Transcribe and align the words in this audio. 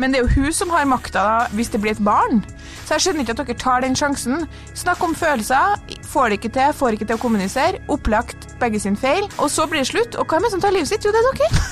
Men 0.00 0.12
det 0.14 0.20
er 0.20 0.24
jo 0.24 0.40
hun 0.40 0.54
som 0.56 0.72
har 0.72 0.88
makta 0.88 1.24
hvis 1.56 1.70
det 1.74 1.82
blir 1.82 1.92
et 1.92 2.04
barn. 2.04 2.40
Så 2.86 2.96
jeg 2.96 3.04
skjønner 3.04 3.26
ikke 3.26 3.36
at 3.36 3.42
dere 3.42 3.58
tar 3.60 3.84
den 3.84 3.98
sjansen. 3.98 4.46
Snakk 4.74 5.04
om 5.04 5.14
følelser. 5.14 5.76
Får 6.10 6.32
det 6.32 6.40
ikke 6.40 6.54
til, 6.56 6.72
får 6.80 6.96
ikke 6.96 7.10
til 7.10 7.20
å 7.20 7.22
kommunisere. 7.22 7.84
Opplagt 7.92 8.48
begge 8.62 8.80
sin 8.82 8.96
feil. 8.98 9.28
Og 9.38 9.52
så 9.52 9.68
blir 9.68 9.84
det 9.84 9.92
slutt. 9.92 10.16
Og 10.16 10.26
hvem 10.26 10.40
er 10.40 10.48
det 10.48 10.56
som 10.56 10.64
tar 10.64 10.76
livet 10.76 10.90
sitt? 10.90 11.04
Jo, 11.04 11.14
det 11.14 11.22
er 11.22 11.30
dere. 11.44 11.52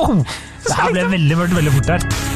Oh, 0.00 0.22
det 0.64 0.72
her 0.72 0.88
ble 0.94 1.02
veldig 1.12 1.36
veldig, 1.36 1.56
veldig 1.58 1.72
fort 1.74 1.90
her. 1.92 2.31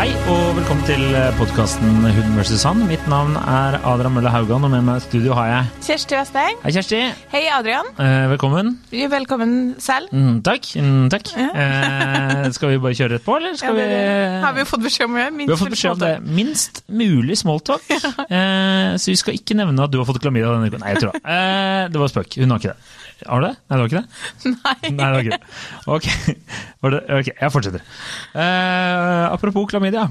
Hei 0.00 0.14
og 0.32 0.54
velkommen 0.56 0.80
til 0.88 1.02
podkasten 1.36 2.06
Hund 2.06 2.36
vs. 2.38 2.62
han. 2.64 2.78
Mitt 2.88 3.02
navn 3.12 3.34
er 3.36 3.74
Adrian 3.84 4.14
Mølle 4.14 4.30
Haugan, 4.32 4.62
og 4.64 4.70
med 4.72 4.80
meg 4.86 4.96
i 4.96 5.02
studio 5.04 5.34
har 5.36 5.50
jeg 5.50 5.82
Kjersti 5.90 6.16
Vesteng. 6.16 6.54
Hei, 6.62 6.72
Kjersti. 6.72 7.00
Hei, 7.34 7.42
Adrian. 7.52 7.90
Eh, 8.00 8.30
velkommen. 8.30 8.70
Velkommen 8.88 9.52
selv. 9.76 10.08
Mm, 10.16 10.38
takk. 10.46 10.70
Mm, 10.80 11.10
takk. 11.12 11.28
Eh, 11.36 12.48
skal 12.56 12.72
vi 12.72 12.80
bare 12.80 12.96
kjøre 12.96 13.18
rett 13.18 13.26
på, 13.26 13.36
eller 13.36 13.60
skal 13.60 13.76
Ja, 13.76 13.90
det, 13.90 13.98
vi 14.00 14.40
har 14.46 14.56
vi 14.56 14.64
jo 14.64 14.70
fått 14.70 14.86
beskjed 14.86 15.10
om 15.10 15.18
å 15.18 15.20
gjøre. 15.20 15.36
Vi 15.36 15.50
har 15.52 15.60
fått 15.66 15.76
beskjed 15.76 15.92
om 15.92 16.02
det. 16.06 16.14
Minst 16.40 16.82
mulig 16.88 17.36
smalltalk. 17.42 17.84
Eh, 18.30 18.96
så 19.00 19.10
vi 19.10 19.18
skal 19.18 19.36
ikke 19.36 19.56
nevne 19.58 19.84
at 19.84 19.90
du 19.92 19.98
har 19.98 20.06
fått 20.08 20.20
klamydia 20.22 20.52
denne 20.54 20.70
uka. 20.70 20.78
Nei, 20.80 20.94
jeg 20.94 21.02
tror 21.02 21.16
det. 21.16 21.20
Eh, 21.28 21.84
det 21.92 22.00
var 22.00 22.12
spøk. 22.12 22.40
Hun 22.40 22.54
har 22.54 22.62
ikke 22.62 22.72
det. 22.72 22.99
Har 23.26 23.40
du 23.42 23.46
det? 23.48 23.52
Nei, 23.68 23.76
det 23.76 23.80
var 23.80 23.90
ikke 23.90 24.00
det? 24.00 24.08
Nei. 24.54 24.90
Nei, 24.94 25.04
det 25.04 25.12
var 25.12 25.20
ikke 25.20 25.36
det. 25.36 25.44
Ok, 25.96 26.08
det? 26.94 27.02
ok, 27.20 27.30
jeg 27.42 27.52
fortsetter. 27.56 27.84
Eh, 28.34 29.24
apropos 29.34 29.68
klamydia. 29.70 30.06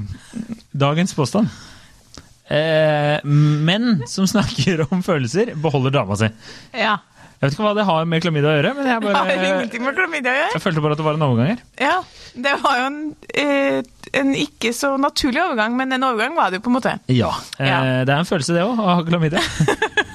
Dagens 0.86 1.14
påstand. 1.18 1.50
Eh, 2.50 3.20
menn 3.26 4.02
som 4.10 4.26
snakker 4.30 4.86
om 4.90 5.04
følelser, 5.06 5.54
beholder 5.62 5.94
dama 6.00 6.18
si. 6.18 6.30
Ja. 6.74 6.98
Jeg 7.40 7.48
vet 7.48 7.54
ikke 7.56 7.64
hva 7.70 7.76
det 7.78 7.86
har 7.88 8.08
med 8.10 8.20
klamydia 8.24 8.50
å 8.52 8.56
gjøre, 8.58 8.72
men 8.76 8.88
jeg 8.90 9.02
Det 9.06 9.14
har 9.16 9.30
ingenting 9.48 9.84
med 9.86 9.96
klamydia 9.96 10.32
å 10.34 10.40
gjøre. 10.42 10.56
jeg 10.58 10.64
følte 10.66 10.82
bare 10.84 10.98
at 10.98 11.00
det 11.00 11.06
var 11.08 11.16
en 11.20 11.28
overgang 11.30 11.52
her. 11.54 11.62
Ja, 11.80 11.94
det 12.36 12.56
var 12.66 12.80
jo 12.82 12.88
en, 12.90 12.98
eh, 13.32 13.78
en 14.20 14.34
ikke 14.36 14.74
så 14.76 14.96
naturlig 15.00 15.40
overgang, 15.46 15.78
men 15.80 15.94
en 15.96 16.04
overgang 16.10 16.36
var 16.36 16.52
det 16.52 16.60
jo 16.60 16.66
på 16.68 16.74
en 16.74 16.78
måte. 16.82 16.98
Ja. 17.14 17.30
Eh, 17.60 17.70
Ja. 17.70 17.80
Det 18.04 18.12
er 18.16 18.26
en 18.26 18.28
følelse, 18.28 18.58
det 18.58 18.66
òg, 18.66 18.76
å 18.82 18.90
ha 18.92 18.98
klamydia. 19.08 19.40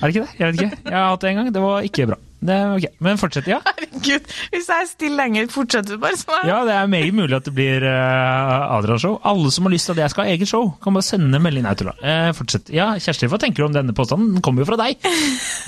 er 0.00 0.08
det 0.08 0.16
ikke 0.16 0.24
det? 0.26 0.34
Jeg 0.40 0.46
vet 0.52 0.60
ikke. 0.64 0.82
Jeg 0.90 0.96
har 0.96 1.08
hatt 1.12 1.20
det 1.24 1.30
en 1.30 1.36
gang. 1.40 1.48
Det 1.54 1.62
var 1.62 1.86
ikke 1.86 2.06
bra. 2.10 2.16
Det 2.40 2.54
var 2.56 2.78
ok. 2.78 2.84
Men 3.04 3.18
fortsett, 3.20 3.48
ja. 3.52 3.58
Herregud, 3.66 4.30
hvis 4.54 4.68
jeg 4.72 4.82
er 4.84 4.86
stille 4.88 5.16
lenger, 5.18 5.48
fortsetter 5.52 5.98
du 5.98 6.00
bare 6.00 6.16
sånn. 6.16 6.46
Ja, 6.48 6.62
Det 6.64 6.72
er 6.72 6.86
meget 6.88 7.12
mulig 7.18 7.36
at 7.36 7.44
det 7.44 7.52
blir 7.52 7.84
uh, 7.84 8.78
Adrian-show. 8.78 9.18
Alle 9.28 9.50
som 9.52 9.68
har 9.68 9.74
lyst 9.74 9.90
til 9.90 9.98
at 9.98 10.00
jeg 10.06 10.14
skal 10.14 10.24
ha 10.24 10.32
eget 10.32 10.48
show, 10.48 10.70
kan 10.80 10.96
bare 10.96 11.04
sende 11.04 11.40
melding. 11.44 11.66
Nei, 11.68 11.74
tulla. 11.76 11.92
Uh, 12.00 12.30
fortsett. 12.38 12.72
Ja, 12.72 12.94
Kjersti, 12.96 13.28
hva 13.28 13.36
tenker 13.42 13.60
du 13.60 13.68
om 13.68 13.76
denne 13.76 13.92
påstanden? 13.96 14.32
Den 14.38 14.44
kommer 14.46 14.64
jo 14.64 14.70
fra 14.72 14.80
deg. 14.80 15.04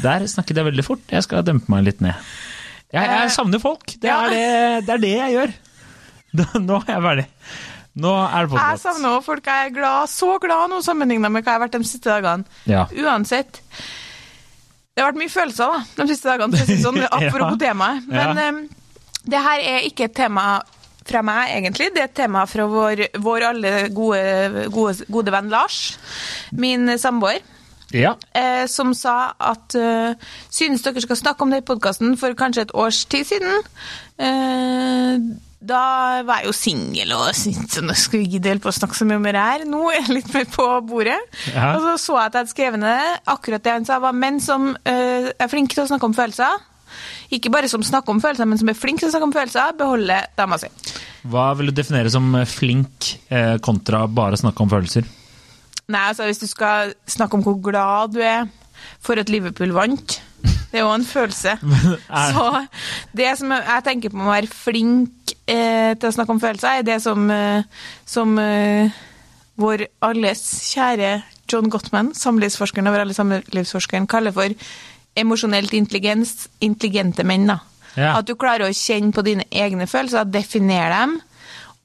Der 0.07 0.25
snakket 0.33 0.63
jeg 0.63 0.69
veldig 0.71 0.87
fort. 0.89 1.05
Jeg 1.13 1.27
skal 1.29 1.45
dempe 1.45 1.69
meg 1.75 1.85
litt 1.91 2.01
ned. 2.01 2.17
Jeg, 2.93 3.05
jeg 3.09 3.35
savner 3.37 3.61
folk. 3.61 3.85
Det 4.01 4.09
Ja. 4.09 4.23
er 4.25 4.33
det, 4.33 4.87
det 4.89 4.97
er 4.97 5.05
det 5.05 5.13
jeg 5.19 5.37
gjør. 5.37 5.55
Nå 6.71 6.81
er 6.81 6.95
jeg 6.95 7.05
ferdig. 7.11 7.27
Nå 8.01 8.11
er 8.25 8.47
det 8.49 8.57
Jeg 8.57 8.81
savner 8.81 9.19
òg 9.19 9.25
folk 9.27 9.45
jeg 9.53 9.67
er 9.69 9.73
glad, 9.77 10.09
så 10.09 10.39
glad 10.41 10.71
nå 10.73 10.79
sammenligna 10.81 11.29
med 11.29 11.43
hva 11.45 11.51
jeg 11.53 11.59
har 11.59 11.67
vært 11.67 11.75
de 11.77 11.85
siste 11.85 12.09
dagene. 12.09 12.49
Ja. 12.65 12.87
Uansett. 12.89 13.59
Det 14.93 15.01
har 15.03 15.09
vært 15.13 15.21
mye 15.23 15.33
følelser 15.33 15.73
da, 15.73 15.83
de 16.05 16.07
siste 16.13 16.29
dagene, 16.29 16.65
sånn, 16.83 16.99
apropos 17.19 17.59
temaet. 17.63 18.07
Men 18.11 18.37
Ja. 18.37 18.49
um, 18.53 18.63
det 19.33 19.39
her 19.41 19.61
er 19.73 19.85
ikke 19.87 20.09
et 20.11 20.15
tema 20.19 20.47
fra 21.07 21.23
meg, 21.27 21.49
egentlig. 21.57 21.89
Det 21.95 22.03
er 22.03 22.09
et 22.11 22.15
tema 22.19 22.43
fra 22.51 22.67
vår, 22.71 23.05
vår 23.23 23.45
alle 23.53 23.73
gode, 23.95 24.67
gode, 24.75 25.07
gode 25.11 25.33
venn 25.35 25.49
Lars, 25.51 25.79
min 26.53 26.93
samboer. 26.99 27.41
Ja. 27.95 28.17
eh, 28.37 28.65
som 28.71 28.93
sa 28.97 29.33
at 29.39 29.77
eh, 29.79 30.19
synes 30.51 30.85
dere 30.85 31.05
skal 31.05 31.19
snakke 31.19 31.45
om 31.45 31.53
det 31.53 31.63
i 31.63 31.69
podkasten 31.73 32.17
for 32.21 32.37
kanskje 32.39 32.67
et 32.69 32.77
års 32.79 33.05
tid 33.11 33.29
siden. 33.29 33.65
Eh, 34.23 35.33
da 35.63 35.83
var 36.27 36.43
jeg 36.43 36.51
jo 36.51 36.57
singel 36.57 37.15
og 37.15 37.29
syntes 37.39 37.83
nå 37.85 37.95
skal 37.99 38.25
vi 38.25 38.35
gidde 38.35 38.51
helt 38.51 38.65
på 38.65 38.73
å 38.73 38.77
snakke 38.77 38.99
så 38.99 39.07
mye 39.09 39.21
om 39.21 39.29
det 39.29 39.37
her. 39.39 39.67
Nå 39.69 39.85
er 39.93 40.01
jeg 40.01 40.19
litt 40.19 40.35
mer 40.35 40.49
på 40.51 40.67
bordet. 40.89 41.21
Ja. 41.53 41.73
Og 41.77 41.87
så 41.87 41.95
så 42.09 42.19
jeg 42.19 42.27
at 42.27 42.35
jeg 42.35 42.43
hadde 42.43 42.55
skrevet 42.57 42.83
ned 42.83 43.01
det. 43.01 43.15
Akkurat 43.33 43.65
det 43.65 43.79
han 43.79 43.89
sa, 43.89 44.03
var 44.03 44.17
menn 44.17 44.43
som 44.43 44.73
eh, 44.83 45.31
er 45.33 45.51
flinke 45.53 45.77
til 45.77 45.87
å 45.87 45.91
snakke 45.93 46.11
om 46.11 46.17
følelser. 46.17 46.69
Ikke 47.33 47.53
bare 47.53 47.71
som 47.73 47.85
snakker 47.87 48.13
om 48.13 48.21
følelser, 48.21 48.49
men 48.49 48.61
som 48.61 48.69
er 48.69 48.77
flinke 48.77 49.01
til 49.01 49.09
å 49.09 49.15
snakke 49.15 49.31
om 49.31 49.35
følelser, 49.35 49.73
beholder 49.79 50.29
dama 50.37 50.59
si. 50.61 50.69
Hva 51.33 51.53
vil 51.57 51.71
du 51.71 51.77
definere 51.77 52.11
som 52.13 52.35
flink 52.51 53.15
eh, 53.33 53.57
kontra 53.65 54.05
bare 54.11 54.41
snakke 54.41 54.65
om 54.65 54.73
følelser? 54.73 55.07
Nei, 55.93 56.09
altså 56.09 56.27
hvis 56.29 56.41
du 56.41 56.49
skal 56.49 56.95
snakke 57.11 57.37
om 57.37 57.45
hvor 57.45 57.59
glad 57.63 58.15
du 58.17 58.21
er 58.25 58.47
for 59.03 59.21
at 59.21 59.31
Liverpool 59.31 59.75
vant, 59.77 60.19
det 60.73 60.81
er 60.81 60.87
jo 60.87 60.93
en 60.95 61.05
følelse. 61.05 61.57
Så 62.33 62.45
det 63.17 63.33
som 63.39 63.53
jeg 63.53 63.85
tenker 63.85 64.13
på 64.13 64.19
med 64.19 64.31
å 64.31 64.33
være 64.33 64.49
flink 64.51 65.35
eh, 65.45 65.93
til 65.93 66.09
å 66.09 66.15
snakke 66.17 66.33
om 66.33 66.41
følelser, 66.43 66.81
er 66.81 66.87
det 66.87 66.97
som, 67.05 67.29
eh, 67.31 67.85
som 68.09 68.39
eh, 68.41 68.95
vår 69.61 69.87
alles 70.09 70.47
kjære 70.73 71.13
John 71.53 71.69
Gottman, 71.69 72.15
samlivsforskeren 72.17 72.89
over 72.89 73.05
alle 73.05 73.17
samlivsforskeren, 73.17 74.09
kaller 74.09 74.33
for 74.33 74.55
emosjonelt 75.19 75.75
intelligens, 75.77 76.47
intelligente 76.65 77.27
menn. 77.29 77.51
Da. 77.51 77.59
Ja. 77.99 78.15
At 78.17 78.31
du 78.31 78.35
klarer 78.41 78.71
å 78.71 78.77
kjenne 78.77 79.13
på 79.13 79.25
dine 79.27 79.45
egne 79.53 79.87
følelser, 79.91 80.25
definere 80.33 81.03
dem, 81.03 81.19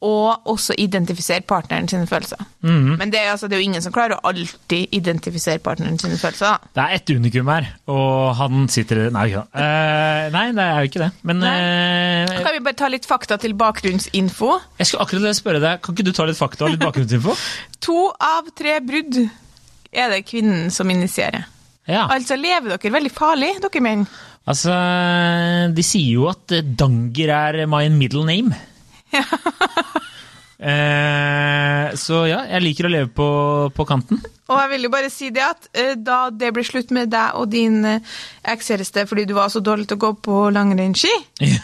og 0.06 0.46
også 0.46 0.76
identifisere 0.78 1.42
partneren 1.42 1.88
sine 1.90 2.06
følelser. 2.08 2.38
Mhm. 2.62 2.98
Men 3.00 3.12
det 3.12 3.20
er, 3.22 3.32
altså, 3.32 3.48
det 3.48 3.58
er 3.58 3.64
jo 3.64 3.70
ingen 3.70 3.82
som 3.82 3.94
klarer 3.94 4.18
å 4.18 4.30
alltid 4.30 4.94
identifisere 4.94 5.58
partneren 5.64 5.98
sine 6.00 6.20
følelser. 6.22 6.60
Det 6.76 6.84
er 6.84 6.94
ett 7.00 7.10
unikum 7.10 7.50
her, 7.50 7.72
og 7.90 8.36
han 8.38 8.68
sitter 8.70 9.08
Nei, 9.14 9.26
ja. 9.32 9.42
da. 9.54 9.64
Eh, 9.64 10.30
nei, 10.36 10.46
det 10.54 10.68
er 10.68 10.78
jo 10.78 10.92
ikke 10.92 11.02
det. 11.02 11.10
Men 11.24 11.42
uh, 11.42 12.38
Kan 12.44 12.54
vi 12.54 12.64
bare 12.70 12.78
ta 12.78 12.92
litt 12.94 13.10
fakta 13.10 13.40
til 13.42 13.58
bakgrunnsinfo? 13.58 14.52
jeg 14.78 14.88
skulle 14.88 15.08
akkurat 15.08 15.36
spørre 15.36 15.64
deg, 15.64 15.82
kan 15.82 15.98
ikke 15.98 16.06
du 16.06 16.14
ta 16.14 16.30
litt 16.30 16.38
fakta 16.38 16.68
og 16.68 16.76
litt 16.76 16.86
bakgrunnsinfo? 16.86 17.34
To 17.88 18.08
av 18.14 18.54
tre 18.58 18.80
brudd 18.86 19.22
er 19.94 20.14
det 20.14 20.24
kvinnen 20.30 20.70
som 20.74 20.90
initierer. 20.94 21.48
Ja. 21.88 22.06
Altså 22.12 22.36
lever 22.36 22.76
dere 22.76 22.94
veldig 22.94 23.14
farlig, 23.16 23.54
dere 23.64 23.82
menn. 23.82 24.08
Altså, 24.48 24.74
de 25.76 25.84
sier 25.84 26.18
jo 26.20 26.28
at 26.30 26.54
Danger 26.80 27.32
er 27.34 27.66
my 27.70 27.88
middle 27.92 28.26
name. 28.28 28.56
Eh, 30.60 31.86
så 31.98 32.24
ja, 32.30 32.42
jeg 32.52 32.66
liker 32.66 32.88
å 32.88 32.94
leve 32.94 33.10
på, 33.14 33.28
på 33.76 33.88
kanten. 33.90 34.22
Og 34.48 34.60
jeg 34.62 34.70
vil 34.74 34.88
jo 34.88 34.92
bare 34.94 35.10
si 35.12 35.30
det 35.36 35.44
at 35.44 35.68
eh, 35.78 35.94
da 36.00 36.30
det 36.32 36.54
ble 36.56 36.64
slutt 36.64 36.92
med 36.96 37.10
deg 37.12 37.36
og 37.40 37.50
din 37.52 37.82
eh, 37.86 38.14
ekskjæreste 38.48 39.04
fordi 39.10 39.26
du 39.28 39.34
var 39.38 39.50
så 39.52 39.60
dårlig 39.64 39.88
til 39.90 39.98
å 40.00 40.04
gå 40.06 40.12
på 40.28 40.38
langrennsski, 40.56 41.12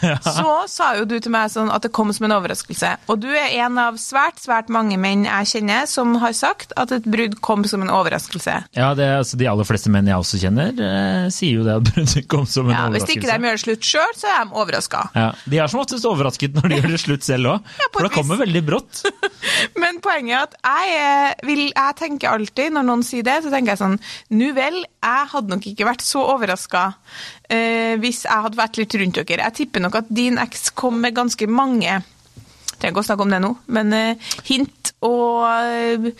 Ja. 0.04 0.18
så 0.20 0.52
sa 0.70 0.90
jo 0.98 1.06
du 1.08 1.16
til 1.20 1.32
meg 1.32 1.48
sånn 1.52 1.70
at 1.72 1.82
det 1.86 1.90
kom 1.96 2.12
som 2.14 2.26
en 2.28 2.34
overraskelse. 2.36 2.90
Og 3.12 3.20
du 3.22 3.28
er 3.32 3.54
en 3.64 3.78
av 3.80 3.96
svært, 4.00 4.38
svært 4.42 4.68
mange 4.72 4.98
menn 5.00 5.24
jeg 5.26 5.48
kjenner 5.54 5.88
som 5.90 6.14
har 6.22 6.34
sagt 6.36 6.74
at 6.80 6.92
et 6.94 7.06
brudd 7.08 7.38
kom 7.44 7.64
som 7.68 7.82
en 7.84 7.90
overraskelse. 7.94 8.58
Ja, 8.76 8.90
det, 8.98 9.06
er 9.08 9.22
altså, 9.22 9.38
De 9.40 9.48
aller 9.50 9.66
fleste 9.68 9.92
menn 9.92 10.08
jeg 10.10 10.20
også 10.20 10.40
kjenner, 10.42 10.72
eh, 10.76 11.28
sier 11.34 11.60
jo 11.60 11.64
det 11.66 11.78
at 11.80 11.88
bruddet 11.90 12.28
kom 12.30 12.44
som 12.50 12.68
en 12.68 12.76
Ja, 12.76 12.84
hvis 12.94 13.08
ikke 13.16 13.26
de 13.30 13.48
gjør 13.48 13.58
det 13.58 13.64
slutt 13.64 13.88
sjøl, 13.88 14.14
så 14.20 14.30
er 14.34 14.44
de 14.44 14.58
overraska. 14.60 15.02
Ja, 15.16 15.30
De 15.48 15.60
er 15.64 15.72
som 15.72 15.80
oftest 15.82 16.04
overrasket 16.08 16.56
når 16.60 16.68
de 16.74 16.80
gjør 16.82 16.94
det 16.96 17.02
slutt 17.06 17.26
selv 17.26 17.52
òg, 17.54 17.72
Ja, 17.80 17.88
for 17.94 18.04
et 18.04 18.10
det 18.12 18.18
kommer 18.18 18.40
veldig 18.44 18.64
brått. 18.68 19.02
Men 19.80 20.00
poenget 20.04 20.36
er 20.36 20.44
at 20.44 20.58
jeg, 20.60 21.00
eh, 21.00 21.46
vil, 21.48 21.64
jeg 21.72 21.98
tenker 22.00 22.32
alltid, 22.34 22.73
når 22.74 22.86
noen 22.88 23.02
sier 23.06 23.24
det, 23.26 23.36
så 23.44 23.50
tenker 23.52 23.72
jeg 23.74 23.80
sånn 23.82 23.98
Nu 24.34 24.48
vel, 24.56 24.80
jeg 24.82 25.30
hadde 25.32 25.54
nok 25.54 25.66
ikke 25.70 25.86
vært 25.88 26.02
så 26.06 26.24
overraska 26.34 26.82
eh, 27.48 27.94
hvis 28.02 28.24
jeg 28.26 28.42
hadde 28.48 28.60
vært 28.60 28.80
litt 28.82 28.94
rundt 29.00 29.20
dere. 29.22 29.44
Jeg 29.48 29.56
tipper 29.62 29.80
nok 29.86 30.00
at 30.02 30.10
din 30.10 30.38
eks 30.42 30.70
kom 30.76 30.98
med 31.04 31.14
ganske 31.16 31.46
mange 31.50 32.02
Trenger 32.74 32.90
ikke 32.90 33.04
å 33.04 33.06
snakke 33.06 33.22
om 33.24 33.30
det 33.30 33.40
nå, 33.44 33.52
men 33.76 33.92
eh, 33.94 34.32
hint 34.50 34.92
og 35.06 35.46
eh, 35.46 36.12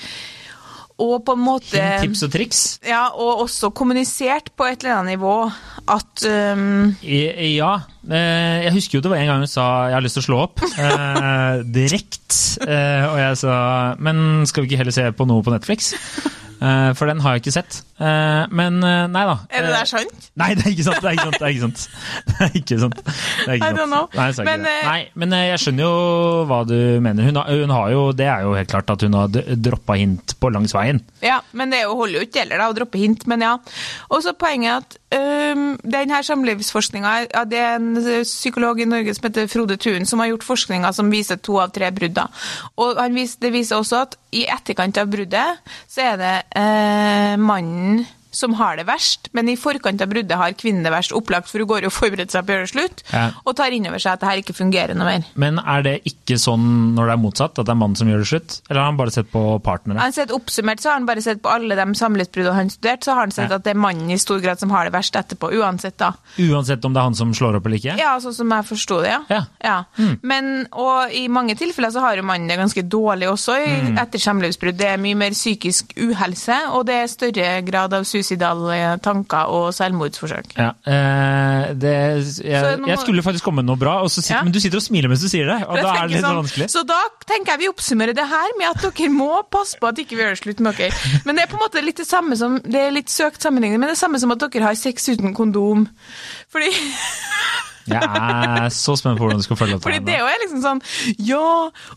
og 1.03 1.25
på 1.27 1.35
en 1.35 1.41
måte 1.43 1.75
Hint, 1.75 2.05
tips 2.05 2.21
og 2.23 2.31
triks. 2.31 2.59
Ja, 2.87 3.09
og 3.19 3.41
også 3.49 3.73
kommunisert 3.75 4.53
på 4.55 4.69
et 4.71 4.85
eller 4.85 5.01
annet 5.01 5.17
nivå 5.17 5.33
at 5.91 6.23
um, 6.55 6.93
Ja. 7.03 7.73
eh, 8.07 8.63
Jeg 8.63 8.73
husker 8.77 8.99
jo 8.99 9.03
det 9.03 9.11
var 9.11 9.19
en 9.19 9.27
gang 9.27 9.43
hun 9.43 9.51
sa 9.51 9.89
'jeg 9.89 9.95
har 9.97 10.05
lyst 10.07 10.15
til 10.15 10.23
å 10.23 10.29
slå 10.29 10.39
opp'. 10.47 10.63
Eh, 10.85 11.63
direkt. 11.67 12.39
Eh, 12.63 13.03
og 13.11 13.19
jeg 13.19 13.37
sa 13.43 13.95
'men 13.99 14.47
skal 14.47 14.63
vi 14.63 14.69
ikke 14.71 14.77
heller 14.85 14.93
se 14.95 15.11
på 15.11 15.27
noe 15.27 15.43
på 15.43 15.51
Netflix'? 15.51 15.95
Eh, 16.61 16.91
for 16.97 17.11
den 17.11 17.21
har 17.25 17.35
jeg 17.35 17.45
ikke 17.45 17.55
sett. 17.55 17.81
Eh, 17.99 18.45
men 18.55 18.79
eh, 18.87 19.05
nei 19.11 19.25
da. 19.29 19.37
Er 19.51 19.67
det 19.67 19.73
der 19.75 19.89
sant? 19.91 20.29
Nei, 20.41 20.51
det 20.59 20.67
er 20.67 20.73
ikke 20.75 20.87
sant. 20.87 21.01
Det 21.03 21.11
er 21.11 21.17
ikke 21.19 21.27
sant. 21.29 21.39
Det 21.39 21.47
er 21.49 21.55
ikke 21.55 21.65
sant. 21.67 21.85
Det 22.25 22.41
er 22.45 22.59
ikke 22.59 22.81
sant. 22.81 23.01
I 23.51 23.73
don't 23.77 23.91
know. 23.91 24.09
Nei, 24.17 24.29
Men, 24.47 24.65
Nei, 24.65 24.99
men 25.21 25.37
jeg 25.37 25.61
skjønner 25.63 25.85
jo 25.87 26.45
hva 26.49 26.61
du 26.69 26.77
mener. 27.05 27.29
Hun 27.29 27.41
har, 27.41 27.51
hun 27.65 27.75
har 27.75 27.93
jo, 27.95 28.05
det 28.17 28.29
er 28.31 28.47
jo 28.47 28.55
helt 28.57 28.73
klart 28.73 28.95
at 28.95 29.05
hun 29.05 29.19
har 29.19 29.33
droppa 29.69 29.99
hint 30.01 30.37
på 30.41 30.51
langs 30.55 30.75
veien. 30.77 31.03
Ja, 31.25 31.41
men 31.53 31.75
det 31.75 31.83
er 31.85 31.93
holder 31.95 32.23
jo 32.23 32.29
ikke 32.29 32.45
heller 32.45 32.63
da, 32.63 32.71
å 32.73 32.77
droppe 32.77 33.01
hint, 33.03 33.27
men 33.31 33.45
ja. 33.45 33.57
Og 34.11 34.25
så 34.25 34.35
poenget 34.39 34.71
er 34.71 34.83
at 34.83 34.99
øhm, 35.17 35.79
den 35.85 36.15
samlivsforskninga, 36.23 37.15
ja, 37.35 37.45
det 37.45 37.59
er 37.59 37.77
en 37.77 38.23
psykolog 38.23 38.81
i 38.81 38.89
Norge 38.89 39.15
som 39.15 39.29
heter 39.29 39.47
Frode 39.51 39.77
Thun, 39.77 40.07
som 40.07 40.19
har 40.19 40.33
gjort 40.33 40.45
forskninga 40.45 40.93
som 40.93 41.13
viser 41.13 41.37
to 41.37 41.59
av 41.63 41.73
tre 41.75 41.91
brudd. 41.95 42.19
Og 42.77 43.01
han 43.01 43.15
vis, 43.15 43.37
det 43.37 43.53
viser 43.53 43.77
også 43.77 44.03
at 44.05 44.19
i 44.33 44.45
etterkant 44.51 44.99
av 44.99 45.11
bruddet, 45.11 45.63
så 45.89 46.11
er 46.11 46.21
det 46.21 46.35
eh, 46.59 47.35
mannen 47.41 48.05
som 48.35 48.55
har 48.59 48.77
det 48.81 48.85
verst, 48.89 49.29
men 49.33 49.49
i 49.49 49.55
forkant 49.57 50.03
av 50.03 50.11
bruddet 50.11 50.37
har 50.37 50.53
kvinnen 50.59 50.83
det 50.85 50.93
verst 50.93 51.13
opplagt, 51.15 51.49
for 51.49 51.63
hun 51.63 51.69
går 51.71 51.87
jo 51.87 51.93
og 51.93 51.95
forbereder 51.95 52.31
seg 52.35 52.45
på 52.45 52.53
å 52.53 52.57
gjøre 52.57 52.67
det 52.67 52.73
slutt, 52.75 53.03
Ja. 53.13 53.31
og 53.47 53.57
tar 53.57 53.71
inn 53.77 53.87
over 53.87 53.99
seg 54.03 54.13
at 54.17 54.21
det 54.21 54.29
her 54.29 54.43
ikke 54.43 54.57
fungerer 54.59 54.95
noe 54.99 55.07
mer. 55.07 55.25
Men 55.37 55.59
er 55.63 55.83
det 55.87 55.95
ikke 56.11 56.37
sånn 56.43 56.95
når 56.97 57.07
det 57.07 57.13
er 57.15 57.23
motsatt, 57.23 57.59
at 57.59 57.67
det 57.67 57.73
er 57.75 57.81
mannen 57.81 57.97
som 57.97 58.09
gjør 58.11 58.19
det 58.25 58.29
slutt? 58.33 58.61
Eller 58.69 58.81
har 58.81 58.91
han 58.91 58.97
bare 58.99 59.11
sett 59.15 59.31
på 59.33 59.45
partnere? 59.63 59.99
Han 60.01 60.13
sett 60.13 60.31
Oppsummert 60.35 60.81
så 60.81 60.91
har 60.91 60.99
han 60.99 61.07
bare 61.07 61.23
sett 61.23 61.41
på 61.43 61.49
alle 61.55 61.75
de 61.79 61.87
samlivsbruddene 61.95 62.55
han 62.55 62.71
studerte, 62.71 63.05
så 63.05 63.15
har 63.15 63.21
han 63.21 63.31
sett 63.31 63.51
Ja. 63.51 63.57
at 63.57 63.65
det 63.65 63.71
er 63.77 63.79
mannen 63.81 64.11
i 64.11 64.17
stor 64.19 64.41
grad 64.41 64.59
som 64.59 64.71
har 64.71 64.85
det 64.85 64.93
verst 64.93 65.15
etterpå, 65.15 65.53
uansett 65.55 65.97
da. 65.97 66.13
Uansett 66.39 66.85
om 66.85 66.93
det 66.93 66.99
er 67.01 67.05
han 67.05 67.15
som 67.15 67.33
slår 67.33 67.57
opp 67.57 67.67
eller 67.67 67.77
ikke? 67.79 67.97
Ja, 67.99 68.19
sånn 68.19 68.35
som 68.35 68.51
jeg 68.51 68.65
forsto 68.65 69.01
det, 69.03 69.15
ja. 69.31 69.45
Ja. 69.63 69.85
Mm. 69.99 70.19
Men, 70.23 70.67
og 70.73 71.13
i 71.13 71.29
mange 71.29 71.55
tilfeller 71.57 71.91
så 71.93 72.01
har 72.01 72.17
jo 72.17 72.23
mannen 72.23 72.49
det 72.49 72.59
ganske 72.59 72.83
dårlig 72.89 73.29
også 73.31 73.55
Mm. 73.55 73.99
etter 73.99 74.19
samlivsbrudd. 74.19 74.77
Det 74.77 74.87
er 74.87 74.97
mye 74.99 75.15
mer 75.15 75.31
psykisk 75.31 75.93
uhelse, 75.97 76.57
og 76.73 76.87
det 76.87 76.95
er 76.95 77.07
større 77.07 77.63
grad 77.65 77.93
av 77.95 78.03
suicidale 78.25 78.99
tanker 79.05 79.51
og 79.53 79.69
selvmordsforsøk. 79.77 80.55
Ja, 80.59 80.71
eh, 80.89 81.75
det, 81.79 81.93
jeg, 82.43 82.81
jeg 82.89 82.99
skulle 83.03 83.23
faktisk 83.27 83.45
komme 83.47 83.63
med 83.63 83.69
noe 83.71 83.81
bra, 83.81 83.97
sitter, 84.09 84.35
Ja. 84.39 84.43
men 84.47 84.53
du 84.55 84.61
sitter 84.63 84.81
og 84.81 84.85
smiler 84.87 85.13
mens 85.13 85.23
du 85.25 85.29
sier 85.31 85.47
det. 85.51 85.59
Og 85.69 85.77
da 85.79 85.93
er 85.93 86.09
det 86.09 86.17
litt 86.17 86.25
sånn, 86.25 86.41
vanskelig. 86.43 86.69
Så 86.73 86.85
da 86.89 86.99
tenker 87.29 87.55
jeg 87.55 87.65
vi 87.65 87.71
oppsummerer 87.71 88.17
det 88.17 88.27
her 88.31 88.57
med 88.59 88.71
at 88.73 88.83
dere 88.89 89.13
må 89.13 89.31
passe 89.53 89.79
på 89.81 89.91
at 89.91 90.01
ikke 90.03 90.17
vi 90.19 90.25
gjør 90.25 90.41
slutt 90.41 90.65
med 90.65 90.81
dere. 90.81 91.13
Men 91.29 91.37
det 91.39 91.45
er 91.47 91.53
på 91.53 91.59
en 91.61 91.65
måte 91.67 91.85
litt 91.85 92.01
det 92.01 92.09
samme 92.09 92.37
som 92.41 92.59
Det 92.65 92.81
er 92.89 92.95
litt 92.95 93.13
søkt 93.13 93.43
sammenligning, 93.45 93.79
men 93.81 93.91
det 93.93 93.97
er 93.99 94.03
samme 94.05 94.19
som 94.23 94.33
at 94.35 94.43
dere 94.49 94.65
har 94.71 94.79
sex 94.79 95.09
uten 95.13 95.35
kondom. 95.37 95.87
Fordi 96.53 96.71
Jeg 97.91 98.01
er 98.65 98.69
så 98.73 98.95
spent 98.97 99.19
på 99.19 99.27
hvordan 99.27 99.43
du 99.43 99.45
skal 99.45 99.59
følge 99.61 99.77
opp 99.77 99.83
Fordi 99.85 99.99
det. 100.07 100.15
er 100.17 100.23
jo 100.23 100.39
liksom 100.45 100.63
sånn 100.65 100.81
Ja, 101.21 101.49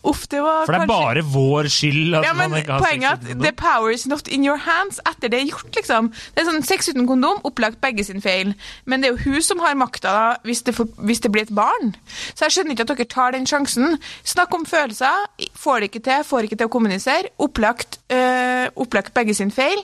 uff, 0.04 0.26
det 0.28 0.42
var 0.44 0.66
For 0.68 0.74
det 0.74 0.82
er 0.82 0.84
kanskje 0.84 0.92
bare 0.92 1.22
vår 1.32 1.68
skyld 1.72 2.18
at 2.18 2.26
ja, 2.28 2.34
men 2.36 2.52
man 2.52 2.60
ikke 2.60 2.76
har 2.76 2.84
Poenget 2.84 3.08
er 3.08 3.36
at 3.36 3.42
the 3.46 3.52
power 3.56 3.94
is 3.94 4.04
not 4.10 4.28
in 4.28 4.44
your 4.44 4.60
hands 4.66 5.00
etter 5.08 5.32
det 5.32 5.40
er 5.40 5.46
gjort, 5.48 5.70
liksom. 5.76 6.10
Det 6.34 6.42
er 6.42 6.48
sånn 6.50 6.66
Sex 6.68 6.90
uten 6.90 7.06
kondom, 7.08 7.40
opplagt 7.48 7.80
begge 7.80 8.04
sin 8.04 8.20
feil. 8.24 8.52
Men 8.84 9.00
det 9.00 9.08
er 9.08 9.16
jo 9.16 9.32
hun 9.32 9.44
som 9.44 9.62
har 9.64 9.76
makta 9.78 10.12
da, 10.12 10.26
hvis 10.44 10.62
det, 10.66 10.74
hvis 10.76 11.22
det 11.24 11.30
blir 11.32 11.46
et 11.46 11.54
barn. 11.54 11.94
Så 12.34 12.46
jeg 12.46 12.56
skjønner 12.56 12.76
ikke 12.76 12.84
at 12.86 12.92
dere 12.92 13.08
tar 13.14 13.34
den 13.36 13.46
sjansen. 13.48 13.96
Snakk 14.26 14.54
om 14.56 14.66
følelser. 14.68 15.24
Får 15.56 15.80
det 15.80 15.90
ikke 15.90 16.04
til, 16.08 16.26
får 16.28 16.48
ikke 16.48 16.58
til 16.60 16.68
å 16.68 16.72
kommunisere. 16.72 17.32
Opplagt, 17.44 18.00
øh, 18.12 18.66
opplagt 18.76 19.14
begge 19.16 19.36
sin 19.38 19.52
feil. 19.54 19.80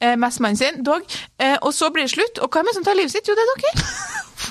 Eh, 0.00 0.16
mest 0.20 0.40
mannen 0.44 0.58
sin, 0.60 0.82
dog. 0.84 1.04
Eh, 1.40 1.56
og 1.62 1.72
så 1.76 1.90
blir 1.94 2.08
det 2.08 2.14
slutt. 2.16 2.40
Og 2.42 2.50
hva 2.50 2.62
er 2.64 2.70
det 2.70 2.76
som 2.78 2.86
tar 2.86 2.98
livet 2.98 3.14
sitt? 3.14 3.28
Jo, 3.28 3.36
det 3.38 3.44
er 3.44 3.54
dere. 3.54 3.86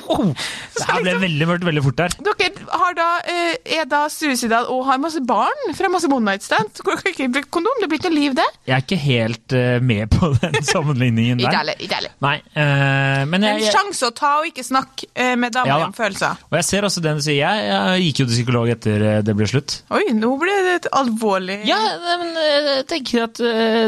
Det 0.07 0.87
her 0.89 1.03
ble 1.05 1.15
veldig 1.23 1.47
mørkt 1.49 1.65
veldig 1.67 1.83
fort 1.85 1.99
der. 2.03 2.15
Dere 2.27 2.52
har 2.71 2.93
da, 2.97 3.07
eh, 3.29 3.55
er 3.79 3.85
da 3.89 4.03
suicidal 4.09 4.67
og 4.71 4.85
har 4.87 4.99
masse 5.01 5.19
barn 5.27 5.73
fra 5.77 5.89
masse 5.91 6.07
one 6.11 6.25
night 6.25 6.43
stand. 6.45 6.69
Ikke 7.09 7.27
bruke 7.33 7.49
kondom. 7.53 7.75
Det 7.81 7.89
blir 7.91 7.99
ikke 7.99 8.11
noe 8.13 8.19
liv, 8.19 8.35
det. 8.37 8.45
Jeg 8.69 8.75
er 8.77 8.83
ikke 8.85 8.99
helt 9.03 9.55
eh, 9.57 9.79
med 9.83 10.09
på 10.13 10.29
den 10.41 10.57
sammenligningen 10.73 11.39
Ikke 11.41 11.51
der. 11.51 11.57
heller. 11.63 11.81
Ikke 11.83 11.99
heller. 11.99 12.13
Nei, 12.23 12.35
uh, 12.55 13.23
men 13.29 13.45
jeg, 13.47 13.63
en 13.67 13.75
sjanse 13.75 14.07
å 14.07 14.13
ta 14.15 14.31
og 14.41 14.47
ikke 14.49 14.63
snakke 14.65 15.09
med 15.39 15.53
damer 15.55 15.71
Ja 15.73 15.79
om 15.87 15.93
følelser. 15.95 16.39
og 16.49 16.57
jeg 16.59 16.67
ser 16.69 16.87
også 16.87 17.03
den 17.03 17.19
du 17.19 17.23
sier. 17.25 17.41
Jeg, 17.43 17.67
jeg 17.69 18.05
gikk 18.07 18.21
jo 18.23 18.27
til 18.29 18.37
psykolog 18.37 18.71
etter 18.73 19.05
det 19.25 19.35
ble 19.37 19.47
slutt. 19.49 19.77
Oi, 19.93 20.03
nå 20.15 20.31
ble 20.41 20.55
det 20.67 20.73
et 20.81 20.89
alvorlig 20.95 21.59
Ja, 21.67 21.79
men 22.21 22.31
jeg 22.39 22.85
tenker 22.89 23.25
at 23.27 23.41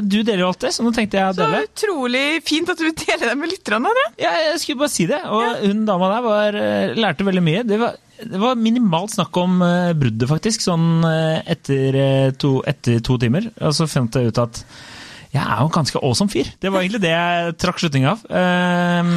du 0.06 0.18
deler 0.22 0.44
jo 0.46 0.52
alt 0.52 0.64
det, 0.66 0.74
så 0.76 0.86
nå 0.86 0.92
tenkte 0.96 1.20
jeg 1.22 1.32
å 1.32 1.36
Så 1.38 1.42
dele. 1.46 1.64
utrolig 1.70 2.26
fint 2.48 2.70
at 2.74 2.82
du 2.82 2.88
deler 2.92 3.26
det 3.32 3.38
med 3.40 3.52
lytterne. 3.54 3.94
Ja, 4.22 4.32
jeg 4.52 4.60
skulle 4.64 4.84
bare 4.84 4.94
si 4.94 5.06
det. 5.10 5.22
Og 5.30 5.62
hun 5.66 5.86
dama 5.88 6.10
der 6.14 6.26
var, 6.26 6.58
lærte 7.00 7.26
veldig 7.28 7.44
mye. 7.46 7.64
Det 7.68 7.80
var, 7.82 7.96
det 8.24 8.40
var 8.40 8.60
minimalt 8.60 9.16
snakk 9.16 9.38
om 9.38 9.62
eh, 9.66 9.94
bruddet, 9.98 10.28
faktisk, 10.30 10.64
sånn 10.64 11.04
eh, 11.08 11.40
etter, 11.56 11.98
eh, 12.00 12.30
to, 12.40 12.60
etter 12.68 13.02
to 13.04 13.18
timer. 13.22 13.50
Og 13.60 13.76
så 13.76 13.88
fant 13.92 14.16
jeg 14.16 14.32
ut 14.32 14.44
at 14.44 14.62
jeg 15.36 15.44
er 15.44 15.60
jo 15.60 15.68
en 15.68 15.74
ganske 15.76 16.00
awesome 16.00 16.32
fyr. 16.32 16.48
Det 16.64 16.72
var 16.72 16.86
egentlig 16.86 17.02
det 17.04 17.12
jeg 17.12 17.56
trakk 17.60 17.82
slutning 17.82 18.06
av. 18.08 18.22
Eh, 18.30 19.10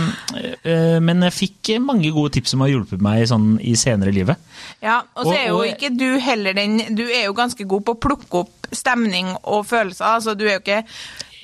eh, 0.66 0.96
men 1.04 1.22
jeg 1.28 1.36
fikk 1.36 1.70
mange 1.84 2.10
gode 2.14 2.34
tips 2.34 2.54
som 2.54 2.64
har 2.64 2.72
hjulpet 2.72 3.04
meg 3.04 3.22
sånn 3.30 3.52
i 3.62 3.76
senere 3.78 4.14
livet. 4.14 4.40
Ja, 4.82 4.98
og 5.14 5.28
så 5.28 5.36
er 5.36 5.46
jo 5.52 5.62
ikke 5.66 5.92
du 5.94 6.18
heller 6.22 6.54
den 6.54 6.76
Du 6.94 7.04
er 7.06 7.24
jo 7.26 7.36
ganske 7.38 7.64
god 7.66 7.86
på 7.86 7.94
å 7.94 8.00
plukke 8.02 8.42
opp 8.42 8.68
stemning 8.74 9.30
og 9.38 9.62
følelser. 9.68 10.08
Altså, 10.16 10.34
du 10.34 10.48
er 10.48 10.56
jo 10.56 10.64
ikke 10.64 10.82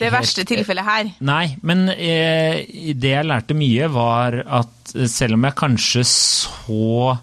det 0.00 0.10
verste 0.10 0.42
tilfellet 0.48 0.86
her. 0.86 1.12
Nei, 1.22 1.54
men 1.62 1.86
det 1.86 3.12
jeg 3.12 3.28
lærte 3.30 3.54
mye, 3.54 3.86
var 3.94 4.40
at 4.42 4.96
selv 5.10 5.38
om 5.38 5.46
jeg 5.46 5.58
kanskje 5.60 6.02
så 6.10 7.14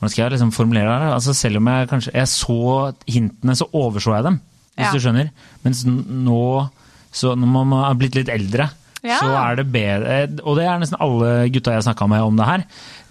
Hvordan 0.00 0.10
skal 0.14 0.22
jeg 0.24 0.32
liksom 0.38 0.52
formulere 0.56 0.98
det? 1.02 1.08
Altså 1.12 1.34
selv 1.36 1.60
om 1.60 1.66
jeg 1.68 1.88
kanskje 1.90 2.12
jeg 2.16 2.28
så 2.32 2.94
hintene, 3.06 3.56
så 3.58 3.66
overså 3.76 4.14
jeg 4.16 4.24
dem, 4.24 4.40
hvis 4.76 4.86
Ja. 4.86 4.92
du 4.92 4.98
skjønner. 5.04 5.30
Mens 5.64 5.84
nå, 5.84 6.70
så 7.12 7.34
når 7.36 7.50
man 7.52 7.72
har 7.84 7.94
blitt 8.00 8.14
litt 8.16 8.28
eldre, 8.32 8.70
Ja. 9.02 9.16
så 9.16 9.28
er 9.32 9.56
det 9.56 9.72
bedre 9.72 10.40
Og 10.44 10.56
det 10.58 10.66
er 10.68 10.78
nesten 10.78 11.00
alle 11.00 11.48
gutta 11.48 11.72
jeg 11.72 11.84
snakka 11.86 12.06
med 12.08 12.20
om 12.20 12.36
det 12.36 12.44
her. 12.46 12.64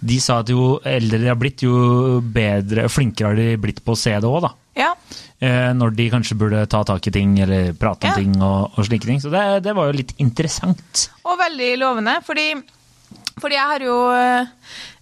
De 0.04 0.18
sa 0.20 0.38
at 0.38 0.46
jo 0.48 0.78
eldre 0.86 1.18
de 1.18 1.26
har 1.26 1.34
blitt, 1.36 1.62
jo 1.62 2.20
bedre, 2.22 2.84
flinkere 2.88 3.26
har 3.26 3.34
de 3.36 3.56
blitt 3.56 3.82
på 3.84 3.92
å 3.92 3.98
se 3.98 4.10
det 4.14 4.22
òg, 4.22 4.42
da. 4.42 4.50
Ja. 4.76 4.94
Eh, 5.40 5.72
når 5.74 5.94
de 5.96 6.10
kanskje 6.10 6.38
burde 6.38 6.68
ta 6.68 6.82
tak 6.84 7.06
i 7.06 7.10
ting 7.10 7.38
eller 7.40 7.72
prate 7.72 8.06
om 8.06 8.14
ting 8.14 8.36
og, 8.42 8.70
og 8.78 8.84
slike 8.86 9.06
ting. 9.08 9.18
Så 9.20 9.30
det, 9.32 9.62
det 9.64 9.74
var 9.74 9.86
jo 9.90 9.98
litt 9.98 10.14
interessant. 10.18 11.08
Og 11.26 11.36
veldig 11.38 11.72
lovende, 11.80 12.22
fordi, 12.24 12.54
fordi 13.40 13.58
jeg 13.58 13.66
har 13.72 13.80
jo 13.80 13.96
eh, 14.14 14.46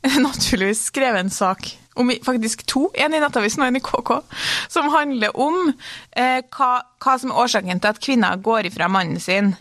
naturligvis 0.28 0.88
skrevet 0.90 1.26
en 1.26 1.32
sak 1.32 1.70
om 1.98 2.12
faktisk 2.22 2.62
to, 2.70 2.86
en 2.94 3.14
i 3.14 3.18
Nettavisen 3.18 3.64
og 3.64 3.72
en 3.72 3.78
i 3.80 3.82
KK, 3.82 4.12
som 4.70 4.90
handler 4.92 5.34
om 5.34 5.72
eh, 6.14 6.44
hva, 6.54 6.70
hva 7.02 7.14
som 7.18 7.32
er 7.32 7.40
årsaken 7.42 7.82
til 7.82 7.90
at 7.90 8.02
kvinner 8.04 8.38
går 8.42 8.68
ifra 8.70 8.86
mannen 8.92 9.18
sin. 9.18 9.56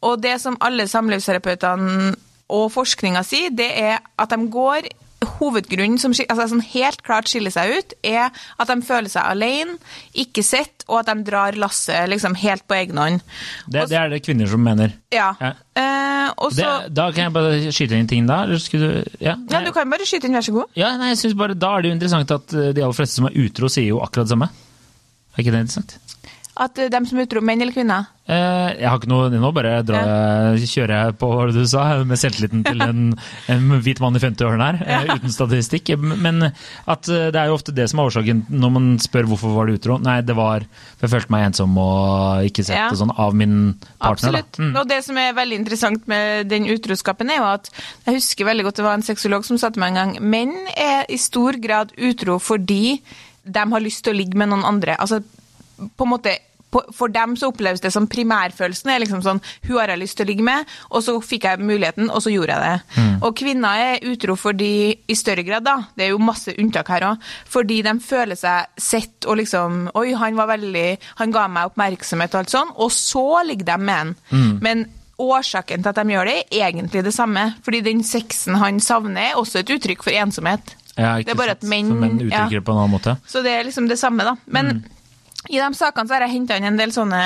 Og 0.00 0.22
det 0.24 0.38
som 0.40 0.56
alle 0.64 0.88
samlivsterapeutene 0.88 2.14
og 2.54 2.70
forskninga 2.72 3.24
sier, 3.26 3.52
det 3.52 3.68
er 3.76 4.00
at 4.00 4.32
de 4.32 4.48
går 4.52 4.88
Hovedgrunnen 5.38 5.98
som 6.00 6.12
altså, 6.14 6.46
sånn 6.54 6.62
helt 6.72 7.02
klart 7.06 7.28
skiller 7.30 7.52
seg 7.54 7.72
ut, 7.78 7.94
er 8.04 8.28
at 8.30 8.70
de 8.70 8.76
føler 8.86 9.10
seg 9.12 9.26
alene, 9.34 9.76
ikke 10.24 10.44
sett, 10.46 10.84
og 10.88 11.00
at 11.00 11.10
de 11.10 11.24
drar 11.26 11.56
lasset 11.60 12.08
liksom, 12.12 12.36
helt 12.42 12.66
på 12.68 12.76
egen 12.78 12.98
hånd. 13.00 13.22
Det, 13.66 13.86
det 13.90 13.98
er 14.00 14.12
det 14.12 14.22
kvinner 14.26 14.50
som 14.50 14.62
mener. 14.64 14.94
Ja. 15.14 15.32
Ja. 15.40 15.52
Eh, 15.74 16.30
også, 16.36 16.60
Det, 16.60 16.94
da 16.94 17.08
kan 17.14 17.26
jeg 17.28 17.34
bare 17.34 17.72
skyte 17.74 17.98
inn 17.98 18.08
ting 18.10 18.28
da? 18.28 18.42
Eller 18.46 18.60
skulle 18.62 18.90
du 18.90 19.16
Ja, 19.24 19.34
Ja, 19.50 19.60
du 19.64 19.72
kan 19.74 19.90
bare 19.90 20.06
skyte 20.06 20.28
inn, 20.28 20.36
vær 20.38 20.44
så 20.46 20.54
god. 20.54 20.70
ja, 20.78 20.92
nei 21.00 21.08
jeg 21.12 21.18
synes 21.24 21.34
bare 21.38 21.54
Da 21.58 21.72
er 21.76 21.82
det 21.82 21.90
jo 21.90 21.96
interessant 21.98 22.30
at 22.30 22.54
eh, 22.54 22.70
de 22.76 22.82
aller 22.84 22.96
fleste 22.96 23.18
som 23.18 23.26
er 23.28 23.36
utro, 23.44 23.68
sier 23.72 23.88
jo 23.90 24.00
akkurat 24.04 24.28
det 24.28 24.34
samme. 24.36 24.48
Er 25.34 25.42
ikke 25.42 25.54
det 25.56 25.64
interessant? 25.66 25.96
At 26.60 26.78
uh, 26.78 26.90
dem 26.92 27.06
som 27.08 27.18
er 27.18 27.26
utro, 27.26 27.42
menn 27.44 27.62
eller 27.62 27.74
kvinner? 27.74 28.10
Eh, 28.24 28.68
jeg 28.80 28.88
har 28.88 28.96
ikke 28.96 29.08
noe 29.10 29.26
Nå 29.28 29.50
bare 29.52 29.82
drar 29.84 30.06
jeg, 30.56 30.68
kjører 30.70 30.92
jeg 30.94 31.16
på 31.20 31.28
hva 31.28 31.42
du 31.52 31.58
sa, 31.68 31.82
med 32.08 32.16
selvtilliten 32.16 32.62
til 32.64 32.80
en, 32.80 33.02
en 33.52 33.74
hvit 33.84 34.00
mann 34.00 34.16
i 34.16 34.22
50-årene 34.22 34.68
her, 34.70 34.78
ja. 34.88 35.16
uten 35.18 35.34
statistikk. 35.34 35.92
Men 36.00 36.46
at 36.46 37.10
eh, 37.12 37.26
det 37.34 37.40
er 37.40 37.50
jo 37.50 37.58
ofte 37.58 37.74
det 37.76 37.84
som 37.90 38.00
er 38.00 38.08
årsaken 38.08 38.46
når 38.48 38.72
man 38.78 38.86
spør 39.02 39.28
hvorfor 39.28 39.52
var 39.58 39.68
du 39.68 39.76
utro. 39.76 39.98
Nei, 40.00 40.16
det 40.24 40.38
var 40.38 40.64
for 40.64 41.04
jeg 41.04 41.14
følte 41.18 41.34
meg 41.36 41.50
ensom 41.50 41.76
og 41.80 42.48
ikke 42.48 42.64
sett 42.64 42.78
Ja. 42.78 42.88
og 42.88 43.02
sånn 43.02 43.12
av 43.12 43.36
min 43.36 43.58
partner. 44.00 44.14
Absolutt. 44.14 44.62
Mm. 44.62 44.72
Og 44.80 44.88
det 44.94 45.00
som 45.04 45.20
er 45.20 45.36
veldig 45.36 45.60
interessant 45.60 46.08
med 46.10 46.48
den 46.48 46.70
utroskapen, 46.72 47.28
er 47.34 47.42
jo 47.42 47.50
at 47.50 47.68
jeg 48.06 48.22
husker 48.22 48.48
veldig 48.48 48.68
godt 48.70 48.80
det 48.80 48.88
var 48.88 48.96
en 48.96 49.04
sexolog 49.04 49.44
som 49.44 49.60
sa 49.60 49.68
til 49.74 49.84
meg 49.84 49.92
en 49.92 50.00
gang 50.00 50.16
menn 50.24 50.56
er 50.80 51.04
i 51.12 51.20
stor 51.20 51.60
grad 51.60 51.92
utro 52.00 52.40
fordi 52.40 52.96
de 53.44 53.64
har 53.74 53.82
lyst 53.84 54.06
til 54.06 54.14
å 54.14 54.16
ligge 54.16 54.38
med 54.40 54.48
noen 54.48 54.64
andre. 54.64 54.96
Altså, 54.96 55.20
på 55.96 56.04
en 56.06 56.12
måte 56.16 56.36
for 56.90 57.06
dem 57.06 57.36
så 57.38 57.52
oppleves 57.52 57.78
det 57.84 57.92
som 57.94 58.08
primærfølelsen 58.10 58.88
er 58.90 58.98
liksom 58.98 59.20
sånn 59.22 59.38
Hun 59.68 59.76
har 59.78 59.92
jeg 59.92 60.00
lyst 60.00 60.16
til 60.18 60.26
å 60.26 60.28
ligge 60.32 60.42
med, 60.42 60.64
og 60.90 61.04
så 61.06 61.12
fikk 61.22 61.44
jeg 61.46 61.60
muligheten, 61.62 62.08
og 62.10 62.18
så 62.24 62.32
gjorde 62.34 62.56
jeg 62.56 62.64
det. 62.64 62.96
Mm. 62.98 63.12
Og 63.22 63.36
kvinner 63.38 63.78
er 63.78 64.08
utro 64.10 64.34
fordi, 64.34 64.70
i 65.06 65.14
større 65.14 65.44
grad, 65.46 65.62
da, 65.62 65.76
det 65.94 66.08
er 66.08 66.10
jo 66.10 66.18
masse 66.18 66.50
unntak 66.58 66.88
her 66.90 67.06
òg, 67.12 67.22
fordi 67.46 67.76
de 67.86 67.92
føler 68.02 68.34
seg 68.34 68.66
sett 68.76 69.28
og 69.30 69.38
liksom 69.38 69.84
Oi, 69.94 70.08
han 70.18 70.34
var 70.34 70.50
veldig 70.50 70.98
Han 71.20 71.30
ga 71.36 71.46
meg 71.46 71.70
oppmerksomhet 71.70 72.34
og 72.34 72.40
alt 72.42 72.50
sånn, 72.56 72.74
og 72.74 72.90
så 72.90 73.24
ligger 73.46 73.70
de 73.70 73.76
med 73.78 73.94
han. 74.00 74.14
Mm. 74.34 74.58
Men 74.66 74.84
årsaken 75.22 75.84
til 75.86 75.92
at 75.94 76.00
de 76.02 76.10
gjør 76.10 76.26
det, 76.26 76.38
er 76.50 76.72
egentlig 76.72 77.04
det 77.06 77.14
samme. 77.14 77.52
Fordi 77.62 77.84
den 77.86 78.02
sexen 78.02 78.58
han 78.58 78.80
savner, 78.82 79.30
er 79.30 79.38
også 79.38 79.62
et 79.62 79.70
uttrykk 79.76 80.02
for 80.02 80.10
ensomhet. 80.10 80.74
Ja, 80.98 81.16
Det 81.22 81.30
er 81.30 81.38
bare 81.38 81.54
at 81.54 81.62
menn- 81.62 81.88
For 81.94 82.02
menn 82.02 82.18
uttrykker 82.18 82.50
ja. 82.50 82.58
det 82.58 82.64
på 82.66 82.74
en 82.74 82.82
annen 82.82 82.96
måte. 82.98 83.14
Så 83.30 83.42
det 83.46 83.52
er 83.54 83.62
liksom 83.66 83.86
det 83.88 83.98
samme, 84.02 84.26
da. 84.26 84.34
Men 84.46 84.66
Mm. 84.66 84.84
I 85.48 85.58
de 85.60 85.70
sakene 85.74 86.08
så 86.08 86.14
har 86.16 86.26
jeg 86.26 86.36
henta 86.38 86.56
inn 86.60 86.64
en 86.72 86.76
del 86.80 86.92
sånne 86.94 87.24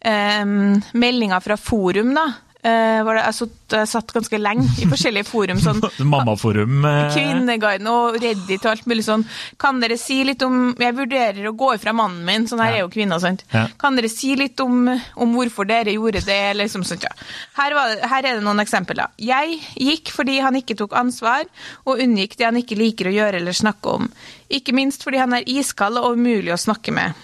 em, 0.00 0.80
meldinger 0.94 1.40
fra 1.44 1.56
forum, 1.60 2.14
da. 2.16 2.30
Uh, 2.62 3.00
hvor 3.02 3.16
det, 3.18 3.24
jeg, 3.26 3.34
satt, 3.34 3.72
jeg 3.74 3.88
satt 3.90 4.12
ganske 4.14 4.38
lenge 4.38 4.68
i 4.78 4.84
forskjellige 4.86 5.26
forum. 5.26 5.58
sånn 5.58 5.80
Mammaforum. 6.12 6.84
Uh... 6.86 7.08
Kvinneguiden 7.10 7.88
og 7.90 8.20
Reddit 8.22 8.62
og 8.62 8.70
alt 8.70 8.84
mulig 8.86 9.02
sånn. 9.02 9.24
Kan 9.58 9.80
dere 9.82 9.96
si 9.98 10.20
litt 10.28 10.44
om 10.46 10.68
Jeg 10.78 10.94
vurderer 10.94 11.48
å 11.50 11.54
gå 11.58 11.72
ifra 11.74 11.90
mannen 11.90 12.22
min, 12.28 12.46
sånn 12.46 12.62
her 12.62 12.70
Ja. 12.70 12.76
er 12.76 12.84
jo 12.84 12.92
kvinner, 12.94 13.18
sant. 13.18 13.42
Ja. 13.50 13.64
Kan 13.82 13.98
dere 13.98 14.06
si 14.14 14.30
litt 14.38 14.62
om, 14.62 14.86
om 14.94 15.34
hvorfor 15.34 15.66
dere 15.66 15.96
gjorde 15.96 16.22
det, 16.22 16.38
eller 16.52 16.68
liksom 16.68 16.86
sånt, 16.86 17.02
ja. 17.02 17.10
Her, 17.58 17.74
var, 17.74 17.96
det- 17.96 18.12
her 18.14 18.30
er 18.30 18.38
det 18.38 18.46
noen 18.46 18.62
eksempler. 18.62 19.10
Jeg 19.18 19.58
gikk 19.82 20.14
fordi 20.14 20.38
han 20.46 20.54
ikke 20.62 20.78
tok 20.84 20.94
ansvar, 21.02 21.50
og 21.82 21.98
unngikk 21.98 22.38
det 22.38 22.46
han 22.46 22.62
ikke 22.62 22.78
liker 22.78 23.10
å 23.10 23.16
gjøre 23.18 23.42
eller 23.42 23.58
snakke 23.58 23.98
om. 23.98 24.06
Ikke 24.54 24.70
minst 24.78 25.02
fordi 25.02 25.18
han 25.18 25.34
er 25.34 25.50
iskald 25.50 25.98
og 25.98 26.14
umulig 26.14 26.54
å 26.54 26.62
snakke 26.62 26.94
med. 26.94 27.18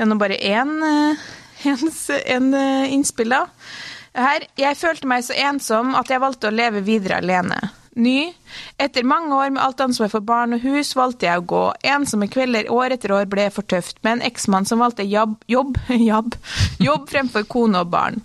Det 0.00 0.06
er 0.06 0.08
nå 0.08 0.16
bare 0.16 0.36
én 0.40 0.70
eh, 0.80 1.24
en, 1.68 1.90
en 2.34 2.54
eh, 2.56 2.92
innspill, 2.94 3.34
da. 3.34 3.42
Her, 4.16 4.46
jeg 4.56 4.78
følte 4.80 5.10
meg 5.10 5.26
så 5.26 5.34
ensom 5.36 5.92
at 5.92 6.08
jeg 6.08 6.22
valgte 6.22 6.48
å 6.48 6.54
leve 6.54 6.80
videre 6.86 7.18
alene. 7.20 7.58
Ny. 8.00 8.30
Etter 8.80 9.04
mange 9.04 9.36
år 9.36 9.52
med 9.52 9.60
alt 9.60 9.82
ansvar 9.84 10.08
for 10.08 10.24
barn 10.24 10.56
og 10.56 10.64
hus, 10.64 10.94
valgte 10.96 11.28
jeg 11.28 11.42
å 11.42 11.44
gå. 11.52 11.60
Ensomme 11.92 12.30
kvelder 12.32 12.70
år 12.72 12.96
etter 12.96 13.12
år 13.12 13.28
ble 13.28 13.44
for 13.52 13.68
tøft, 13.68 14.00
med 14.00 14.16
en 14.16 14.24
eksmann 14.30 14.64
som 14.64 14.80
valgte 14.80 15.04
jobb, 15.04 15.36
jobb, 15.52 15.76
jobb, 16.10 16.32
jobb 16.80 17.04
fremfor 17.12 17.44
kone 17.52 17.84
og 17.84 17.92
barn. 17.92 18.24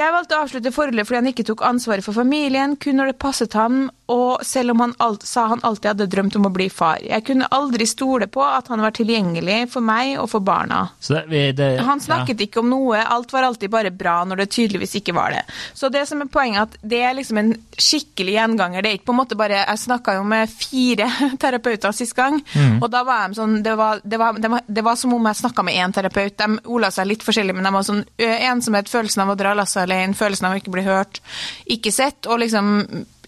Jeg 0.00 0.16
valgte 0.16 0.38
å 0.38 0.46
avslutte 0.46 0.72
forholdet 0.72 1.04
fordi 1.04 1.20
han 1.20 1.32
ikke 1.34 1.44
tok 1.50 1.66
ansvaret 1.66 2.08
for 2.08 2.16
familien, 2.16 2.80
kun 2.80 2.96
når 3.02 3.12
det 3.12 3.20
passet 3.20 3.52
ham, 3.58 3.90
og 4.10 4.44
selv 4.46 4.74
om 4.74 4.80
han 4.80 4.94
alt, 4.98 5.22
sa 5.26 5.44
han 5.46 5.60
alltid 5.62 5.88
hadde 5.92 6.06
drømt 6.10 6.36
om 6.36 6.48
å 6.48 6.50
bli 6.50 6.66
far. 6.72 6.98
Jeg 7.04 7.22
kunne 7.28 7.46
aldri 7.54 7.86
stole 7.86 8.26
på 8.26 8.42
at 8.42 8.66
han 8.72 8.82
var 8.82 8.94
tilgjengelig 8.96 9.58
for 9.70 9.86
meg 9.86 10.16
og 10.18 10.26
for 10.32 10.42
barna. 10.42 10.80
Det, 11.06 11.42
det, 11.58 11.68
han 11.86 12.02
snakket 12.02 12.40
ja. 12.40 12.48
ikke 12.48 12.64
om 12.64 12.72
noe, 12.72 12.98
alt 12.98 13.30
var 13.30 13.46
alltid 13.46 13.70
bare 13.70 13.92
bra 13.94 14.16
når 14.26 14.42
det 14.42 14.48
tydeligvis 14.56 14.96
ikke 14.98 15.14
var 15.14 15.36
det. 15.36 15.44
Så 15.78 15.92
det 15.94 16.02
som 16.10 16.24
er 16.24 16.30
poenget, 16.32 16.66
at 16.66 16.90
det 16.90 17.02
er 17.06 17.14
liksom 17.20 17.38
en 17.38 17.52
skikkelig 17.76 18.34
gjenganger. 18.34 18.82
Det 18.82 18.90
er 18.90 18.98
ikke 18.98 19.10
på 19.12 19.14
en 19.14 19.20
måte 19.20 19.38
bare 19.38 19.60
Jeg 19.60 19.82
snakka 19.84 20.16
jo 20.18 20.26
med 20.26 20.50
fire 20.50 21.06
terapeuter 21.42 21.94
sist 21.94 22.16
gang, 22.18 22.40
mm. 22.40 22.80
og 22.80 22.90
da 22.90 23.04
var 23.06 23.28
de 23.28 23.38
sånn 23.38 23.60
Det 23.62 23.76
var, 23.78 24.02
det 24.02 24.18
var, 24.18 24.42
det 24.42 24.50
var, 24.50 24.66
det 24.66 24.86
var 24.86 24.98
som 24.98 25.14
om 25.14 25.30
jeg 25.30 25.42
snakka 25.44 25.66
med 25.66 25.78
én 25.78 25.94
terapeut. 25.94 26.34
De 26.40 26.58
ola 26.66 26.90
seg 26.90 27.06
litt 27.12 27.24
forskjellig, 27.26 27.54
men 27.54 27.68
de 27.68 27.74
var 27.78 27.86
sånn 27.86 28.02
ensomhet, 28.18 28.90
følelsen 28.90 29.22
av 29.22 29.32
å 29.36 29.38
dra 29.38 29.54
lasset 29.54 29.84
alene, 29.84 30.18
følelsen 30.18 30.50
av 30.50 30.58
å 30.58 30.60
ikke 30.60 30.74
bli 30.74 30.86
hørt, 30.88 31.22
ikke 31.70 31.94
sett, 31.94 32.26
og 32.26 32.42
liksom 32.42 32.74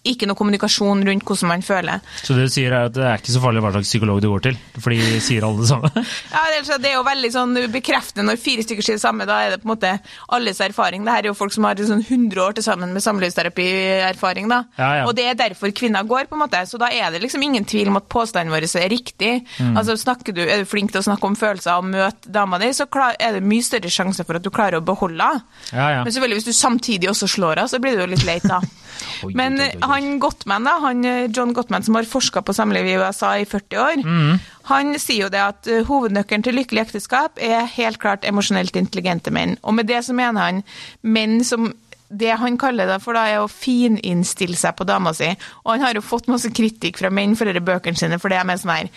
ikke 0.03 0.27
noe 0.27 0.39
kommunikasjon 0.39 1.05
rundt 1.07 1.27
hvordan 1.27 1.51
man 1.53 1.63
føler. 1.63 2.03
Så 2.23 2.35
det 2.37 2.49
du 2.49 2.53
sier 2.53 2.75
er 2.75 2.89
at 2.89 2.97
det 2.97 3.05
er 3.07 3.21
ikke 3.21 3.35
så 3.35 3.43
farlig 3.43 3.63
hva 3.63 3.73
slags 3.75 3.91
psykolog 3.91 4.23
du 4.23 4.29
går 4.33 4.47
til, 4.49 4.59
fordi 4.83 4.99
de 5.03 5.21
sier 5.23 5.47
alle 5.47 5.63
det 5.63 5.71
samme? 5.71 5.91
ja, 6.35 6.43
det 6.83 6.91
er 6.91 6.97
jo 6.97 7.05
veldig 7.07 7.33
sånn 7.35 7.61
bekreftende 7.73 8.27
når 8.33 8.41
fire 8.43 8.65
stykker 8.67 8.87
sier 8.87 8.99
det 8.99 9.05
samme, 9.05 9.27
da 9.29 9.39
er 9.45 9.55
det 9.55 9.61
på 9.63 9.69
en 9.69 9.75
måte 9.75 9.93
alles 10.35 10.61
erfaring. 10.65 11.07
Det 11.07 11.15
her 11.15 11.27
er 11.27 11.31
jo 11.31 11.39
folk 11.39 11.55
som 11.55 11.69
har 11.69 11.79
sånn 11.83 12.03
100 12.03 12.43
år 12.43 12.57
til 12.57 12.67
sammen 12.67 12.95
med 12.95 13.05
samlivsterapi-erfaring, 13.05 14.51
da. 14.51 14.63
Ja, 14.79 14.91
ja. 15.01 15.07
Og 15.07 15.15
det 15.19 15.29
er 15.31 15.39
derfor 15.39 15.73
kvinner 15.77 16.07
går, 16.09 16.27
på 16.31 16.39
en 16.39 16.45
måte. 16.45 16.63
Så 16.69 16.81
da 16.81 16.91
er 16.93 17.13
det 17.15 17.23
liksom 17.23 17.43
ingen 17.45 17.67
tvil 17.69 17.91
om 17.93 17.99
at 18.01 18.09
påstanden 18.13 18.53
vår 18.55 18.67
er 18.67 18.91
riktig. 18.93 19.33
Mm. 19.59 19.77
Altså 19.79 19.97
snakker 19.99 20.35
du, 20.35 20.43
Er 20.43 20.63
du 20.63 20.69
flink 20.69 20.93
til 20.93 21.03
å 21.03 21.07
snakke 21.07 21.29
om 21.29 21.37
følelser 21.39 21.79
og 21.79 21.89
møte 21.93 22.31
dama 22.33 22.59
di, 22.63 22.71
så 22.75 22.87
er 23.19 23.39
det 23.39 23.43
mye 23.47 23.65
større 23.65 23.91
sjanse 23.93 24.27
for 24.27 24.39
at 24.39 24.45
du 24.45 24.51
klarer 24.51 24.81
å 24.81 24.85
beholde 24.85 25.23
henne. 25.23 25.43
Ja, 25.73 26.03
Men 26.03 26.13
selvfølgelig, 26.13 26.43
hvis 26.43 26.51
du 26.51 26.57
samtidig 26.57 27.11
også 27.11 27.29
slår 27.31 27.63
henne, 27.63 27.71
så 27.71 27.81
blir 27.83 27.97
det 27.97 28.07
jo 28.07 28.13
litt 28.13 28.27
leit, 28.27 28.47
da. 28.49 28.61
Men 29.39 29.59
han 29.93 30.19
Gottman, 30.23 30.67
da, 30.67 30.79
han 30.83 31.05
eh, 31.07 31.29
John 31.31 31.53
Gottman 31.57 31.85
som 31.85 31.99
har 31.99 32.09
forska 32.09 32.43
på 32.43 32.55
samliv 32.57 32.89
i 32.89 32.97
USA 33.01 33.35
i 33.39 33.47
40 33.49 33.79
år, 33.83 34.03
mm. 34.03 34.41
han 34.73 34.97
sier 34.99 35.27
jo 35.27 35.33
det 35.33 35.43
at 35.45 35.71
eh, 35.71 35.85
hovednøkkelen 35.89 36.45
til 36.47 36.59
lykkelig 36.59 36.87
ekteskap 36.87 37.41
er 37.43 37.69
helt 37.77 38.01
klart 38.03 38.27
emosjonelt 38.29 38.77
intelligente 38.81 39.33
menn. 39.35 39.59
Og 39.63 39.77
med 39.79 39.91
det 39.91 40.03
så 40.07 40.17
mener 40.17 40.49
han 40.49 40.63
menn 41.03 41.41
som 41.47 41.71
det 42.13 42.35
han 42.37 42.59
kaller 42.61 42.91
det 42.91 42.99
for, 43.01 43.17
da, 43.17 43.25
er 43.29 43.41
å 43.41 43.49
fininnstille 43.49 44.57
seg 44.59 44.77
på 44.77 44.85
dama 44.89 45.15
si. 45.17 45.31
Og 45.65 45.75
han 45.75 45.87
har 45.87 45.97
jo 45.97 46.05
fått 46.05 46.29
masse 46.29 46.51
kritikk 46.53 47.01
fra 47.01 47.11
menn 47.13 47.37
for 47.39 47.49
disse 47.49 47.65
bøkene 47.65 47.99
sine, 47.99 48.21
for 48.21 48.33
det 48.33 48.41
er 48.41 48.49
med 48.49 48.61
sånn 48.61 48.75
her 48.75 48.91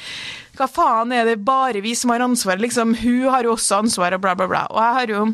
Hva 0.55 0.67
faen 0.71 1.13
er 1.15 1.27
det 1.29 1.39
bare 1.43 1.83
vi 1.83 1.95
som 1.95 2.11
har 2.11 2.25
ansvaret, 2.25 2.63
liksom? 2.63 2.95
Hun 2.99 3.31
har 3.31 3.47
jo 3.47 3.55
også 3.55 3.81
ansvar, 3.85 4.17
og 4.17 4.23
bla, 4.25 4.35
bla, 4.35 4.49
bla. 4.51 4.65
Og 4.71 4.81
jeg 4.83 4.99
har 4.99 5.15
jo 5.15 5.25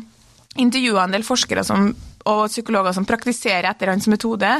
intervjua 0.62 1.06
en 1.06 1.14
del 1.16 1.26
forskere 1.26 1.64
som 1.66 1.92
og 2.28 2.48
psykologer 2.50 2.94
som 2.96 3.06
praktiserer 3.08 3.68
etter 3.70 3.92
hans 3.92 4.08
metode, 4.10 4.50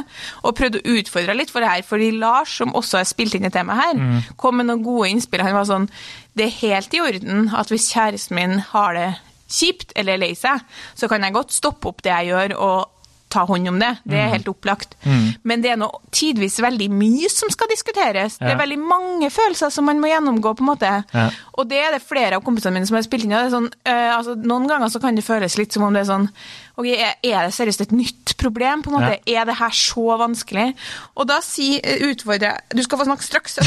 og 0.43 0.55
prøvde 0.57 0.81
å 0.81 0.95
utfordre 0.97 1.35
litt 1.37 1.53
for 1.53 1.63
det 1.63 1.71
her. 1.71 1.85
Fordi 1.87 2.11
Lars, 2.17 2.57
som 2.59 2.73
også 2.75 3.01
har 3.01 3.09
spilt 3.09 3.37
inn 3.37 3.47
i 3.47 3.53
temaet 3.53 3.83
her, 3.83 3.99
mm. 3.99 4.33
kom 4.39 4.59
med 4.59 4.69
noen 4.69 4.85
gode 4.85 5.11
innspill. 5.13 5.43
Han 5.45 5.57
var 5.57 5.69
sånn 5.69 5.89
Det 6.33 6.47
er 6.47 6.57
helt 6.63 6.95
i 6.95 7.01
orden 7.03 7.51
at 7.53 7.69
hvis 7.69 7.91
kjæresten 7.93 8.37
min 8.39 8.57
har 8.71 8.97
det 8.97 9.09
kjipt 9.53 9.93
eller 9.99 10.17
lei 10.17 10.33
seg, 10.37 10.63
så 10.97 11.09
kan 11.11 11.23
jeg 11.23 11.35
godt 11.35 11.53
stoppe 11.53 11.91
opp 11.91 12.01
det 12.01 12.13
jeg 12.13 12.31
gjør, 12.31 12.55
og 12.57 13.02
ta 13.33 13.43
hånd 13.49 13.69
om 13.71 13.79
det. 13.81 13.91
Det 14.05 14.17
er 14.17 14.27
mm. 14.27 14.33
helt 14.35 14.49
opplagt. 14.51 14.97
Mm. 15.03 15.27
Men 15.49 15.63
det 15.63 15.73
er 15.73 15.79
nå 15.81 15.89
tidvis 16.13 16.59
veldig 16.63 16.89
mye 16.93 17.29
som 17.31 17.51
skal 17.53 17.71
diskuteres. 17.71 18.37
Ja. 18.39 18.47
Det 18.47 18.53
er 18.55 18.61
veldig 18.61 18.79
mange 18.81 19.29
følelser 19.33 19.73
som 19.73 19.89
man 19.89 20.01
må 20.01 20.11
gjennomgå, 20.11 20.55
på 20.57 20.65
en 20.65 20.71
måte. 20.71 20.91
Ja. 21.13 21.29
Og 21.57 21.69
det 21.71 21.81
er 21.81 21.95
det 21.95 22.03
flere 22.05 22.37
av 22.37 22.45
kompisene 22.45 22.77
mine 22.77 22.89
som 22.89 22.97
har 22.99 23.05
spilt 23.05 23.27
inn. 23.27 23.33
Det 23.33 23.53
sånn, 23.53 23.69
øh, 23.69 24.11
altså, 24.17 24.37
noen 24.39 24.69
ganger 24.69 24.93
så 24.93 25.01
kan 25.03 25.17
det 25.17 25.25
føles 25.25 25.57
litt 25.59 25.75
som 25.75 25.87
om 25.87 25.95
det 25.95 26.05
er 26.05 26.11
sånn 26.13 26.29
Ok, 26.73 26.87
Er 26.89 27.45
det 27.45 27.53
seriøst 27.53 27.83
et 27.83 27.91
nytt 27.93 28.33
problem? 28.41 28.81
på 28.81 28.89
en 28.89 28.95
måte? 28.97 29.19
Ja. 29.29 29.43
Er 29.43 29.45
det 29.45 29.59
her 29.59 29.75
så 29.77 30.17
vanskelig? 30.17 30.71
Og 31.13 31.27
da 31.29 31.37
si, 31.45 31.75
utfordrer 31.77 32.47
jeg 32.49 32.79
Du 32.79 32.81
skal 32.81 32.97
få 32.97 33.05
snakke 33.05 33.27
straks. 33.27 33.59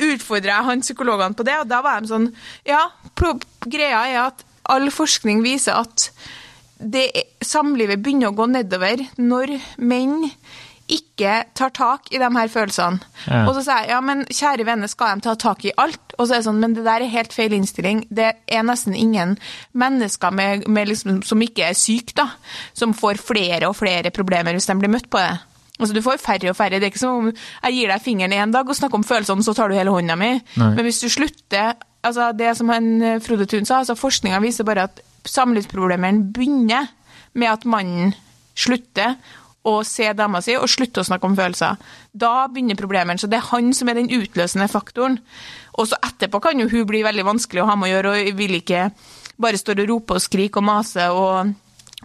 Utfordrer 0.00 0.54
jeg 0.54 0.68
han 0.70 0.80
psykologene 0.80 1.36
på 1.36 1.44
det, 1.44 1.58
og 1.60 1.68
da 1.68 1.82
var 1.84 2.00
de 2.00 2.08
sånn 2.08 2.30
Ja, 2.64 2.86
greia 3.68 4.06
er 4.08 4.20
at 4.30 4.46
all 4.72 4.88
forskning 4.90 5.44
viser 5.44 5.76
at 5.78 6.10
det, 6.78 7.08
samlivet 7.44 8.02
begynner 8.04 8.32
å 8.32 8.36
gå 8.36 8.46
nedover 8.50 9.02
når 9.16 9.56
menn 9.78 10.30
ikke 10.86 11.32
tar 11.58 11.72
tak 11.74 12.12
i 12.14 12.18
de 12.22 12.28
her 12.30 12.50
følelsene. 12.52 13.00
Ja. 13.26 13.40
Og 13.48 13.56
så 13.56 13.64
sier 13.66 13.80
jeg 13.82 13.90
ja, 13.90 13.98
men 14.06 14.22
kjære 14.30 14.66
venner, 14.68 14.90
skal 14.90 15.16
de 15.16 15.26
ta 15.26 15.34
tak 15.40 15.64
i 15.66 15.72
alt? 15.82 16.14
Og 16.14 16.28
så 16.28 16.36
er 16.36 16.42
det 16.42 16.46
sånn, 16.46 16.60
men 16.62 16.76
det 16.76 16.84
der 16.86 17.02
er 17.02 17.10
helt 17.10 17.34
feil 17.34 17.56
innstilling. 17.56 18.04
Det 18.06 18.28
er 18.46 18.62
nesten 18.66 18.94
ingen 18.94 19.34
mennesker 19.74 20.34
med, 20.34 20.68
med 20.70 20.92
liksom, 20.92 21.24
som 21.26 21.42
ikke 21.42 21.72
er 21.72 21.78
syke, 21.78 22.14
da, 22.18 22.28
som 22.76 22.94
får 22.94 23.18
flere 23.18 23.66
og 23.70 23.74
flere 23.80 24.14
problemer 24.14 24.54
hvis 24.54 24.70
de 24.70 24.78
blir 24.78 24.92
møtt 24.94 25.10
på 25.10 25.22
det. 25.22 25.34
Altså, 25.76 25.92
Du 25.92 26.00
får 26.04 26.22
færre 26.22 26.52
og 26.52 26.56
færre. 26.56 26.78
Det 26.78 26.86
er 26.86 26.94
ikke 26.94 27.02
som 27.02 27.18
om 27.24 27.32
jeg 27.34 27.74
gir 27.76 27.90
deg 27.90 28.04
fingeren 28.06 28.36
én 28.36 28.54
dag 28.54 28.68
og 28.68 28.78
snakker 28.78 29.00
om 29.00 29.04
følelsene, 29.04 29.44
så 29.44 29.56
tar 29.58 29.68
du 29.68 29.76
hele 29.76 29.92
hånda 29.92 30.16
mi. 30.16 30.36
Nei. 30.38 30.70
Men 30.78 30.86
hvis 30.86 31.02
du 31.02 31.10
slutter 31.12 31.74
altså 32.06 32.30
Det 32.38 32.52
som 32.54 32.68
han 32.70 33.18
Frode 33.18 33.48
Thun 33.50 33.66
sa, 33.66 33.80
altså 33.82 33.96
forskninga 33.98 34.38
viser 34.38 34.62
bare 34.62 34.84
at 34.86 35.00
samlivsproblemene 35.30 36.30
begynner 36.34 36.88
med 37.36 37.52
at 37.52 37.66
mannen 37.68 38.14
slutter 38.56 39.16
å 39.66 39.80
se 39.86 40.06
dama 40.14 40.40
si 40.44 40.54
og 40.56 40.68
slutter 40.70 41.02
å 41.02 41.08
snakke 41.08 41.26
om 41.26 41.36
følelser. 41.36 41.78
Da 42.14 42.46
begynner 42.52 42.78
problemene. 42.78 43.18
Så 43.18 43.28
det 43.30 43.40
er 43.40 43.48
han 43.50 43.72
som 43.74 43.90
er 43.90 43.98
den 43.98 44.10
utløsende 44.14 44.68
faktoren. 44.70 45.18
Og 45.76 45.90
så 45.90 45.98
etterpå 46.06 46.40
kan 46.44 46.60
jo 46.60 46.68
hun 46.70 46.86
bli 46.88 47.02
veldig 47.04 47.26
vanskelig 47.26 47.64
å 47.64 47.68
ha 47.70 47.76
med 47.78 47.90
å 47.90 47.94
gjøre, 47.94 48.12
og 48.14 48.38
vil 48.38 48.58
ikke 48.60 48.88
bare 49.42 49.60
stå 49.60 49.74
og 49.74 49.88
rope 49.90 50.16
og 50.16 50.22
skrike 50.24 50.62
og 50.62 50.64
mase 50.64 51.08
og, 51.12 51.50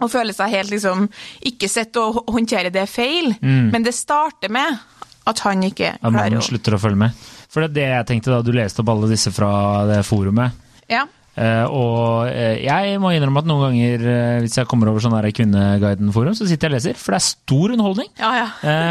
og 0.02 0.10
føle 0.12 0.34
seg 0.36 0.52
helt 0.52 0.74
liksom 0.74 1.06
ikke 1.48 1.70
sett 1.70 1.96
og 2.02 2.24
håndtere 2.34 2.74
det 2.74 2.88
feil. 2.90 3.32
Mm. 3.40 3.70
Men 3.72 3.86
det 3.86 3.94
starter 3.96 4.52
med 4.52 4.82
at 5.22 5.44
han 5.46 5.62
ikke 5.62 5.94
klarer 5.94 6.02
å 6.02 6.10
At 6.10 6.18
mannen 6.18 6.44
slutter 6.44 6.76
å 6.76 6.82
følge 6.82 7.04
med. 7.06 7.24
For 7.52 7.62
det 7.62 7.70
er 7.70 7.76
det 7.78 7.88
jeg 7.88 8.08
tenkte 8.10 8.34
da 8.34 8.42
du 8.42 8.52
leste 8.56 8.82
opp 8.82 8.90
alle 8.90 9.10
disse 9.12 9.30
fra 9.34 9.52
det 9.88 10.02
forumet. 10.08 10.58
Ja. 10.90 11.06
Uh, 11.32 11.64
og 11.72 12.28
uh, 12.28 12.58
jeg 12.60 12.98
må 13.00 13.14
innrømme 13.16 13.40
at 13.40 13.46
noen 13.48 13.62
ganger 13.64 14.02
uh, 14.04 14.40
hvis 14.44 14.58
jeg 14.58 14.68
kommer 14.68 14.90
over 14.90 15.00
sånn 15.00 15.14
Kvinneguiden-forum, 15.32 16.34
så 16.36 16.44
sitter 16.44 16.68
jeg 16.68 16.72
og 16.72 16.76
leser, 16.76 16.98
for 17.00 17.14
det 17.14 17.20
er 17.22 17.24
stor 17.24 17.72
underholdning. 17.72 18.10
Ja, 18.20 18.32
ja. 18.36 18.48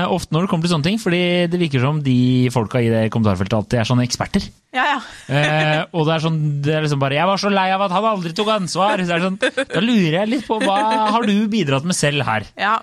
ofte 0.09 0.33
når 0.33 0.47
det 0.47 0.51
kommer 0.53 0.65
til 0.65 0.73
sånne 0.73 0.87
ting, 0.89 0.97
fordi 1.01 1.21
det 1.51 1.59
virker 1.61 1.83
som 1.85 1.99
de 2.01 2.49
folka 2.53 2.81
i 2.81 2.89
det 2.89 3.03
kommentarfeltet 3.13 3.57
alltid 3.59 3.81
er 3.81 3.89
sånne 3.91 4.05
eksperter. 4.07 4.47
Ja, 4.73 5.01
og 5.91 6.07
det 6.07 6.15
er 6.15 6.23
sånn 6.23 6.39
det 6.63 6.73
er 6.77 6.85
liksom 6.85 7.01
bare 7.01 7.17
'Jeg 7.17 7.27
var 7.27 7.41
så 7.41 7.51
lei 7.51 7.67
av 7.75 7.81
at 7.85 7.91
han 7.91 8.07
aldri 8.07 8.31
tok 8.33 8.53
ansvar'. 8.55 9.03
Sånn, 9.11 9.37
da 9.41 9.83
lurer 9.83 10.21
jeg 10.21 10.31
litt 10.31 10.47
på 10.47 10.57
hva 10.63 11.11
har 11.11 11.27
du 11.27 11.35
bidratt 11.51 11.85
med 11.85 11.97
selv 11.97 12.23
her? 12.25 12.47
Ja. 12.57 12.79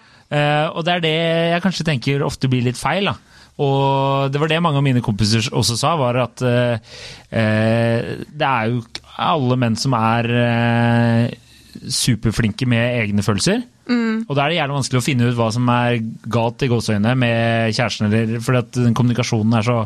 og 0.71 0.85
det 0.85 0.93
er 0.93 1.01
det 1.03 1.17
jeg 1.55 1.65
kanskje 1.65 1.89
tenker 1.89 2.23
ofte 2.27 2.51
blir 2.53 2.63
litt 2.69 2.79
feil. 2.79 3.11
da 3.11 3.17
og 3.59 4.31
det 4.31 4.39
var 4.39 4.51
det 4.51 4.61
mange 4.63 4.79
av 4.79 4.85
mine 4.87 5.03
kompiser 5.03 5.49
også 5.51 5.75
sa, 5.81 5.97
var 5.99 6.21
at 6.23 6.43
eh, 6.47 6.79
det 8.31 8.47
er 8.47 8.69
jo 8.71 8.85
alle 9.19 9.59
menn 9.61 9.77
som 9.79 9.95
er 9.99 10.29
eh, 10.43 11.37
superflinke 11.93 12.67
med 12.71 13.01
egne 13.03 13.25
følelser. 13.27 13.63
Mm. 13.89 14.27
Og 14.29 14.35
da 14.37 14.45
er 14.45 14.53
det 14.53 14.59
gjerne 14.59 14.77
vanskelig 14.77 15.01
å 15.01 15.05
finne 15.05 15.29
ut 15.29 15.39
hva 15.39 15.49
som 15.55 15.69
er 15.73 15.99
galt 16.29 16.65
i 16.65 16.69
gåseøynene 16.71 17.15
med 17.19 17.75
kjæresten, 17.77 18.11
eller 18.11 18.45
fordi 18.45 18.61
at 18.61 18.79
den 18.83 18.97
kommunikasjonen 18.97 19.59
er 19.59 19.67
så 19.67 19.79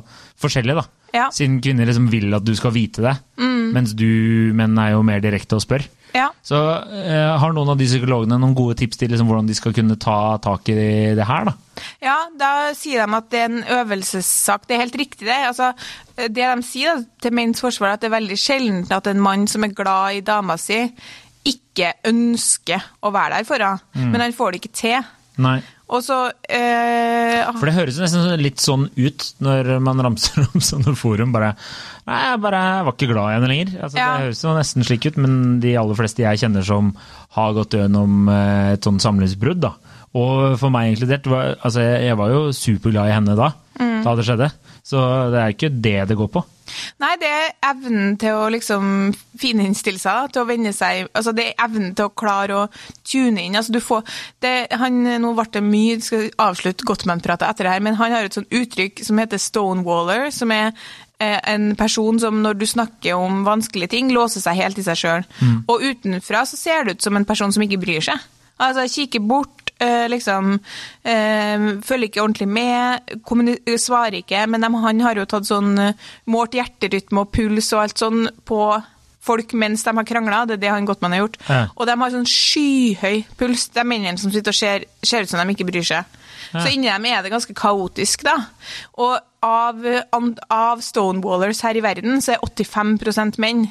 forskjellig, 0.42 0.76
da. 0.78 0.86
Ja. 1.12 1.26
Siden 1.34 1.60
kvinner 1.62 1.88
liksom 1.88 2.08
vil 2.12 2.32
at 2.34 2.44
du 2.46 2.54
skal 2.56 2.72
vite 2.74 3.04
det, 3.04 3.14
mm. 3.40 3.66
mens 3.76 3.92
du 3.98 4.08
menn 4.56 4.78
er 4.80 4.94
jo 4.94 5.04
mer 5.06 5.22
direkte 5.24 5.58
og 5.58 5.64
spør. 5.64 5.84
Ja. 6.12 6.28
Så 6.44 6.58
eh, 6.58 7.32
har 7.40 7.54
noen 7.56 7.72
av 7.72 7.80
de 7.80 7.88
psykologene 7.88 8.38
noen 8.40 8.56
gode 8.56 8.76
tips 8.80 9.00
til 9.00 9.12
liksom, 9.12 9.28
hvordan 9.30 9.48
de 9.48 9.56
skal 9.56 9.74
kunne 9.76 9.96
ta 10.00 10.36
tak 10.44 10.68
i 10.72 10.76
det 11.16 11.26
her? 11.28 11.48
da? 11.48 11.56
Ja, 12.04 12.16
da 12.38 12.52
sier 12.76 13.02
de 13.02 13.18
at 13.18 13.30
det 13.32 13.40
er 13.40 13.50
en 13.50 13.64
øvelsessak. 13.80 14.66
Det 14.68 14.76
er 14.76 14.84
helt 14.84 15.00
riktig, 15.00 15.26
det. 15.28 15.38
Altså, 15.48 15.72
det 16.18 16.36
de 16.36 16.66
sier 16.66 17.00
da, 17.00 17.08
til 17.24 17.36
menns 17.38 17.64
forsvar, 17.64 17.96
at 17.96 18.04
det 18.04 18.10
er 18.10 18.18
veldig 18.18 18.38
sjelden 18.40 18.86
at 18.92 19.08
en 19.10 19.22
mann 19.24 19.48
som 19.50 19.64
er 19.64 19.74
glad 19.76 20.18
i 20.18 20.24
dama 20.26 20.58
si, 20.60 20.84
ikke 21.48 21.94
ønsker 22.06 22.90
å 23.02 23.10
være 23.14 23.40
der 23.40 23.48
for 23.48 23.64
henne. 23.64 23.82
Mm. 23.96 24.10
Men 24.12 24.26
han 24.26 24.36
får 24.36 24.52
det 24.52 24.62
ikke 24.62 24.76
til. 24.82 25.12
Nei. 25.42 25.58
Og 25.92 26.00
så 26.00 26.16
eh, 26.48 27.42
For 27.58 27.68
det 27.68 27.76
høres 27.76 27.98
nesten 28.00 28.40
litt 28.40 28.62
sånn 28.62 28.86
ut 28.96 29.26
når 29.44 29.74
man 29.84 30.00
ramser 30.06 30.44
om 30.48 30.64
sånne 30.64 30.94
forum. 30.98 31.34
bare 31.34 31.52
Nei, 32.08 32.18
jeg 32.32 32.40
bare 32.42 32.62
var 32.86 32.96
ikke 32.96 33.10
glad 33.12 33.28
i 33.28 33.36
henne 33.36 33.50
lenger. 33.50 33.74
Altså, 33.78 33.98
ja. 34.00 34.08
Det 34.16 34.26
høres 34.26 34.42
jo 34.42 34.54
nesten 34.56 34.86
slik 34.88 35.06
ut, 35.06 35.20
men 35.22 35.36
de 35.62 35.76
aller 35.78 35.98
fleste 35.98 36.24
jeg 36.24 36.40
kjenner 36.42 36.66
som 36.66 36.90
har 37.36 37.52
gått 37.56 37.76
gjennom 37.78 38.30
eh, 38.32 38.72
et 38.74 38.88
sånt 38.88 39.04
samlivsbrudd, 39.04 39.62
da. 39.62 39.76
Og 40.18 40.58
for 40.60 40.72
meg 40.72 40.90
inkludert, 40.90 41.28
var, 41.30 41.54
altså, 41.62 41.84
jeg 42.02 42.16
var 42.18 42.32
jo 42.32 42.40
superglad 42.56 43.08
i 43.08 43.14
henne 43.14 43.36
da, 43.38 43.52
mm. 43.78 44.00
da 44.04 44.16
det 44.18 44.26
skjedde. 44.28 44.50
Så 44.84 45.04
det 45.32 45.40
er 45.40 45.54
ikke 45.54 45.72
det 45.72 46.00
det 46.10 46.18
går 46.18 46.32
på. 46.34 46.42
Nei, 47.02 47.12
det 47.20 47.28
er 47.28 47.54
evnen 47.72 48.16
til 48.20 48.38
å 48.38 48.48
liksom 48.52 49.12
fininnstille 49.40 50.00
seg, 50.00 50.32
til 50.32 50.44
å 50.44 50.48
venne 50.48 50.72
seg 50.76 51.08
Altså, 51.12 51.32
det 51.36 51.48
er 51.50 51.64
evnen 51.64 51.94
til 51.98 52.08
å 52.08 52.14
klare 52.16 52.58
å 52.58 52.66
tune 53.08 53.42
inn. 53.42 53.56
Altså, 53.58 53.74
du 53.74 53.80
får 53.82 54.04
det, 54.44 54.54
han, 54.78 55.00
Nå 55.22 55.32
ble 55.36 55.46
det 55.52 55.64
mye, 55.66 56.00
skal 56.04 56.28
avslutte 56.42 56.86
Gottman-pratet 56.88 57.48
etter 57.48 57.68
det 57.68 57.76
her, 57.76 57.84
men 57.84 57.98
han 58.00 58.14
har 58.14 58.28
et 58.28 58.36
sånt 58.36 58.52
uttrykk 58.52 59.02
som 59.06 59.20
heter 59.20 59.40
stonewaller, 59.42 60.30
som 60.34 60.52
er 60.54 60.70
eh, 61.22 61.38
en 61.52 61.72
person 61.78 62.20
som 62.22 62.42
når 62.44 62.60
du 62.60 62.66
snakker 62.68 63.18
om 63.18 63.42
vanskelige 63.46 63.94
ting, 63.96 64.12
låser 64.14 64.44
seg 64.44 64.60
helt 64.60 64.78
i 64.78 64.86
seg 64.86 65.00
sjøl. 65.00 65.26
Og 65.70 65.82
utenfra 65.82 66.44
så 66.48 66.60
ser 66.60 66.86
det 66.86 66.98
ut 66.98 67.08
som 67.08 67.18
en 67.18 67.28
person 67.28 67.52
som 67.54 67.64
ikke 67.66 67.80
bryr 67.82 68.04
seg. 68.12 68.30
Altså, 68.62 68.84
kikker 68.86 69.22
bort, 69.26 69.61
liksom 70.12 70.54
eh, 71.04 71.66
Følger 71.82 72.08
ikke 72.08 72.22
ordentlig 72.22 72.48
med, 72.48 73.12
svarer 73.80 74.20
ikke. 74.20 74.46
Men 74.50 74.64
de, 74.64 74.72
han 74.84 75.04
har 75.04 75.20
jo 75.20 75.28
tatt 75.28 75.48
sånn 75.48 75.76
eh, 75.80 76.08
målt 76.30 76.56
hjerterytme 76.58 77.24
og 77.24 77.32
puls 77.34 77.72
og 77.74 77.84
alt 77.84 78.02
sånn 78.02 78.26
på 78.48 78.62
folk 79.22 79.54
mens 79.54 79.84
de 79.86 79.94
har 79.94 80.08
krangla. 80.08 80.44
Det 80.46 80.58
er 80.58 80.64
det 80.64 80.72
han 80.74 80.88
Gottmann 80.88 81.14
har 81.14 81.24
gjort. 81.24 81.38
Ja. 81.48 81.62
Og 81.76 81.86
de 81.88 81.98
har 82.00 82.14
sånn 82.14 82.28
skyhøy 82.28 83.22
puls, 83.38 83.68
de 83.74 83.86
mennene 83.86 84.18
som 84.20 84.34
sitter 84.34 84.54
og 84.54 84.58
ser, 84.58 84.88
ser 85.06 85.24
ut 85.24 85.32
som 85.32 85.42
de 85.42 85.54
ikke 85.54 85.68
bryr 85.68 85.86
seg. 85.86 86.18
Så 86.52 86.68
inni 86.68 86.90
dem 86.90 87.06
er 87.08 87.22
det 87.24 87.30
ganske 87.32 87.54
kaotisk, 87.56 88.26
da. 88.26 88.34
Og 89.00 89.14
av, 89.46 89.78
av 90.52 90.82
stonewallers 90.84 91.62
her 91.64 91.78
i 91.78 91.84
verden, 91.84 92.20
så 92.20 92.34
er 92.34 92.42
85% 92.44 93.40
menn. 93.42 93.64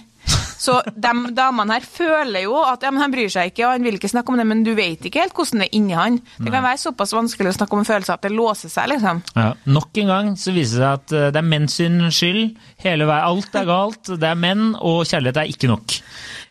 Så 0.62 0.78
de 0.86 1.14
damene 1.34 1.78
her 1.78 1.86
føler 1.86 2.46
jo 2.46 2.60
at 2.62 2.84
ja, 2.86 2.92
men 2.94 3.02
han 3.02 3.14
bryr 3.14 3.32
seg 3.34 3.50
ikke, 3.52 3.66
og 3.66 3.76
han 3.76 3.86
vil 3.88 3.98
ikke 3.98 4.12
snakke 4.12 4.34
om 4.34 4.38
det, 4.38 4.46
men 4.50 4.62
du 4.66 4.74
vet 4.78 5.08
ikke 5.08 5.24
helt 5.24 5.34
hvordan 5.38 5.64
det 5.64 5.70
er 5.72 5.78
inni 5.80 5.98
han. 5.98 6.20
Det 6.38 6.54
kan 6.54 6.66
være 6.66 6.82
såpass 6.84 7.16
vanskelig 7.18 7.54
å 7.54 7.58
snakke 7.58 7.80
om 7.80 7.88
følelser 7.88 8.14
at 8.16 8.28
det 8.28 8.34
låser 8.36 8.70
seg, 8.74 8.92
liksom. 8.94 9.24
Ja. 9.34 9.48
Nok 9.66 10.02
en 10.04 10.14
gang 10.14 10.32
så 10.38 10.54
viser 10.54 10.78
det 10.78 10.86
seg 10.86 11.00
at 11.00 11.16
eh, 11.18 11.32
det 11.34 11.42
er 11.42 11.50
menns 11.50 11.80
skyld. 12.16 12.44
Hele 12.86 13.10
veien, 13.10 13.26
Alt 13.32 13.58
er 13.58 13.68
galt. 13.70 14.14
Det 14.22 14.30
er 14.30 14.38
menn, 14.38 14.72
og 14.78 15.04
kjærlighet 15.10 15.42
er 15.42 15.52
ikke 15.52 15.72
nok. 15.72 15.98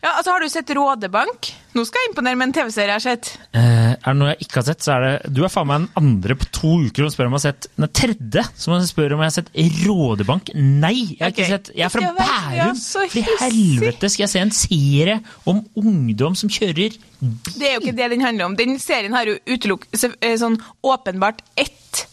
Ja, 0.01 0.15
altså 0.17 0.33
Har 0.33 0.41
du 0.41 0.49
sett 0.49 0.71
Rådebank? 0.73 1.51
Nå 1.77 1.85
skal 1.87 2.03
jeg 2.03 2.11
imponere 2.11 2.39
med 2.41 2.49
en 2.49 2.55
TV-serie 2.57 2.89
jeg 2.89 2.97
har 2.97 3.03
sett. 3.05 3.29
Eh, 3.55 3.91
er 3.93 4.07
det 4.07 4.15
noe 4.19 4.31
jeg 4.33 4.47
ikke 4.47 4.59
har 4.59 4.65
sett, 4.71 4.81
så 4.83 4.95
er 4.97 5.05
det 5.05 5.33
Du 5.37 5.43
er 5.45 5.53
faen 5.53 5.69
meg 5.71 5.83
den 5.85 6.01
andre 6.01 6.37
på 6.41 6.49
to 6.57 6.71
uker 6.87 7.05
som 7.05 7.13
spør 7.15 7.29
om 7.29 7.37
jeg 7.37 7.39
har 7.39 7.45
sett 7.45 7.69
Den 7.77 7.93
tredje 8.01 8.45
som 8.59 8.87
spør 8.89 9.15
om 9.15 9.23
jeg 9.23 9.31
har 9.31 9.37
sett 9.37 9.53
Rådebank. 9.85 10.51
Nei! 10.57 10.95
Jeg 11.13 11.21
har 11.21 11.35
okay. 11.35 11.45
ikke 11.45 11.51
sett 11.53 11.73
Jeg 11.77 11.87
er 11.87 11.93
fra 11.93 12.07
vel, 12.07 12.19
Bærum! 12.19 12.81
For 12.81 13.21
i 13.21 13.27
helvete 13.45 14.13
skal 14.13 14.25
jeg 14.25 14.33
se 14.35 14.45
en 14.47 14.55
serie 14.57 15.21
om 15.53 15.63
ungdom 15.85 16.39
som 16.39 16.53
kjører 16.53 16.97
Det 17.21 17.69
er 17.69 17.77
jo 17.77 17.85
ikke 17.85 17.99
det 18.01 18.11
den 18.15 18.25
handler 18.25 18.49
om. 18.49 18.57
Den 18.57 18.79
serien 18.81 19.15
har 19.15 19.29
jo 19.29 19.37
utelukket 19.45 20.09
eh, 20.25 20.39
sånn 20.41 20.57
åpenbart 20.81 21.45
ett 21.61 22.07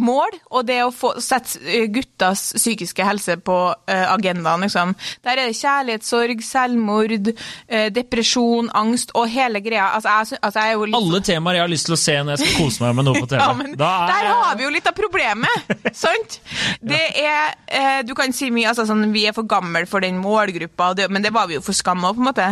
mål, 0.00 0.36
og 0.48 0.64
det 0.64 0.78
å 0.86 0.92
få 0.94 1.12
sette 1.20 1.60
eh, 1.68 1.84
guttas 1.92 2.52
psykiske 2.56 3.04
helse 3.04 3.36
på 3.44 3.56
uh, 3.74 4.06
agendaen, 4.08 4.64
liksom. 4.64 4.94
Der 5.24 5.36
er 5.36 5.50
det 5.50 5.58
kjærlighetssorg, 5.58 6.40
selvmord, 6.46 7.28
uh, 7.28 7.88
depresjon, 7.92 8.70
angst 8.78 9.12
og 9.18 9.28
hele 9.32 9.60
greia. 9.64 9.90
Altså, 9.98 10.14
jeg, 10.32 10.40
altså, 10.40 10.64
jeg 10.64 10.80
litt 10.88 10.96
Alle 10.96 11.22
temaer 11.28 11.58
jeg 11.58 11.64
har 11.66 11.72
lyst 11.74 11.90
til 11.90 11.96
å 11.96 12.00
se 12.00 12.16
når 12.22 12.34
jeg 12.34 12.42
skal 12.46 12.64
kose 12.64 12.86
meg 12.86 12.96
med 12.98 13.08
noe 13.10 13.20
på 13.20 13.28
TV. 13.34 13.42
ja, 13.44 13.52
men 13.58 13.76
er 13.76 13.82
der 13.82 14.30
har 14.32 14.56
vi 14.56 14.66
jo 14.66 14.72
litt 14.72 14.88
av 14.88 14.96
problemet, 14.96 15.76
sant? 16.04 16.40
Det 16.80 17.04
er, 17.26 17.52
uh, 17.68 18.00
du 18.08 18.16
kan 18.16 18.32
si 18.36 18.48
mye, 18.54 18.70
altså 18.72 18.88
sånn, 18.88 19.10
vi 19.12 19.26
er 19.28 19.36
for 19.36 19.48
gamle 19.48 19.84
for 19.90 20.04
den 20.04 20.22
målgruppa, 20.24 20.94
det, 20.96 21.10
men 21.12 21.24
det 21.24 21.34
var 21.36 21.52
vi 21.52 21.60
jo 21.60 21.64
for 21.64 21.76
skam 21.76 22.00
på 22.02 22.16
en 22.16 22.30
måte. 22.32 22.48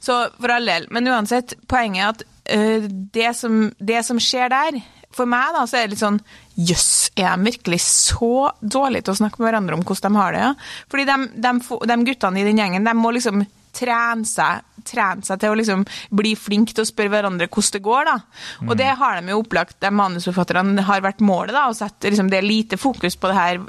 Så 0.00 0.22
for 0.40 0.56
all 0.56 0.64
del. 0.66 0.88
Men 0.94 1.06
uansett, 1.12 1.52
poenget 1.68 2.00
er 2.00 2.14
at 2.14 2.26
det, 3.12 3.32
som, 3.36 3.66
det 3.76 4.00
som 4.06 4.16
skjer 4.22 4.48
der, 4.48 4.78
for 5.14 5.28
meg 5.30 5.54
da, 5.56 5.64
så 5.66 5.78
er 5.78 5.86
det 5.86 5.94
litt 5.96 6.02
sånn, 6.02 6.18
jøss, 6.68 6.90
er 7.16 7.32
de 7.32 7.50
virkelig 7.50 7.80
så 7.86 8.50
dårlige 8.60 9.06
til 9.06 9.14
å 9.14 9.20
snakke 9.22 9.40
med 9.40 9.48
hverandre 9.48 9.78
om 9.78 9.84
hvordan 9.86 10.14
de 10.14 10.20
har 10.20 10.34
det? 10.34 10.42
Ja? 10.44 10.50
Fordi 10.92 11.06
de, 11.08 11.16
de, 11.46 11.52
de 11.92 11.98
guttene 12.10 12.42
i 12.42 12.46
den 12.46 12.60
gjengen, 12.60 12.86
de 12.86 12.94
må 12.98 13.12
liksom 13.16 13.44
trene 13.78 14.26
seg, 14.28 14.64
trene 14.88 15.26
seg 15.26 15.40
til 15.42 15.52
å 15.54 15.58
liksom 15.58 15.82
bli 16.18 16.34
flink 16.38 16.72
til 16.74 16.84
å 16.84 16.88
spørre 16.88 17.12
hverandre 17.12 17.48
hvordan 17.50 17.74
det 17.78 17.82
går. 17.84 18.08
da. 18.12 18.16
Og 18.68 18.76
det 18.80 18.92
har 19.00 19.20
de 19.20 19.34
jo 19.34 19.42
opplagt, 19.42 19.78
de 19.84 19.90
manusforfatterne 19.94 20.86
har 20.88 21.04
vært 21.04 21.20
målet, 21.24 21.54
da, 21.56 21.66
å 21.70 21.76
sette 21.76 22.10
liksom, 22.10 22.30
det 22.32 22.40
er 22.42 22.48
lite 22.48 22.78
fokus 22.80 23.16
på 23.20 23.30
det 23.30 23.36
her 23.38 23.60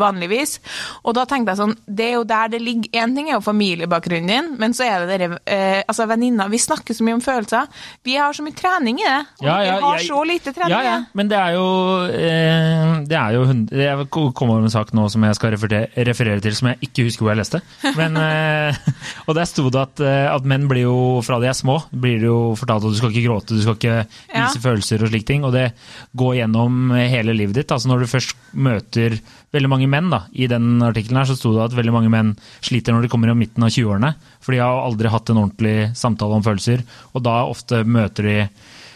vanligvis. 0.00 0.58
Og 1.04 1.12
da 1.16 1.26
tenkte 1.28 1.52
jeg 1.52 1.60
sånn, 1.60 1.74
det 1.84 2.06
er 2.08 2.14
jo 2.16 2.22
der 2.28 2.48
det 2.54 2.60
ligger 2.64 2.88
Én 3.04 3.12
ting 3.16 3.26
er 3.28 3.34
jo 3.36 3.42
familiebakgrunnen 3.44 4.30
din, 4.30 4.46
men 4.60 4.72
så 4.76 4.86
er 4.86 5.02
det 5.04 5.18
dere 5.18 5.38
eh, 5.44 5.82
altså 5.90 6.06
venninner. 6.08 6.48
Vi 6.52 6.60
snakker 6.62 6.96
så 6.96 7.04
mye 7.04 7.18
om 7.18 7.22
følelser. 7.24 7.68
Vi 8.06 8.14
har 8.16 8.32
så 8.36 8.44
mye 8.46 8.56
trening 8.56 9.00
i 9.02 9.04
det. 9.04 9.18
Og 9.42 9.46
Ja, 9.48 9.56
ja, 9.66 9.74
vi 9.76 9.84
har 9.84 9.98
jeg- 9.98 10.08
så 10.08 10.22
lite 10.24 10.54
trening 10.56 10.72
Ja, 10.72 10.80
ja, 10.86 10.94
det. 11.02 11.06
men 11.20 11.28
det 11.28 11.36
er 11.38 11.52
jo 11.58 11.66
eh, 12.08 13.04
Det 13.04 13.18
er 13.18 13.32
jo 13.36 13.44
Jeg 13.76 14.08
kom 14.10 14.50
over 14.50 14.62
en 14.64 14.70
sak 14.72 14.92
nå 14.96 15.04
som 15.10 15.22
jeg 15.28 15.34
skal 15.36 15.50
referere, 15.52 15.88
referere 16.08 16.40
til, 16.40 16.54
som 16.56 16.68
jeg 16.68 16.78
ikke 16.88 17.04
husker 17.04 17.24
hvor 17.26 17.34
jeg 17.34 17.42
leste. 17.42 17.60
Men, 17.96 18.16
eh, 18.16 18.74
og 19.28 19.34
der 19.36 19.44
sto 19.54 19.70
det 19.72 19.80
at, 19.80 20.00
eh, 20.04 20.26
at 20.34 20.44
menn 20.50 20.66
blir 20.70 20.84
jo, 20.84 20.96
fra 21.24 21.38
de 21.40 21.46
er 21.48 21.56
små, 21.56 21.78
blir 21.94 22.18
det 22.20 22.28
jo 22.28 22.54
fortalt 22.58 22.84
at 22.84 22.92
du 22.94 22.98
skal 22.98 23.12
ikke 23.14 23.24
gråte, 23.28 23.54
du 23.56 23.62
skal 23.62 23.78
ikke 23.78 23.94
Ja. 24.34 24.44
vise 24.48 24.60
følelser 24.60 25.02
og 25.06 25.10
slike 25.12 25.26
ting. 25.30 25.44
Og 25.46 25.52
det 25.54 25.72
går 26.16 26.34
gjennom 26.42 26.90
hele 26.98 27.32
livet 27.38 27.54
ditt. 27.54 27.70
Altså 27.72 27.88
når 27.88 28.04
du 28.04 28.10
først 28.10 28.34
møter 28.54 29.16
veldig 29.54 29.70
mange 29.70 29.88
menn, 29.88 30.10
da, 30.10 30.24
i 30.34 30.48
den 30.50 30.80
artikkelen 30.82 31.16
her 31.22 31.30
så 31.30 31.36
sto 31.38 31.54
det 31.54 31.64
at 31.70 31.76
veldig 31.78 31.92
mange 31.94 32.10
menn 32.10 32.34
sliter 32.60 32.92
når 32.92 33.02
de 33.06 33.08
kommer 33.14 33.30
i 33.30 33.38
midten 33.38 33.62
av 33.62 33.70
20-årene. 33.70 34.14
For 34.42 34.52
de 34.52 34.58
har 34.58 34.82
aldri 34.84 35.08
hatt 35.08 35.30
en 35.30 35.42
ordentlig 35.46 35.76
samtale 35.96 36.34
om 36.34 36.42
følelser, 36.42 36.82
og 37.14 37.22
da 37.22 37.44
ofte 37.46 37.84
møter 37.86 38.22
de 38.28 38.48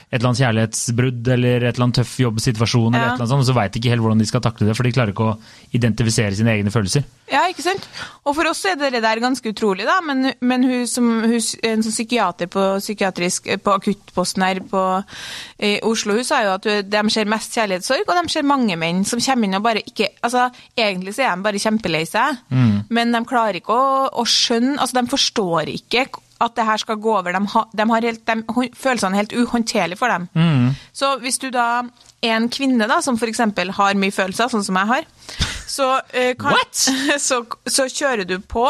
et 0.09 0.17
eller 0.19 0.31
annet 0.31 0.41
kjærlighetsbrudd 0.41 1.29
eller 1.35 1.65
et 1.69 1.75
eller 1.75 1.85
annet 1.85 1.99
tøff 2.01 2.15
jobbsituasjon, 2.23 2.95
eller 2.95 3.05
Ja. 3.05 3.13
et 3.13 3.21
eller 3.21 3.27
annet 3.27 3.35
sånt, 3.35 3.47
så 3.51 3.55
veit 3.59 3.73
de 3.75 3.81
ikke 3.83 3.91
helt 3.93 4.01
hvordan 4.05 4.19
de 4.23 4.27
skal 4.27 4.41
takle 4.41 4.67
det, 4.67 4.77
for 4.77 4.83
de 4.89 4.93
klarer 4.97 5.13
ikke 5.13 5.27
å 5.27 5.39
identifisere 5.77 6.35
sine 6.39 6.55
egne 6.57 6.73
følelser. 6.73 7.05
Ja, 7.29 7.43
ikke 7.53 7.61
sant? 7.67 7.85
Og 8.25 8.35
for 8.39 8.49
oss 8.49 8.63
er 8.65 8.77
det 8.81 9.03
der 9.05 9.21
ganske 9.21 9.51
utrolig, 9.53 9.85
da. 9.85 9.99
Men, 10.01 10.33
men 10.41 10.63
hun 10.65 10.87
som 10.89 11.05
hun, 11.27 11.35
en 11.37 11.83
sånn 11.85 11.93
psykiater 11.93 12.49
på, 12.49 12.63
psykiatrisk, 12.81 13.51
på 13.61 13.75
akuttposten 13.77 14.43
her 14.47 14.61
på, 14.65 14.85
i 15.61 15.75
Oslo, 15.85 16.15
hun 16.17 16.25
sa 16.25 16.41
jo 16.47 16.55
at 16.57 16.69
de 16.89 17.03
ser 17.13 17.29
mest 17.29 17.53
kjærlighetssorg, 17.59 18.09
og 18.09 18.23
de 18.23 18.33
ser 18.33 18.49
mange 18.49 18.79
menn 18.81 19.05
som 19.05 19.21
kommer 19.21 19.45
inn 19.51 19.59
og 19.61 19.67
bare 19.67 19.85
ikke 19.85 20.09
Altså, 20.25 20.49
egentlig 20.77 21.13
så 21.15 21.27
er 21.27 21.37
de 21.37 21.45
bare 21.45 21.61
kjempelei 21.61 22.05
seg, 22.09 22.41
men 22.89 23.13
de 23.13 23.21
klarer 23.29 23.61
ikke 23.61 23.77
å, 23.77 24.09
å 24.09 24.25
skjønne 24.25 24.79
Altså, 24.81 24.97
de 25.03 25.11
forstår 25.13 25.69
ikke 25.75 26.07
at 26.41 26.55
det 26.57 26.67
her 26.69 26.83
skal 26.83 27.01
gå 27.03 27.17
over. 27.19 27.33
De, 27.35 27.43
ha, 27.55 27.65
de 27.75 27.89
har 27.91 28.09
helt, 28.09 28.25
de, 28.27 28.69
følelsene 28.77 29.17
er 29.17 29.25
helt 29.25 29.35
uhåndterlige 29.35 29.99
for 29.99 30.13
dem. 30.13 30.29
Så 30.93 31.17
hvis 31.23 31.41
du 31.43 31.49
da 31.55 31.69
er 32.23 32.35
en 32.35 32.49
kvinne 32.51 32.89
da, 32.91 32.99
som 33.03 33.19
f.eks. 33.19 33.41
har 33.77 33.99
mye 33.99 34.15
følelser, 34.15 34.51
sånn 34.51 34.67
som 34.67 34.79
jeg 34.81 34.91
har, 34.91 35.07
så, 35.69 35.89
uh, 36.01 36.33
kan, 36.41 36.57
så, 37.29 37.43
så 37.69 37.87
kjører 37.87 38.27
du 38.27 38.39
på 38.41 38.65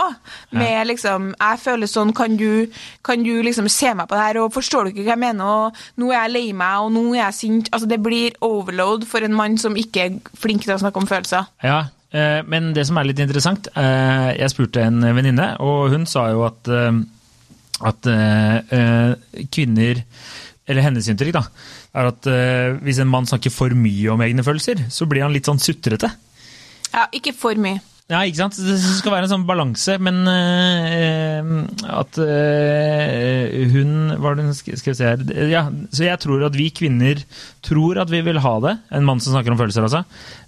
med 0.50 0.88
liksom 0.90 1.30
Jeg 1.36 1.60
føler 1.62 1.90
sånn, 1.90 2.12
kan 2.16 2.34
du, 2.36 2.66
kan 3.06 3.22
du 3.24 3.38
liksom 3.44 3.68
se 3.72 3.92
meg 3.96 4.08
på 4.10 4.18
det 4.18 4.24
her, 4.26 4.40
og 4.42 4.54
forstår 4.56 4.88
du 4.88 4.92
ikke 4.92 5.06
hva 5.06 5.14
jeg 5.14 5.22
mener, 5.22 5.52
og 5.68 6.02
nå 6.02 6.10
er 6.10 6.18
jeg 6.18 6.34
lei 6.34 6.46
meg, 6.56 6.80
og 6.84 6.92
nå 6.96 7.04
er 7.14 7.22
jeg 7.22 7.38
sint 7.38 7.70
Altså, 7.72 7.88
det 7.90 8.00
blir 8.04 8.36
overload 8.44 9.06
for 9.08 9.24
en 9.24 9.36
mann 9.36 9.56
som 9.60 9.78
ikke 9.78 10.08
er 10.08 10.18
flink 10.38 10.66
til 10.66 10.74
å 10.74 10.80
snakke 10.82 11.00
om 11.00 11.08
følelser. 11.08 11.48
Ja, 11.64 11.80
eh, 12.12 12.40
men 12.48 12.72
det 12.76 12.86
som 12.88 12.98
er 12.98 13.08
litt 13.08 13.22
interessant 13.22 13.70
eh, 13.74 14.32
Jeg 14.38 14.52
spurte 14.52 14.84
en 14.84 15.00
venninne, 15.04 15.52
og 15.64 15.94
hun 15.94 16.08
sa 16.10 16.28
jo 16.34 16.44
at, 16.48 16.72
at 17.86 18.06
eh, 18.10 18.56
eh, 18.74 19.44
kvinner 19.54 20.00
Eller 20.68 20.82
hennes 20.84 21.06
inntrykk, 21.08 21.32
da, 21.38 21.44
er 21.96 22.08
at 22.10 22.26
eh, 22.28 22.74
hvis 22.84 22.98
en 23.00 23.08
mann 23.08 23.24
snakker 23.28 23.52
for 23.54 23.72
mye 23.72 24.10
om 24.12 24.20
egne 24.20 24.42
følelser, 24.44 24.82
så 24.92 25.06
blir 25.08 25.22
han 25.24 25.32
litt 25.32 25.46
sånn 25.48 25.60
sutrete. 25.62 26.10
Ja, 26.92 27.06
ikke 27.16 27.32
for 27.32 27.56
mye. 27.56 27.80
Ja, 28.08 28.22
ikke 28.24 28.38
sant? 28.42 28.56
Det 28.64 28.76
skal 28.80 29.12
være 29.14 29.26
en 29.28 29.32
sånn 29.32 29.46
balanse, 29.48 29.96
men 30.00 30.22
eh, 30.28 31.48
at 31.92 32.16
eh, 32.20 33.66
hun 33.72 33.90
Hva 34.16 34.30
er 34.32 34.38
det 34.38 34.46
hun 34.46 34.56
sk- 34.56 34.76
skal 34.80 34.92
jeg 34.94 34.98
si 35.00 35.06
her? 35.08 35.24
Ja, 35.50 35.62
så 35.92 36.06
jeg 36.06 36.20
tror 36.22 36.44
at 36.46 36.56
vi 36.56 36.68
kvinner 36.74 37.20
tror 37.64 38.00
at 38.00 38.12
vi 38.12 38.20
vil 38.24 38.40
ha 38.44 38.54
det, 38.64 38.74
en 38.96 39.04
mann 39.08 39.20
som 39.24 39.34
snakker 39.34 39.52
om 39.52 39.60
følelser, 39.60 39.84
altså. 39.88 40.04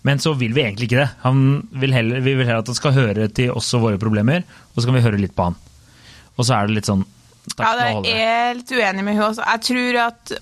Men 0.09 0.21
så 0.23 0.33
vil 0.41 0.53
vi 0.57 0.65
egentlig 0.65 0.89
ikke 0.91 1.03
det. 1.03 1.11
Han 1.25 1.43
vil 1.83 1.93
heller, 1.97 2.21
vi 2.25 2.37
vil 2.39 2.45
heller 2.49 2.65
at 2.65 2.73
han 2.73 2.79
skal 2.81 2.97
høre 2.97 3.29
til 3.37 3.53
oss 3.57 3.69
og 3.77 3.85
våre 3.89 4.01
problemer, 4.01 4.45
og 4.73 4.81
så 4.81 4.89
kan 4.89 4.97
vi 5.01 5.05
høre 5.05 5.21
litt 5.21 5.37
på 5.37 5.49
han. 5.51 5.59
Og 6.37 6.45
så 6.49 6.57
er 6.57 6.69
det 6.71 6.79
litt 6.81 6.89
sånn 6.93 7.05
Ja, 7.59 7.75
det. 7.77 7.89
er 8.11 8.21
jeg 8.21 8.59
litt 8.61 8.75
uenig 8.75 9.07
med 9.07 9.19
hun 9.19 9.29
også. 9.31 9.47
Jeg 9.47 9.65
tror 9.69 10.01
at, 10.07 10.35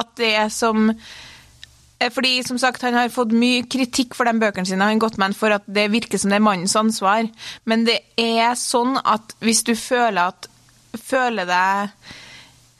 at 0.00 0.12
det 0.20 0.30
er 0.44 0.52
som 0.52 0.90
eh, 0.90 2.10
fordi 2.14 2.42
som 2.46 2.58
sagt, 2.58 2.82
Han 2.82 2.94
har 2.94 3.10
fått 3.14 3.34
mye 3.36 3.64
kritikk 3.70 4.14
for 4.16 4.28
de 4.28 4.38
bøkene 4.38 4.66
sine, 4.68 4.84
han 4.84 5.02
Gottman, 5.02 5.36
for 5.36 5.54
at 5.54 5.66
det 5.66 5.90
virker 5.92 6.18
som 6.18 6.32
det 6.32 6.40
er 6.40 6.46
mannens 6.46 6.76
ansvar. 6.78 7.28
Men 7.64 7.84
det 7.88 8.00
er 8.16 8.54
sånn 8.58 8.96
at 9.04 9.36
hvis 9.44 9.64
du 9.66 9.74
føler 9.76 10.32
at 10.32 10.48
føler 10.96 11.48
deg 11.48 12.16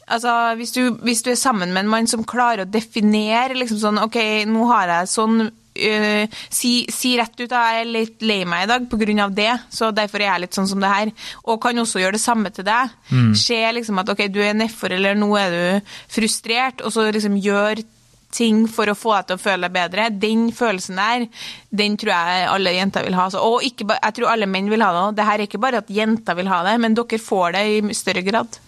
Altså, 0.08 0.54
hvis 0.56 0.70
du, 0.72 0.94
hvis 1.04 1.20
du 1.20 1.30
er 1.30 1.36
sammen 1.36 1.68
med 1.68 1.82
en 1.82 1.90
mann 1.92 2.06
som 2.08 2.22
klarer 2.24 2.64
å 2.64 2.70
definere 2.72 3.52
liksom 3.52 3.76
sånn 3.82 3.98
OK, 4.00 4.16
nå 4.48 4.62
har 4.70 4.88
jeg 4.88 5.10
sånn 5.12 5.50
øh, 5.78 6.26
si, 6.50 6.86
si 6.90 7.16
rett 7.18 7.34
ut 7.40 7.52
at 7.52 7.58
jeg 7.74 7.80
er 7.80 7.90
litt 7.92 8.22
lei 8.22 8.44
meg 8.44 8.64
i 8.64 8.70
dag 8.70 8.88
pga. 8.90 9.28
det, 9.34 9.50
så 9.70 9.92
derfor 9.94 10.20
er 10.20 10.32
jeg 10.32 10.40
litt 10.46 10.54
sånn 10.58 10.68
som 10.68 10.80
det 10.80 10.88
her. 10.92 11.12
Og 11.46 11.60
kan 11.62 11.76
også 11.78 12.00
gjøre 12.02 12.12
det 12.18 12.20
samme 12.24 12.50
til 12.50 12.64
deg. 12.64 12.90
Se 13.34 13.60
liksom 13.72 13.98
at 14.02 14.08
OK, 14.10 14.26
du 14.32 14.40
er 14.42 14.54
nedfor, 14.54 14.92
eller 14.92 15.14
nå 15.14 15.30
er 15.38 15.50
du 15.50 15.92
frustrert, 16.08 16.82
og 16.84 16.92
så 16.92 17.08
liksom 17.12 17.36
gjør 17.40 17.84
ting 18.30 18.66
for 18.68 18.90
å 18.92 18.94
få 18.98 19.14
deg 19.16 19.26
til 19.30 19.38
å 19.38 19.40
føle 19.40 19.68
deg 19.68 19.72
bedre. 19.72 20.08
Den 20.20 20.50
følelsen 20.52 20.98
der, 21.00 21.22
den 21.72 21.96
tror 21.96 22.12
jeg 22.12 22.48
alle 22.52 22.74
jenter 22.76 23.06
vil 23.06 23.14
ha. 23.16 23.30
Så- 23.30 23.40
Og 23.40 23.62
ikke, 23.64 23.86
jeg 24.02 24.14
tror 24.14 24.28
alle 24.34 24.44
menn 24.46 24.68
vil 24.68 24.82
ha 24.84 24.90
det 24.92 25.00
òg. 25.06 25.14
Det 25.16 25.24
her 25.24 25.38
er 25.40 25.46
ikke 25.46 25.60
bare 25.60 25.78
at 25.78 25.88
jenter 25.88 26.34
vil 26.36 26.46
ha 26.52 26.62
det, 26.64 26.78
men 26.80 26.94
dere 26.94 27.18
får 27.18 27.52
det 27.52 27.62
i 27.88 27.94
større 27.94 28.22
grad. 28.22 28.58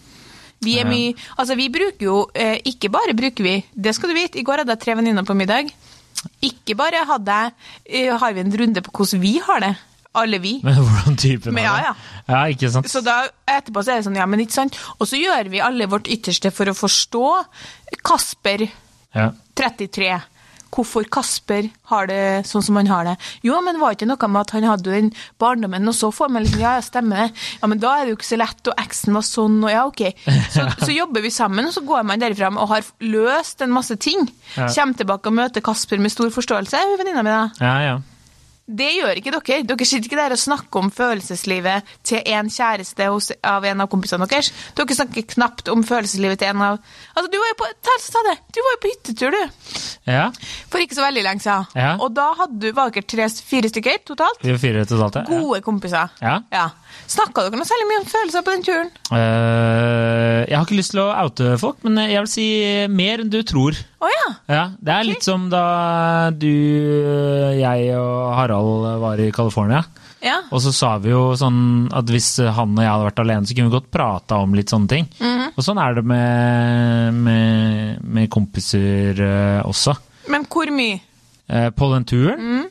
Vi 0.63 0.77
er 0.79 0.85
mye 0.85 1.15
Altså, 1.39 1.55
vi 1.57 1.69
bruker 1.69 2.01
jo 2.05 2.29
eh, 2.35 2.59
Ikke 2.65 2.87
bare 2.91 3.15
bruker 3.17 3.41
vi, 3.43 3.63
det 3.73 3.95
skal 3.95 4.09
du 4.09 4.13
vite. 4.15 4.37
I 4.37 4.43
går 4.43 4.57
hadde 4.61 4.69
jeg 4.75 4.79
tre 4.79 4.93
venninner 4.95 5.23
på 5.25 5.33
middag. 5.35 5.71
Ikke 6.45 6.75
bare 6.77 7.05
hadde 7.09 7.37
jeg, 7.37 7.53
eh, 7.89 8.11
har 8.21 8.33
vi 8.35 8.43
en 8.43 8.53
runde 8.61 8.83
på 8.85 8.91
hvordan 8.93 9.21
vi 9.23 9.37
har 9.45 9.63
det. 9.63 9.71
Alle 10.13 10.41
vi. 10.43 10.57
Men 10.63 10.75
hvordan 10.83 11.15
typen 11.17 11.55
Men 11.55 11.63
ja, 11.63 11.75
ja. 11.85 11.93
Ja, 12.27 12.41
ikke 12.51 12.69
sant? 12.73 12.89
Så 12.91 12.99
da 13.05 13.21
etterpå 13.47 13.83
så 13.83 13.93
er 13.93 14.01
det 14.01 14.07
sånn, 14.09 14.19
ja, 14.19 14.27
men 14.27 14.43
ikke 14.43 14.57
sant? 14.57 14.77
Og 14.99 15.07
så 15.07 15.19
gjør 15.19 15.49
vi 15.53 15.63
alle 15.63 15.87
vårt 15.91 16.09
ytterste 16.11 16.51
for 16.53 16.71
å 16.71 16.75
forstå 16.77 17.25
Kasper, 18.03 18.67
Ja. 19.15 19.31
33. 19.59 20.11
Hvorfor 20.71 21.07
Kasper 21.11 21.69
har 21.91 22.07
det 22.07 22.47
sånn 22.47 22.63
som 22.63 22.77
han 22.79 22.89
har 22.91 23.07
det. 23.09 23.15
Jo, 23.45 23.57
men 23.63 23.79
var 23.81 23.97
ikke 23.97 24.07
noe 24.07 24.29
med 24.31 24.41
at 24.41 24.53
han 24.55 24.67
hadde 24.69 24.93
den 24.93 25.09
barndommen, 25.41 25.87
og 25.91 25.97
så 25.97 26.11
får 26.15 26.31
man 26.31 26.45
liksom, 26.45 26.61
ja, 26.63 26.77
ja, 26.79 26.85
stemmer 26.85 27.25
det. 27.25 27.41
Ja, 27.59 27.69
men 27.71 27.81
da 27.83 27.95
er 27.97 28.05
det 28.05 28.13
jo 28.13 28.19
ikke 28.19 28.29
så 28.29 28.39
lett, 28.39 28.61
og 28.71 28.79
eksen 28.85 29.17
var 29.17 29.27
sånn, 29.27 29.59
og 29.65 29.73
ja, 29.73 29.83
ok. 29.89 30.05
Så, 30.53 30.67
så 30.85 30.91
jobber 30.95 31.25
vi 31.25 31.33
sammen, 31.33 31.67
og 31.67 31.75
så 31.75 31.83
går 31.87 32.07
man 32.07 32.23
derfra 32.23 32.53
og 32.55 32.71
har 32.71 32.87
løst 33.03 33.65
en 33.65 33.75
masse 33.75 33.99
ting. 34.01 34.25
Ja. 34.55 34.69
Kommer 34.71 34.97
tilbake 35.01 35.31
og 35.31 35.37
møter 35.41 35.65
Kasper 35.65 36.01
med 36.01 36.13
stor 36.13 36.31
forståelse, 36.33 36.85
venninna 37.01 37.25
mi 37.25 37.35
da. 37.35 37.43
ja, 37.59 37.75
ja. 37.89 37.99
Det 38.77 38.89
gjør 38.95 39.19
ikke 39.19 39.33
dere. 39.35 39.59
Dere 39.67 39.87
sitter 39.87 40.09
ikke 40.09 40.19
der 40.19 40.35
og 40.35 40.41
snakker 40.41 40.83
om 40.85 40.91
følelseslivet 40.95 41.89
til 42.07 42.21
en 42.35 42.49
kjæreste 42.51 43.07
hos, 43.11 43.31
av 43.43 43.65
en 43.67 43.83
av 43.83 43.89
kompisene 43.91 44.27
deres. 44.31 44.51
Dere 44.77 44.97
snakker 44.97 45.27
knapt 45.35 45.71
om 45.73 45.83
følelseslivet 45.87 46.41
til 46.41 46.51
en 46.53 46.65
av 46.71 46.79
Altså, 47.11 47.27
du 47.31 47.37
var 47.37 47.49
jo 47.51 47.57
på, 47.59 47.69
ta, 47.83 47.95
ta 48.15 48.21
det. 48.29 48.37
Du 48.55 48.61
var 48.63 48.75
jo 48.75 48.81
på 48.83 48.91
hyttetur, 48.93 49.35
du. 49.35 49.81
ja. 50.07 50.27
For 50.71 50.83
ikke 50.83 50.97
så 50.97 51.05
veldig 51.05 51.23
lenge 51.25 51.43
siden. 51.43 51.67
Ja. 51.75 51.95
Og 51.99 52.13
da 52.15 52.29
hadde 52.39 52.59
du, 52.63 52.69
var 52.77 52.93
dere 52.93 53.07
tre, 53.07 53.27
fire 53.51 53.71
stykker 53.71 54.01
totalt. 54.07 54.45
Fire 54.61 54.85
totalt, 54.87 55.21
ja. 55.21 55.25
Gode 55.29 55.61
kompiser. 55.65 56.15
Ja. 56.23 56.39
ja. 56.53 56.67
Snakka 57.11 57.45
dere 57.45 57.59
noe 57.59 57.67
særlig 57.67 57.87
mye 57.89 58.01
om 58.01 58.09
følelser 58.11 58.45
på 58.45 58.55
den 58.55 58.65
turen? 58.67 58.91
Uh, 59.11 60.41
jeg 60.47 60.55
har 60.55 60.65
ikke 60.65 60.77
lyst 60.79 60.93
til 60.95 61.03
å 61.03 61.09
oute 61.23 61.55
folk, 61.61 61.81
men 61.87 61.99
jeg 62.05 62.19
vil 62.19 62.31
si 62.31 62.47
mer 62.91 63.23
enn 63.23 63.31
du 63.33 63.41
tror. 63.47 63.77
Oh, 64.01 64.09
ja. 64.11 64.27
Ja, 64.51 64.63
Det 64.79 64.93
er 64.95 65.07
litt 65.07 65.25
som 65.25 65.49
da 65.51 65.65
du, 66.33 66.51
jeg 67.59 67.91
og 67.97 68.31
Harald 68.37 68.87
var 69.03 69.21
i 69.21 69.31
California. 69.35 69.83
Ja. 70.21 70.37
Og 70.53 70.61
så 70.61 70.71
sa 70.73 70.95
vi 71.01 71.09
jo 71.11 71.31
sånn 71.37 71.89
at 71.97 72.09
hvis 72.13 72.35
han 72.53 72.75
og 72.75 72.83
jeg 72.83 72.91
hadde 72.91 73.07
vært 73.07 73.21
alene, 73.23 73.47
så 73.49 73.57
kunne 73.57 73.71
vi 73.71 73.77
godt 73.79 73.91
prata 73.93 74.37
om 74.43 74.53
litt 74.57 74.69
sånne 74.73 74.91
ting. 74.91 75.07
Mhm. 75.19 75.47
Og 75.55 75.65
sånn 75.65 75.81
er 75.81 75.97
det 75.97 76.03
med, 76.07 77.17
med, 77.25 78.03
med 78.05 78.29
kompiser 78.31 79.17
eh, 79.25 79.61
også. 79.67 79.97
Men 80.31 80.45
hvor 80.49 80.69
mye? 80.73 81.01
Uh, 81.51 81.67
på 81.75 81.89
den 81.91 82.05
turen, 82.07 82.69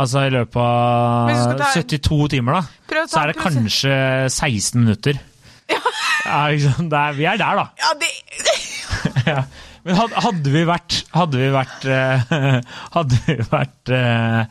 altså 0.00 0.26
i 0.26 0.34
løpet 0.34 0.60
av 0.64 1.56
ta- 1.60 1.72
72 1.76 2.28
timer, 2.34 2.60
da, 2.60 3.02
så 3.06 3.22
er 3.22 3.32
det 3.32 3.40
kanskje 3.40 3.96
16 4.32 4.80
minutter. 4.80 5.20
Ja, 5.70 5.80
ikke 6.50 6.56
liksom, 6.56 6.88
er, 6.92 7.18
vi 7.18 7.26
er 7.30 7.40
der, 7.40 7.60
da. 7.60 7.68
Ja, 7.80 7.92
det 8.00 8.10
Ja. 9.30 9.42
Men 9.86 9.96
hadde 9.96 10.50
vi 10.52 10.60
vært 10.68 10.96
Hadde 11.14 11.38
vi 11.40 11.46
vært 11.54 11.86
eh, 11.88 12.32
Hadde 12.96 13.20
vi 13.24 13.36
vært 13.48 13.92
uh, 13.96 14.42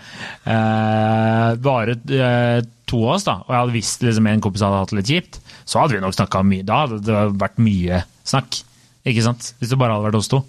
uh, 0.50 1.52
bare 1.62 1.94
uh, 2.00 2.64
to 2.90 3.04
av 3.04 3.12
oss, 3.14 3.28
da, 3.28 3.36
og 3.44 3.52
jeg 3.54 3.60
hadde 3.60 3.76
visst 3.76 4.02
liksom, 4.02 4.26
en 4.32 4.42
kompis 4.42 4.64
hadde 4.66 4.80
hatt 4.82 4.90
det 4.90 4.98
litt 4.98 5.12
kjipt, 5.12 5.36
så 5.70 5.84
hadde 5.84 5.94
vi 5.94 6.02
nok 6.02 6.16
snakka 6.18 6.40
mye. 6.42 6.66
Da 6.66 6.80
hadde 6.82 6.98
det 7.06 7.20
vært 7.38 7.60
mye 7.62 8.00
snakk. 8.26 8.64
Ikke 9.06 9.22
sant? 9.28 9.52
Hvis 9.60 9.70
det 9.70 9.78
bare 9.78 9.94
hadde 9.94 10.08
vært 10.08 10.18
oss 10.18 10.32
to. 10.32 10.40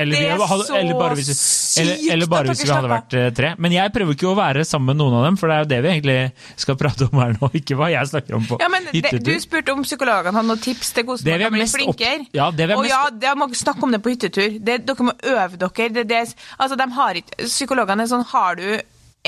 Eller, 0.00 0.16
Det 0.16 0.30
er 0.32 0.44
hadde, 0.50 0.66
så 0.68 0.76
eller 0.78 0.98
bare 0.98 1.16
hvis, 1.18 1.30
sykt 1.36 2.06
eller 2.14 2.30
bare 2.30 2.52
hvis 2.52 2.62
vi 2.64 2.70
hadde 2.72 2.90
vært 2.90 3.16
eh, 3.18 3.28
tre. 3.36 3.52
Men 3.60 3.74
jeg 3.76 3.92
prøver 3.94 4.16
ikke 4.16 4.28
å 4.30 4.34
være 4.38 4.64
sammen 4.68 4.92
med 4.92 5.00
noen 5.02 5.18
av 5.20 5.26
dem, 5.28 5.38
for 5.40 5.50
det 5.50 5.56
er 5.56 5.64
jo 5.64 5.70
det 5.72 5.80
vi 5.84 5.92
egentlig 5.94 6.18
skal 6.64 6.78
prate 6.80 7.08
om 7.10 7.22
her 7.22 7.34
nå. 7.36 7.50
Ikke 7.60 7.76
hva 7.78 7.90
jeg 7.92 8.10
snakker 8.12 8.38
om 8.38 8.46
på 8.48 8.60
Ja, 8.62 8.70
men 8.72 8.88
det. 8.92 9.12
Du 9.26 9.32
spurte 9.42 9.74
om 9.74 9.82
psykologene 9.86 10.34
hadde 10.36 10.48
noen 10.52 10.62
tips 10.62 10.94
til 10.96 11.08
hvordan 11.08 11.30
man 11.34 11.44
kan 11.46 11.56
bli 11.58 11.68
flinkere. 11.74 12.14
opp-. 12.24 12.38
Ja, 12.40 12.48
det 12.54 12.70
vi 12.70 12.76
er 12.76 12.78
og 12.78 12.86
mest 12.86 12.94
ja, 12.94 13.02
det 13.26 13.34
må 13.38 13.50
snakke 13.60 13.86
om 13.86 13.92
det 13.94 14.00
på 14.04 14.14
hyttetur. 14.14 14.56
Det, 14.60 14.78
dere 14.88 15.10
må 15.10 15.16
øve 15.34 15.60
dere. 15.60 15.90
Det, 16.00 16.06
det, 16.10 16.22
altså, 16.56 16.78
de 16.80 16.88
har 16.96 17.20
ikke, 17.20 17.44
psykologene 17.44 18.06
er 18.06 18.10
sånn 18.10 18.26
Har 18.32 18.58
du 18.60 18.66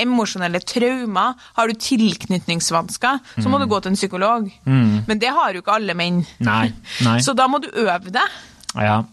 emosjonelle 0.01 0.57
traumer, 0.65 1.35
har 1.53 1.69
du 1.69 1.77
tilknytningsvansker, 1.77 3.19
så 3.43 3.51
må 3.51 3.59
du 3.61 3.67
gå 3.69 3.77
til 3.83 3.93
en 3.93 3.99
psykolog. 3.99 4.47
Men 4.65 5.21
det 5.21 5.29
har 5.35 5.53
jo 5.53 5.61
ikke 5.61 5.75
alle 5.77 5.93
menn. 5.97 6.23
Mm. 6.39 6.47
Nei, 6.47 6.65
nei. 7.05 7.19
Så 7.25 7.35
da 7.37 7.45
må 7.51 7.61
du 7.61 7.69
øve 7.69 8.09
deg. 8.13 8.39
Ja. 8.73 9.03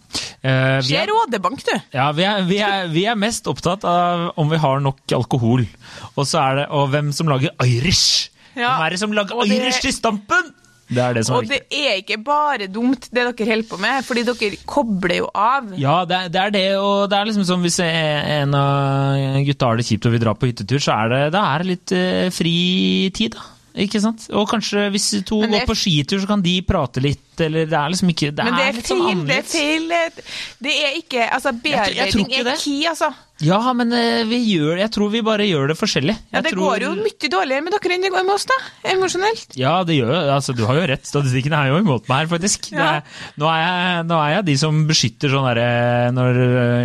Eh, 0.42 0.79
vi 0.81 0.88
Se 0.88 0.96
er- 0.96 1.11
Rådebank, 1.11 1.62
du. 1.66 1.74
Ja, 1.92 2.11
vi 2.16 2.22
er, 2.24 2.42
vi, 2.48 2.59
er, 2.64 2.87
vi 2.88 3.05
er 3.11 3.14
mest 3.20 3.44
opptatt 3.50 3.85
av 3.85 4.31
om 4.40 4.48
vi 4.48 4.57
har 4.57 4.81
nok 4.81 5.00
alkohol. 5.12 5.66
Og 6.16 6.24
så 6.26 6.40
er 6.40 6.55
det 6.62 6.66
og 6.70 6.88
hvem 6.94 7.12
som 7.12 7.29
lager 7.29 7.50
Irish. 7.66 8.31
Ja, 8.57 8.76
Hvem 8.79 8.87
er 8.87 8.90
det 8.90 8.98
som 9.03 9.12
lager 9.12 9.37
og 9.37 9.46
det- 9.48 9.61
Irish 9.61 9.81
til 9.85 9.92
stampen? 9.92 10.55
Det 10.90 10.98
er 10.98 11.12
det 11.14 11.22
som 11.24 11.37
er 11.37 11.38
Og 11.38 11.46
det 11.46 11.61
er 11.70 12.00
ikke 12.03 12.16
bare 12.24 12.66
dumt, 12.66 13.05
det 13.14 13.22
dere 13.38 13.46
holder 13.46 13.68
på 13.68 13.76
med, 13.79 14.03
fordi 14.05 14.24
dere 14.26 14.57
kobler 14.66 15.16
jo 15.20 15.29
av. 15.38 15.68
Ja, 15.79 16.05
det 16.05 16.16
er, 16.16 16.29
det 16.35 16.40
er 16.40 16.50
det, 16.50 16.64
og 16.83 17.09
det 17.12 17.16
er 17.20 17.29
liksom 17.29 17.44
som 17.46 17.62
hvis 17.62 17.79
en 17.79 18.55
av 18.59 19.44
gutta 19.46 19.66
har 19.70 19.76
det 19.79 19.87
kjipt 19.87 20.07
og 20.07 20.12
vil 20.16 20.20
dra 20.24 20.35
på 20.35 20.50
hyttetur, 20.50 20.83
så 20.83 20.96
er 21.05 21.09
det, 21.14 21.20
da 21.37 21.44
er 21.55 21.59
det 21.62 21.66
litt 21.70 21.92
eh, 21.94 22.31
fri 22.35 22.57
tid, 23.14 23.37
da. 23.38 23.46
Ikke 23.85 24.00
sant? 24.03 24.24
Og 24.35 24.48
kanskje 24.50 24.88
hvis 24.90 25.07
to 25.22 25.42
det 25.44 25.53
går 25.53 25.61
er- 25.62 25.66
på 25.70 25.76
skitur, 25.79 26.18
så 26.18 26.26
kan 26.26 26.42
de 26.42 26.57
prate 26.66 26.98
litt, 27.00 27.22
eller 27.46 27.66
det 27.70 27.79
er 27.81 27.88
liksom 27.94 28.12
ikke 28.14 28.31
Det 28.35 28.44
Men 28.44 28.55
det 28.59 28.62
er 28.64 28.68
er 28.68 28.79
litt 28.79 28.87
sånn 28.90 29.03
Men 29.07 29.24
Det 29.26 29.37
er 29.37 29.42
annerledes. 29.42 29.53
feil. 29.57 30.37
Det 30.61 30.76
er 30.85 30.94
ikke 31.00 31.26
Altså, 31.33 31.53
bearbeiding 31.64 32.33
er 32.40 32.57
key, 32.57 32.85
altså. 32.90 33.11
Ja, 33.40 33.57
men 33.72 33.88
eh, 33.96 34.20
vi 34.29 34.37
gjør, 34.53 34.76
jeg 34.83 34.90
tror 34.92 35.09
vi 35.14 35.22
bare 35.24 35.46
gjør 35.48 35.70
det 35.70 35.76
forskjellig. 35.81 36.12
Ja, 36.29 36.42
det 36.44 36.50
tror- 36.53 36.74
går 36.76 36.83
jo 36.85 36.90
mye 37.00 37.29
dårligere 37.33 37.62
med 37.64 37.72
dere 37.72 37.94
enn 37.96 38.03
det 38.05 38.11
går 38.12 38.24
med 38.29 38.35
oss, 38.35 38.44
da. 38.44 38.57
Emosjonelt. 38.92 39.55
Ja, 39.57 39.79
det 39.83 39.96
gjør 39.96 40.12
altså, 40.35 40.53
Du 40.55 40.66
har 40.68 40.74
jo 40.76 40.83
rett. 40.90 41.07
Statistikken 41.09 41.55
er 41.57 41.70
jo 41.70 41.79
imot 41.81 42.05
meg 42.11 42.26
her, 42.29 42.37
faktisk. 42.37 42.68
Det 42.68 42.76
Ja. 42.76 42.98
er, 42.98 43.03
nå, 43.40 43.46
er 43.48 43.62
jeg, 43.64 44.07
nå 44.11 44.18
er 44.20 44.35
jeg 44.37 44.44
de 44.50 44.57
som 44.61 44.83
beskytter 44.87 45.33
sånn 45.33 45.46
derre 45.48 46.12
Når 46.12 46.37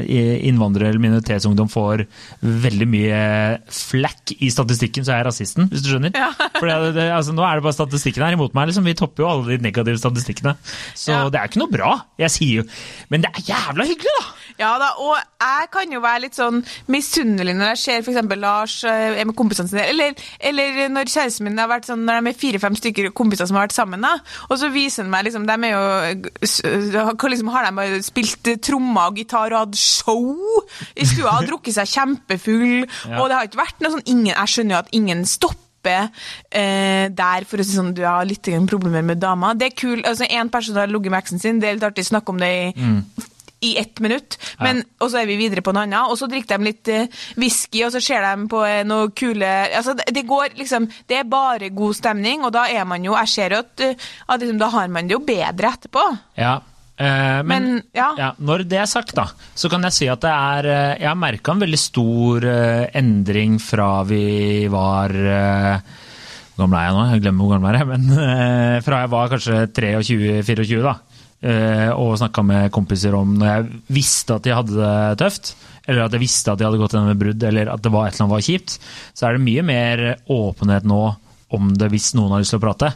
eh, 0.08 0.48
innvandrere 0.48 0.94
eller 0.94 1.04
minoritetsungdom 1.04 1.68
får 1.76 2.06
veldig 2.42 2.88
mye 2.88 3.20
flack 3.68 4.32
i 4.40 4.48
statistikken, 4.54 5.04
så 5.04 5.12
er 5.12 5.24
jeg 5.24 5.28
rasisten, 5.28 5.68
hvis 5.72 5.84
du 5.84 5.90
skjønner. 5.92 6.16
Ja. 6.16 6.30
For 6.56 6.68
altså, 6.72 7.34
nå 7.36 7.44
er 7.44 7.56
det 7.60 7.64
bare 7.68 7.76
statistikken 7.76 8.24
her 8.24 8.36
imot 8.38 8.54
meg. 8.56 8.70
Liksom. 8.70 8.86
Vi 8.88 8.94
topper 8.94 9.24
jo 9.26 9.30
alle 9.30 9.58
de 9.58 9.64
negative 9.66 9.98
statistikkene. 10.00 10.45
Så 10.96 11.12
Ja. 11.12 11.30
det 11.30 11.40
er 11.42 11.48
ikke 11.50 11.62
noe 11.64 11.72
bra. 11.72 11.92
Jeg 12.18 12.32
sier 12.32 12.62
jo 12.62 12.64
Men 13.10 13.22
det 13.22 13.30
er 13.36 13.42
jævla 13.52 13.84
hyggelig, 13.86 14.14
da! 14.20 14.26
Ja 14.58 14.78
da, 14.80 14.88
og 15.04 15.18
jeg 15.42 15.68
kan 15.74 15.92
jo 15.92 16.00
være 16.00 16.22
litt 16.24 16.38
sånn 16.38 16.62
misunnelig 16.88 17.56
når 17.58 17.74
jeg 17.74 17.78
ser 17.82 17.98
f.eks. 18.06 18.30
Lars 18.40 18.76
eh, 18.88 19.20
er 19.20 19.26
med 19.28 19.36
kompisene 19.36 19.68
sine, 19.68 19.84
eller, 19.92 20.14
eller 20.40 20.88
når 20.94 21.10
kjæresten 21.12 21.44
min 21.44 21.58
har 21.60 21.68
vært 21.68 21.90
sånn, 21.90 22.06
når 22.08 22.22
de 22.24 22.32
er 22.32 22.38
fire-fem 22.40 22.78
stykker 22.80 23.10
kompiser 23.18 23.50
som 23.50 23.58
har 23.60 23.66
vært 23.68 23.76
sammen, 23.76 24.02
da, 24.06 24.14
og 24.50 24.56
så 24.62 24.70
viser 24.72 25.04
han 25.04 25.12
meg 25.12 25.26
liksom, 25.28 25.44
de 25.50 25.58
er 25.68 25.76
jo 25.76 26.30
liksom, 27.30 27.52
Har 27.52 27.68
de 27.72 28.02
spilt 28.06 28.48
trommer 28.64 29.10
og 29.12 29.20
gitar 29.20 29.52
og 29.54 29.66
hatt 29.66 29.76
show 29.80 30.64
i 30.96 31.06
stua 31.08 31.38
og 31.42 31.50
drukket 31.50 31.76
seg 31.82 31.92
kjempefull, 31.92 32.86
Ja. 33.10 33.20
og 33.22 33.30
det 33.30 33.36
har 33.38 33.44
ikke 33.50 33.60
vært 33.64 33.82
noe 33.84 33.92
sånn 33.98 34.06
ingen, 34.08 34.34
Jeg 34.36 34.48
skjønner 34.56 34.76
jo 34.76 34.80
at 34.80 34.90
ingen 34.94 35.26
stopper 35.26 35.65
eh, 35.94 37.06
der 37.12 37.48
for 37.50 37.62
å 37.62 37.68
si 37.68 37.78
sånn, 37.78 37.94
du 37.96 38.04
har 38.08 38.26
litt 38.28 38.50
problemer 38.70 39.06
med 39.06 39.22
dama. 39.22 39.54
Det 39.54 39.72
er 39.72 39.78
kult. 39.78 40.06
altså 40.06 40.28
En 40.30 40.50
person 40.50 40.76
har 40.76 40.92
ligget 40.92 41.12
med 41.12 41.24
eksen 41.24 41.40
sin, 41.40 41.60
det 41.60 41.70
er 41.70 41.80
litt 41.80 41.88
artig 41.88 42.06
å 42.06 42.14
snakke 42.16 42.36
om 42.36 42.42
det 42.42 42.52
i 42.56 42.92
i 43.66 43.78
ett 43.78 44.00
minutt, 44.00 44.38
men, 44.60 44.82
og 45.02 45.10
så 45.12 45.22
er 45.22 45.30
vi 45.30 45.38
videre 45.40 45.64
på 45.66 45.74
noe 45.74 45.86
annet. 45.88 46.12
Og 46.12 46.20
så 46.20 46.28
drikker 46.30 46.60
de 46.60 46.68
litt 46.68 46.92
eh, 46.92 47.24
whisky, 47.40 47.82
og 47.86 47.94
så 47.96 48.02
ser 48.04 48.26
de 48.26 48.50
på 48.52 48.62
eh, 48.68 48.84
noe 48.88 49.10
kule 49.16 49.52
altså 49.66 49.96
det, 49.98 50.26
går 50.28 50.58
liksom 50.60 50.88
Det 51.08 51.22
er 51.22 51.30
bare 51.30 51.72
god 51.74 51.98
stemning, 51.98 52.44
og 52.46 52.54
da 52.56 52.68
er 52.70 52.86
man 52.88 53.06
jo 53.06 53.16
Jeg 53.16 53.32
ser 53.32 53.56
jo 53.56 53.64
at, 53.64 53.74
eh, 53.82 54.08
at 54.28 54.44
liksom, 54.44 54.60
da 54.62 54.72
har 54.76 54.92
man 54.92 55.10
det 55.10 55.16
jo 55.16 55.24
bedre 55.26 55.72
etterpå. 55.72 56.06
Ja, 56.38 56.60
men, 56.96 57.48
Men, 57.48 57.82
ja. 57.92 58.30
når 58.40 58.64
det 58.72 58.78
er 58.80 58.88
sagt, 58.88 59.12
da, 59.18 59.26
så 59.58 59.68
kan 59.72 59.84
jeg 59.84 59.96
si 59.98 60.06
at 60.08 60.22
det 60.24 60.32
er 60.32 60.68
eh, 60.72 60.94
Jeg 61.02 61.10
har 61.10 61.18
merka 61.20 61.52
en 61.52 61.60
veldig 61.66 61.80
stor 61.82 62.46
eh, 62.48 62.86
endring 62.96 63.58
fra 63.60 63.90
vi 64.08 64.68
var 64.72 65.12
eh, 65.12 65.82
Hvor 66.56 66.64
gammel 66.64 66.80
er 66.80 66.86
jeg 66.88 66.96
nå? 66.96 67.04
Jeg 67.12 67.24
glemmer 67.26 67.44
hvor 67.50 67.58
gammel 67.58 67.76
jeg 67.76 67.84
er. 67.84 67.90
Men 67.92 68.08
eh, 68.16 68.78
fra 68.86 69.02
jeg 69.04 69.12
var 69.12 69.34
kanskje 69.34 69.58
23-24, 69.76 70.80
da. 70.86 70.94
eh, 71.44 71.90
Og 72.00 72.14
snakka 72.22 72.46
med 72.48 72.72
kompiser 72.76 73.18
om 73.20 73.34
når 73.42 73.50
jeg 73.52 73.82
visste 74.00 74.38
at 74.40 74.48
de 74.48 74.56
hadde 74.56 74.78
det 74.80 75.20
tøft, 75.20 75.52
eller 75.86 76.06
at 76.08 76.16
jeg 76.16 76.24
visste 76.24 76.54
at 76.56 76.62
de 76.62 76.66
hadde 76.70 76.80
gått 76.82 76.96
gjennom 76.96 77.12
et 77.12 77.20
brudd, 77.22 77.44
eller 77.52 77.74
at 77.76 77.84
det 77.84 77.92
var 77.94 78.08
et 78.08 78.16
eller 78.16 78.24
annet 78.26 78.38
var 78.38 78.46
kjipt, 78.48 78.78
så 79.14 79.28
er 79.28 79.36
det 79.36 79.44
mye 79.46 79.66
mer 79.68 80.06
åpenhet 80.32 80.88
nå 80.90 81.02
om 81.60 81.68
det 81.78 81.92
hvis 81.92 82.14
noen 82.18 82.32
har 82.34 82.42
lyst 82.42 82.56
til 82.56 82.64
å 82.64 82.66
prate. 82.70 82.94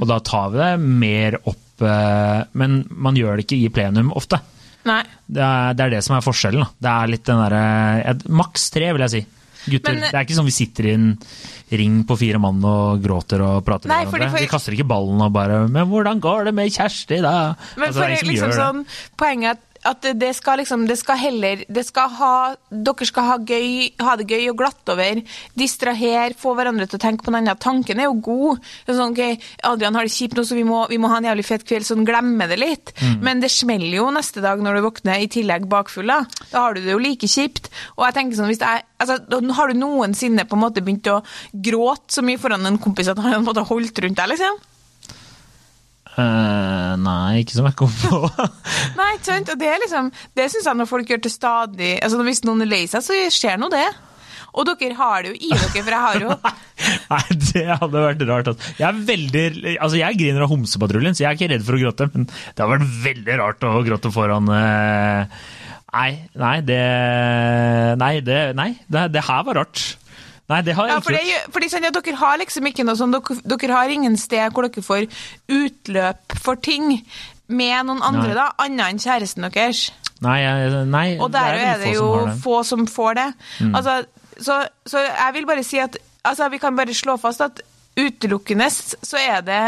Og 0.00 0.04
da 0.10 0.18
tar 0.24 0.50
vi 0.52 0.58
det 0.60 0.72
mer 0.82 1.38
opp, 1.46 1.62
eh, 1.82 2.44
men 2.54 2.84
man 2.90 3.14
gjør 3.18 3.36
det 3.36 3.46
ikke 3.46 3.58
i 3.64 3.68
plenum 3.72 4.12
ofte. 4.16 4.40
Nei. 4.86 5.02
Det 5.26 5.42
er, 5.42 5.74
det 5.74 5.84
er 5.86 5.90
det 5.96 6.04
som 6.06 6.16
er 6.16 6.22
forskjellen. 6.22 6.62
Da. 6.62 6.70
Det 6.86 6.92
er 6.92 7.06
litt 7.10 7.24
den 7.26 7.40
derre 7.42 8.16
Maks 8.30 8.70
tre, 8.70 8.92
vil 8.94 9.02
jeg 9.06 9.10
si. 9.16 9.26
Gutter. 9.66 9.96
Men- 9.96 10.04
det 10.06 10.14
er 10.14 10.22
ikke 10.22 10.36
sånn 10.38 10.46
vi 10.46 10.54
sitter 10.54 10.86
i 10.86 10.92
en 10.94 11.06
ring 11.74 12.04
på 12.06 12.14
fire 12.16 12.38
mann 12.38 12.62
og 12.64 13.00
gråter 13.02 13.42
og 13.42 13.64
prater 13.66 13.90
Nei, 13.90 14.04
med 14.04 14.12
hverandre. 14.14 14.30
for- 14.30 14.44
Vi 14.44 14.46
kaster 14.52 14.72
ikke 14.76 14.86
ballen 14.86 15.20
og 15.20 15.32
bare 15.32 15.66
'Men 15.68 15.88
hvordan 15.90 16.20
går 16.20 16.44
det 16.44 16.54
med 16.54 16.70
Kjersti, 16.70 17.20
da?' 17.20 17.56
Men 17.76 17.88
Altså, 17.88 17.98
for 17.98 18.06
det 18.06 18.22
er 18.22 18.24
liksom 18.24 18.36
gjør 18.36 18.46
det. 18.46 18.60
sånn, 18.62 18.86
poenget 19.18 19.44
er 19.44 19.50
at 19.50 19.58
at 19.86 20.06
det 20.18 20.32
skal 20.36 20.60
liksom 20.60 20.86
Det 20.88 20.96
skal 20.98 21.18
heller 21.20 21.62
det 21.72 21.84
skal 21.86 22.10
ha, 22.18 22.32
Dere 22.70 23.06
skal 23.08 23.28
ha, 23.28 23.36
gøy, 23.38 23.92
ha 24.02 24.16
det 24.18 24.26
gøy 24.30 24.48
og 24.50 24.58
glatt 24.60 24.92
over. 24.92 25.20
Distrahere, 25.58 26.34
få 26.38 26.54
hverandre 26.58 26.86
til 26.88 26.98
å 26.98 27.02
tenke 27.02 27.24
på 27.26 27.32
noe 27.32 27.42
annet. 27.42 27.60
Tanken 27.62 28.00
er 28.02 28.08
jo 28.08 28.18
god. 28.26 28.62
Sånn, 28.88 29.14
ok, 29.14 29.48
Adrian 29.70 29.96
har 29.98 30.06
det 30.06 30.14
kjipt 30.14 30.36
nå, 30.38 30.44
så 30.46 30.58
vi 30.58 30.66
må, 30.66 30.82
vi 30.90 30.98
må 31.02 31.10
ha 31.12 31.20
en 31.20 31.28
jævlig 31.30 31.46
fet 31.46 31.66
kveld, 31.68 31.86
sånn 31.88 32.06
glemme 32.08 32.48
det 32.50 32.58
litt. 32.60 32.94
Men 33.22 33.42
det 33.42 33.50
smeller 33.54 33.98
jo 33.98 34.10
neste 34.14 34.44
dag 34.44 34.62
når 34.62 34.78
du 34.78 34.84
våkner, 34.88 35.22
i 35.22 35.30
tillegg 35.32 35.68
bakfull. 35.70 36.12
Da 36.12 36.22
Da 36.52 36.66
har 36.66 36.76
du 36.76 36.82
det 36.84 36.94
jo 36.94 37.02
like 37.02 37.28
kjipt. 37.30 37.70
Og 37.96 38.06
jeg 38.06 38.18
tenker 38.18 38.40
sånn, 38.40 38.52
hvis 38.52 38.62
jeg, 38.62 38.86
altså, 39.02 39.18
Har 39.56 39.68
du 39.72 39.78
noensinne 39.78 40.46
på 40.48 40.56
en 40.56 40.64
måte 40.66 40.84
begynt 40.84 41.08
å 41.12 41.22
gråte 41.52 42.16
så 42.18 42.24
mye 42.26 42.40
foran 42.40 42.66
en 42.66 42.78
kompis 42.82 43.08
at 43.12 43.18
han 43.18 43.46
har 43.46 43.68
holdt 43.68 44.02
rundt 44.04 44.18
deg, 44.18 44.34
liksom? 44.34 44.58
Eh, 46.16 46.92
nei, 47.02 47.42
ikke 47.42 47.58
som 47.58 47.66
jeg 47.68 47.76
kom 47.76 47.92
på. 47.92 48.18
Nei, 48.98 49.10
ikke 49.18 49.28
sant? 49.28 49.50
Og 49.52 49.60
det 49.60 49.68
er 49.68 49.82
liksom, 49.82 50.08
det 50.38 50.46
syns 50.48 50.68
jeg 50.70 50.78
når 50.78 50.88
folk 50.88 51.10
gjør 51.12 51.20
til 51.26 51.32
stadig 51.34 51.90
altså 52.00 52.22
Hvis 52.24 52.40
noen 52.48 52.64
er 52.64 52.70
lei 52.70 52.84
seg, 52.88 53.04
så 53.04 53.18
skjer 53.32 53.60
nå 53.60 53.68
det. 53.72 53.84
Og 54.56 54.64
dere 54.64 54.96
har 54.96 55.26
det 55.26 55.34
jo 55.34 55.36
i 55.36 55.50
dere, 55.52 55.68
for 55.74 55.92
jeg 55.92 56.04
har 56.06 56.22
jo 56.24 56.30
Nei, 57.12 57.20
det 57.42 57.66
hadde 57.68 58.06
vært 58.06 58.24
rart. 58.30 58.48
Altså. 58.52 58.72
Jeg 58.78 58.86
er 58.88 59.04
veldig, 59.10 59.44
altså 59.74 60.00
jeg 60.00 60.20
griner 60.22 60.46
av 60.46 60.52
Homsepatruljen, 60.54 61.16
så 61.16 61.26
jeg 61.26 61.28
er 61.30 61.38
ikke 61.38 61.52
redd 61.52 61.68
for 61.68 61.76
å 61.76 61.82
gråte. 61.84 62.08
Men 62.14 62.26
det 62.30 62.64
har 62.64 62.72
vært 62.72 62.96
veldig 63.04 63.38
rart 63.42 63.68
å 63.68 63.76
gråte 63.86 64.14
foran 64.14 64.50
uh... 64.52 65.38
Nei, 65.96 66.10
nei, 66.36 66.56
det 66.66 66.80
Nei, 68.00 68.14
det, 68.24 68.40
nei, 68.58 68.70
det, 68.92 69.06
det 69.14 69.22
her 69.28 69.44
var 69.46 69.62
rart. 69.62 69.84
Nei, 70.46 70.60
det 70.62 70.76
har 70.78 70.86
jeg 70.86 70.94
Ja, 70.94 71.02
for 71.02 71.16
ikke 71.16 71.26
det, 71.26 71.38
er 71.38 71.52
fordi 71.54 71.68
Dere 71.96 72.18
har 72.20 72.36
liksom 72.38 72.68
ikke 72.70 72.84
noe 72.86 72.98
sånn, 72.98 73.14
dere, 73.14 73.38
dere 73.50 73.78
har 73.80 73.92
ingen 73.92 74.16
sted 74.20 74.54
hvor 74.54 74.68
dere 74.68 74.84
får 74.84 75.08
utløp 75.50 76.36
for 76.42 76.60
ting 76.62 77.00
med 77.46 77.86
noen 77.88 78.02
andre, 78.02 78.30
Nei. 78.30 78.36
da, 78.38 78.46
annet 78.62 78.92
enn 78.92 79.00
kjæresten 79.02 79.46
deres. 79.46 79.88
Nei, 80.24 80.40
nei 80.88 81.06
Og 81.20 81.30
der 81.34 81.54
det 81.54 81.66
er 81.66 81.82
det 81.82 81.90
få 81.90 81.94
jo 81.94 82.06
som 82.06 82.16
det. 82.16 82.34
Mm. 82.34 82.40
få 82.42 82.60
som 82.70 82.86
får 82.90 83.18
det. 83.18 83.26
Altså, 83.72 83.96
så, 84.40 84.60
så 84.86 85.02
jeg 85.04 85.34
vil 85.36 85.48
bare 85.48 85.66
si 85.66 85.80
at 85.82 85.98
altså, 86.24 86.48
vi 86.52 86.62
kan 86.62 86.78
bare 86.78 86.94
slå 86.94 87.18
fast 87.20 87.44
at 87.44 87.60
utelukkende 87.96 88.70
så 88.70 89.20
er 89.20 89.44
det 89.44 89.60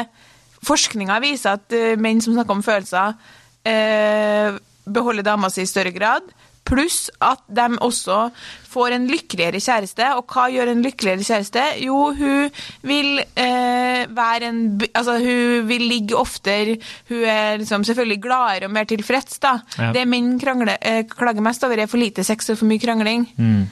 Forskninga 0.66 1.20
viser 1.22 1.54
at 1.54 1.74
eh, 1.76 1.94
menn 2.00 2.18
som 2.20 2.34
snakker 2.34 2.56
om 2.56 2.64
følelser, 2.66 3.14
eh, 3.62 4.56
beholder 4.90 5.22
dama 5.22 5.50
si 5.54 5.62
i 5.62 5.70
større 5.70 5.92
grad. 5.94 6.26
Pluss 6.68 7.08
at 7.24 7.40
de 7.48 7.66
også 7.84 8.28
får 8.68 8.96
en 8.96 9.06
lykkeligere 9.08 9.60
kjæreste. 9.62 10.10
Og 10.18 10.28
hva 10.28 10.48
gjør 10.52 10.72
en 10.72 10.84
lykkeligere 10.84 11.24
kjæreste? 11.24 11.64
Jo, 11.84 11.96
hun 12.18 12.50
vil 12.86 13.22
eh, 13.24 14.04
være 14.12 14.50
en 14.50 14.60
Altså, 14.88 15.16
hun 15.22 15.68
vil 15.68 15.86
ligge 15.88 16.16
oftere. 16.18 16.76
Hun 17.08 17.24
er 17.24 17.58
liksom 17.62 17.84
selvfølgelig 17.88 18.20
gladere 18.22 18.68
og 18.68 18.74
mer 18.74 18.88
tilfreds, 18.88 19.40
da. 19.42 19.58
Ja. 19.78 19.90
Det 19.96 20.04
menn 20.08 20.36
krangler, 20.40 20.76
eh, 20.80 21.02
klager 21.08 21.44
mest 21.44 21.64
over, 21.64 21.80
er 21.80 21.90
for 21.90 22.00
lite 22.00 22.24
sex 22.26 22.50
og 22.52 22.60
for 22.60 22.68
mye 22.70 22.82
krangling. 22.82 23.26
Mm. 23.38 23.66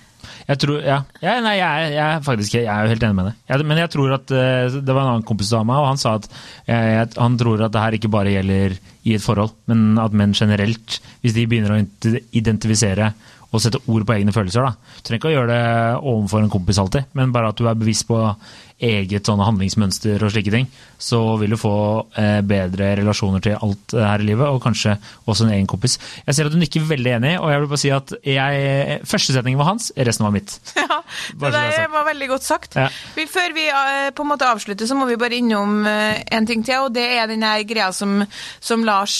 Jeg 0.46 0.61
tror, 0.62 0.78
ja. 0.87 1.00
ja 1.22 1.37
nei, 1.42 1.56
jeg, 1.59 1.92
jeg, 1.96 2.22
faktisk, 2.26 2.54
jeg 2.54 2.70
er 2.70 2.85
jo 2.85 2.92
helt 2.92 3.06
enig 3.06 3.18
med 3.18 3.28
deg. 3.30 3.38
Jeg, 3.50 3.66
men 3.66 3.80
jeg 3.82 3.90
tror 3.90 4.12
at 4.14 4.30
eh, 4.30 4.76
Det 4.78 4.94
var 4.94 5.02
en 5.02 5.12
annen 5.16 5.26
kompis 5.26 5.50
av 5.59 5.64
meg, 5.66 5.80
og 5.82 5.88
han 5.90 5.98
sa 6.00 6.16
at 6.20 6.28
jeg, 6.30 6.92
jeg, 6.94 7.09
han 7.18 7.38
tror 7.40 7.64
at 7.66 7.74
det 7.74 7.82
her 7.82 7.96
ikke 7.98 8.12
bare 8.14 8.35
gjelder 8.37 8.76
i 9.06 9.16
et 9.16 9.24
forhold, 9.24 9.54
men 9.70 9.98
at 10.02 10.14
menn 10.14 10.35
generelt, 10.35 11.00
hvis 11.22 11.35
de 11.35 11.46
begynner 11.50 11.74
å 11.74 11.80
identifisere 12.35 13.12
og 13.54 13.62
sette 13.62 13.80
ord 13.90 14.04
på 14.06 14.14
egne 14.16 14.35
følelser, 14.35 14.66
da. 14.66 14.94
Du 14.98 15.06
trenger 15.06 15.20
ikke 15.20 15.30
å 15.30 15.35
gjøre 15.37 15.50
det 15.52 15.66
overfor 16.12 16.42
en 16.42 16.52
kompis 16.52 16.80
alltid, 16.82 17.11
men 17.18 17.35
bare 17.35 17.52
at 17.52 17.59
du 17.59 17.66
er 17.70 17.78
bevisst 17.78 18.06
på 18.09 18.18
eget 18.77 19.25
sånne 19.25 19.47
handlingsmønster 19.47 20.21
og 20.21 20.33
slike 20.35 20.53
ting, 20.53 20.67
så 21.01 21.21
vil 21.41 21.55
du 21.55 21.59
få 21.61 21.77
eh, 22.21 22.43
bedre 22.45 22.91
relasjoner 22.99 23.41
til 23.45 23.57
alt 23.57 23.95
eh, 23.97 24.05
her 24.05 24.21
i 24.21 24.27
livet, 24.29 24.45
og 24.45 24.61
kanskje 24.65 24.99
også 25.25 25.47
en 25.47 25.55
egen 25.55 25.69
kompis. 25.71 25.97
Jeg 26.27 26.37
ser 26.37 26.49
at 26.49 26.53
du 26.53 26.59
nikker 26.61 26.85
veldig 26.85 27.15
enig, 27.17 27.33
og 27.41 27.53
jeg 27.53 27.62
vil 27.62 27.71
bare 27.71 27.81
si 27.81 27.93
at 27.97 28.12
jeg, 28.21 28.99
første 29.09 29.37
setningen 29.37 29.61
var 29.62 29.71
hans, 29.71 29.89
resten 29.97 30.29
var 30.29 30.35
mitt. 30.37 30.59
Ja, 30.87 31.01
det 31.39 31.49
er 31.49 31.73
der 31.73 31.91
var 31.93 32.05
veldig 32.07 32.27
godt 32.29 32.45
sagt. 32.45 32.75
Ja. 32.77 32.89
Før 33.31 33.55
vi 33.55 33.65
eh, 33.71 34.09
på 34.15 34.25
en 34.25 34.31
måte 34.31 34.49
avslutter, 34.49 34.89
så 34.89 34.97
må 34.99 35.07
vi 35.09 35.19
bare 35.21 35.39
innom 35.39 35.87
en 35.87 36.49
ting 36.49 36.65
til, 36.67 36.87
og 36.87 36.95
det 36.95 37.05
er 37.17 37.31
den 37.31 37.45
greia 37.69 37.89
som, 37.95 38.21
som 38.61 38.85
Lars 38.87 39.15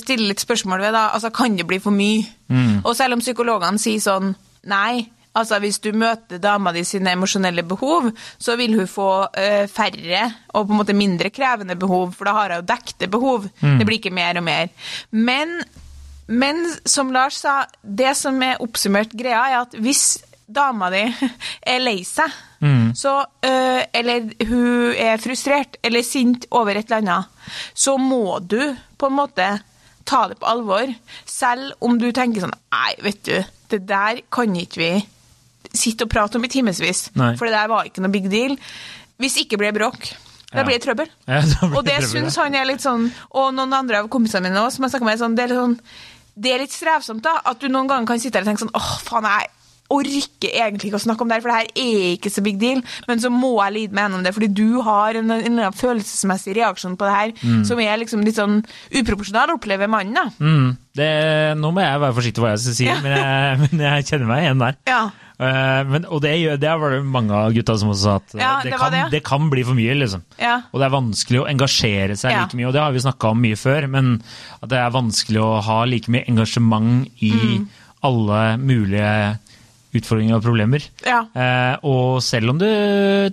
stiller 0.00 0.28
litt 0.28 0.44
spørsmål 0.44 0.84
ved. 0.84 0.92
Da. 0.94 1.08
Altså, 1.16 1.32
kan 1.34 1.56
det 1.58 1.66
bli 1.68 1.80
for 1.82 1.94
mye? 1.94 2.26
Mm. 2.52 2.82
Og 2.84 2.94
selv 2.98 3.16
om 3.16 3.24
psykologene 3.24 3.80
sier 3.80 4.02
sånn 4.04 4.34
nei, 4.68 5.06
altså 5.38 5.58
hvis 5.62 5.80
du 5.82 5.90
møter 5.96 6.40
dama 6.42 6.72
di 6.74 6.84
sine 6.86 7.14
emosjonelle 7.16 7.64
behov, 7.68 8.10
så 8.38 8.56
vil 8.60 8.76
hun 8.78 8.90
få 8.90 9.10
uh, 9.26 9.64
færre 9.70 10.24
og 10.52 10.66
på 10.66 10.74
en 10.74 10.80
måte 10.82 10.96
mindre 10.96 11.32
krevende 11.34 11.76
behov, 11.78 12.12
for 12.16 12.28
da 12.28 12.36
har 12.36 12.56
hun 12.58 12.68
dekte 12.68 13.08
behov. 13.12 13.48
Mm. 13.60 13.78
Det 13.78 13.88
blir 13.88 14.00
ikke 14.00 14.14
mer 14.14 14.40
og 14.40 14.46
mer. 14.48 14.68
Men 15.10 15.62
men 16.32 16.62
som 16.88 17.10
Lars 17.12 17.42
sa, 17.42 17.64
det 17.82 18.14
som 18.16 18.38
er 18.46 18.60
oppsummert 18.62 19.12
greia, 19.18 19.42
er 19.50 19.56
at 19.66 19.74
hvis 19.82 20.22
dama 20.46 20.88
di 20.92 21.02
er 21.74 21.82
lei 21.82 22.02
seg, 22.06 22.30
så, 22.94 23.16
uh, 23.26 23.82
eller 23.98 24.28
hun 24.46 24.94
er 24.94 25.18
frustrert 25.18 25.80
eller 25.82 26.04
sint 26.06 26.46
over 26.54 26.78
et 26.78 26.86
eller 26.86 27.02
annet, 27.02 27.50
så 27.74 27.96
må 27.98 28.38
du 28.38 28.60
på 28.96 29.10
en 29.10 29.18
måte 29.18 29.48
ta 30.06 30.28
det 30.30 30.38
på 30.38 30.46
alvor. 30.46 30.92
Selv 31.26 31.74
om 31.82 31.98
du 31.98 32.10
tenker 32.14 32.44
sånn 32.44 32.54
Nei, 32.54 32.94
vet 33.02 33.24
du, 33.26 33.34
det 33.72 33.82
der 33.88 34.22
kan 34.32 34.54
ikke 34.58 34.80
vi 34.80 34.92
sitte 35.70 36.04
og 36.06 36.10
prate 36.12 36.38
om 36.40 36.44
i 36.44 36.50
timevis. 36.52 37.06
For 37.14 37.46
det 37.46 37.54
der 37.54 37.70
var 37.72 37.86
ikke 37.88 38.02
noe 38.04 38.12
big 38.12 38.28
deal. 38.32 38.56
Hvis 39.22 39.38
ikke 39.44 39.60
det 39.60 39.74
bråk. 39.78 40.12
Da 40.52 40.66
blir 40.66 40.76
det 40.76 40.84
trøbbel. 40.84 41.08
Ja, 41.24 41.38
blir 41.40 41.78
Og 41.78 41.84
det 41.86 42.00
syns 42.04 42.36
han 42.36 42.52
er 42.58 42.66
litt 42.68 42.82
sånn 42.84 43.06
Og 43.32 43.54
noen 43.56 43.72
andre 43.72 44.02
av 44.02 44.10
kompisene 44.12 44.50
mine 44.50 44.60
også, 44.60 44.76
som 44.76 44.84
jeg 44.84 44.92
snakka 44.92 45.06
med, 45.08 45.20
sånn, 45.22 45.36
det, 45.38 45.46
er 45.48 45.54
sånn, 45.56 45.78
det 46.36 46.52
er 46.52 46.60
litt 46.60 46.74
strevsomt, 46.76 47.22
da. 47.24 47.38
At 47.48 47.62
du 47.62 47.70
noen 47.72 47.88
ganger 47.88 48.10
kan 48.10 48.20
sitte 48.20 48.36
der 48.36 48.44
og 48.44 48.50
tenke 48.50 48.66
sånn 48.66 48.74
åh, 48.76 48.90
faen, 49.06 49.24
jeg 49.30 49.48
orker 49.92 50.52
egentlig 50.56 50.88
ikke 50.88 51.00
å 51.00 51.04
snakke 51.04 51.24
om 51.24 51.28
det 51.28 51.36
her, 51.38 51.42
for 51.44 51.52
det 51.52 51.56
her 51.58 51.70
er 51.82 52.04
ikke 52.16 52.30
så 52.32 52.44
big 52.44 52.58
deal. 52.60 52.78
Men 53.08 53.20
så 53.20 53.28
må 53.32 53.50
jeg 53.62 53.74
lide 53.76 53.96
meg 53.96 54.06
gjennom 54.06 54.22
det, 54.24 54.32
fordi 54.36 54.48
du 54.56 54.78
har 54.84 55.18
en, 55.20 55.32
en, 55.34 55.58
en 55.66 55.76
følelsesmessig 55.76 56.54
reaksjon 56.56 56.94
på 57.00 57.08
det 57.08 57.16
her 57.16 57.34
som 57.68 57.80
er 57.82 57.98
liksom 58.00 58.24
litt 58.24 58.38
sånn 58.40 58.60
uproporsjonal, 58.92 59.52
opplever 59.56 59.90
mannen, 59.92 60.16
da. 60.16 60.24
Mm, 60.40 60.70
det, 60.96 61.10
nå 61.60 61.72
må 61.76 61.84
jeg 61.84 62.00
være 62.06 62.16
forsiktig 62.20 62.44
hva 62.44 62.54
jeg 62.54 62.64
skal 62.64 62.78
si, 62.78 62.88
Ja. 62.88 62.96
men, 63.04 63.16
jeg, 63.20 63.58
men 63.72 63.84
jeg 63.88 64.08
kjenner 64.12 64.32
meg 64.32 64.46
igjen 64.46 64.64
der. 64.64 64.80
Ja. 64.88 65.02
Eh, 65.42 65.82
men, 65.90 66.04
og 66.06 66.22
det, 66.24 66.32
det 66.62 66.72
var 66.78 66.94
det 66.94 67.00
mange 67.04 67.34
av 67.34 67.52
gutta 67.56 67.74
som 67.80 67.90
også 67.92 68.02
sa 68.06 68.16
at 68.20 68.34
Ja, 68.38 68.52
det, 68.62 68.70
det 68.72 68.78
kan, 68.80 68.96
det. 69.16 69.22
kan 69.26 69.50
bli 69.52 69.64
for 69.66 69.78
mye, 69.78 69.94
liksom. 69.98 70.22
Ja. 70.38 70.60
Og 70.70 70.78
det 70.82 70.86
er 70.88 70.94
vanskelig 70.96 71.42
å 71.42 71.48
engasjere 71.50 72.16
seg 72.20 72.36
like 72.36 72.58
mye, 72.58 72.68
og 72.70 72.76
det 72.76 72.82
har 72.84 72.94
vi 72.94 73.02
snakka 73.04 73.32
om 73.34 73.40
mye 73.42 73.58
før, 73.58 73.88
men 73.90 74.12
at 74.62 74.68
det 74.72 74.78
er 74.82 74.94
vanskelig 74.94 75.42
å 75.42 75.52
ha 75.66 75.80
like 75.90 76.12
mye 76.12 76.26
engasjement 76.30 77.08
i 77.24 77.32
Mm. 77.32 77.66
alle 78.06 78.42
mulige 78.58 79.38
utfordringer 79.92 80.38
og 80.38 80.44
problemer. 80.46 80.84
Ja. 81.04 81.18
Eh, 81.36 81.74
og 81.84 82.22
selv 82.24 82.54
om 82.54 82.58
du 82.62 82.64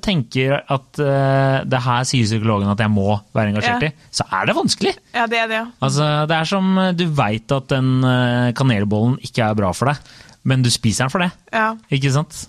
tenker 0.04 0.58
at 0.60 1.00
eh, 1.00 1.62
det 1.72 1.80
her 1.86 2.04
sier 2.10 2.28
psykologen 2.28 2.68
at 2.74 2.82
jeg 2.84 2.92
må 2.92 3.14
være 3.36 3.54
engasjert 3.54 3.86
Ja. 3.86 3.92
i, 3.94 4.10
så 4.12 4.26
er 4.28 4.50
det 4.50 4.56
vanskelig. 4.58 4.94
ja, 5.16 5.24
det 5.32 5.40
er 5.40 5.48
det. 5.54 5.62
Altså, 5.82 6.10
det 6.28 6.36
er 6.36 6.50
som 6.52 6.74
eh, 6.84 6.92
du 7.00 7.06
veit 7.16 7.56
at 7.56 7.70
den 7.72 7.94
eh, 8.04 8.50
kanelbollen 8.60 9.16
ikke 9.24 9.48
er 9.48 9.56
bra 9.62 9.72
for 9.72 9.94
deg, 9.94 10.04
men 10.48 10.64
du 10.64 10.70
spiser 10.72 11.06
den 11.06 11.14
for 11.14 11.24
det. 11.24 11.32
Ja, 11.54 11.74
Ikke 11.92 12.12
sant? 12.14 12.46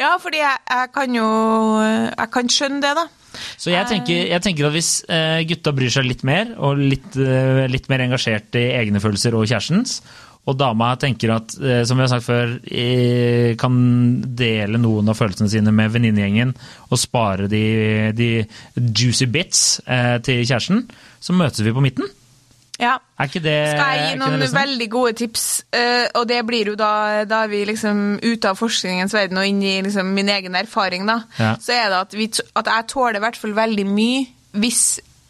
ja 0.00 0.14
fordi 0.22 0.38
jeg, 0.42 0.62
jeg 0.70 0.90
kan 0.94 1.14
jo 1.16 1.26
Jeg 1.82 2.28
kan 2.32 2.50
skjønne 2.52 2.82
det, 2.84 2.92
da. 3.00 3.06
Så 3.56 3.72
jeg 3.72 3.88
tenker, 3.88 4.26
jeg 4.28 4.44
tenker 4.44 4.68
at 4.68 4.74
hvis 4.76 4.90
eh, 5.08 5.40
gutta 5.48 5.72
bryr 5.72 5.92
seg 5.92 6.04
litt 6.04 6.24
mer, 6.28 6.52
og 6.60 6.76
litt, 6.80 7.16
eh, 7.16 7.64
litt 7.72 7.88
mer 7.88 8.04
engasjert 8.04 8.58
i 8.60 8.66
egne 8.76 9.00
følelser 9.00 9.34
og 9.38 9.46
kjærestens, 9.48 10.02
og 10.42 10.56
dama 10.58 10.90
tenker 10.98 11.30
at, 11.36 11.54
eh, 11.62 11.82
som 11.86 11.96
vi 11.96 12.02
har 12.02 12.10
sagt 12.10 12.26
før, 12.26 12.56
eh, 12.66 13.54
kan 13.56 13.74
dele 14.36 14.80
noen 14.80 15.08
av 15.08 15.16
følelsene 15.16 15.48
sine 15.52 15.72
med 15.72 15.92
venninnegjengen 15.94 16.54
og 16.90 16.98
spare 16.98 17.46
de, 17.48 18.10
de 18.16 18.30
juicy 18.76 19.28
bits 19.30 19.80
eh, 19.86 20.18
til 20.18 20.42
kjæresten, 20.42 20.88
så 21.22 21.36
møtes 21.36 21.62
vi 21.62 21.74
på 21.74 21.84
midten. 21.84 22.10
Ja. 22.82 22.96
Det 23.22 23.42
Skal 23.70 23.92
jeg 23.94 24.06
gi 24.08 24.16
noen 24.18 24.40
løsningen? 24.40 24.56
veldig 24.58 24.88
gode 24.90 25.12
tips, 25.20 25.44
uh, 25.76 26.08
og 26.18 26.26
det 26.28 26.40
blir 26.48 26.72
jo 26.72 26.74
da 26.74 27.22
Da 27.28 27.44
er 27.44 27.52
vi 27.52 27.60
liksom 27.68 28.18
ute 28.22 28.50
av 28.50 28.58
forskningens 28.58 29.14
verden 29.14 29.38
og 29.38 29.46
inn 29.46 29.62
i 29.62 29.76
liksom 29.86 30.10
min 30.16 30.28
egen 30.28 30.58
erfaring, 30.58 31.06
da. 31.06 31.20
Ja. 31.38 31.54
Så 31.62 31.72
er 31.76 31.88
det 31.94 32.00
at, 32.00 32.12
vi, 32.18 32.26
at 32.58 32.66
jeg 32.74 32.88
tåler 32.90 33.20
i 33.20 33.24
hvert 33.24 33.38
fall 33.38 33.54
veldig 33.54 33.86
mye 33.86 34.26
hvis 34.58 34.82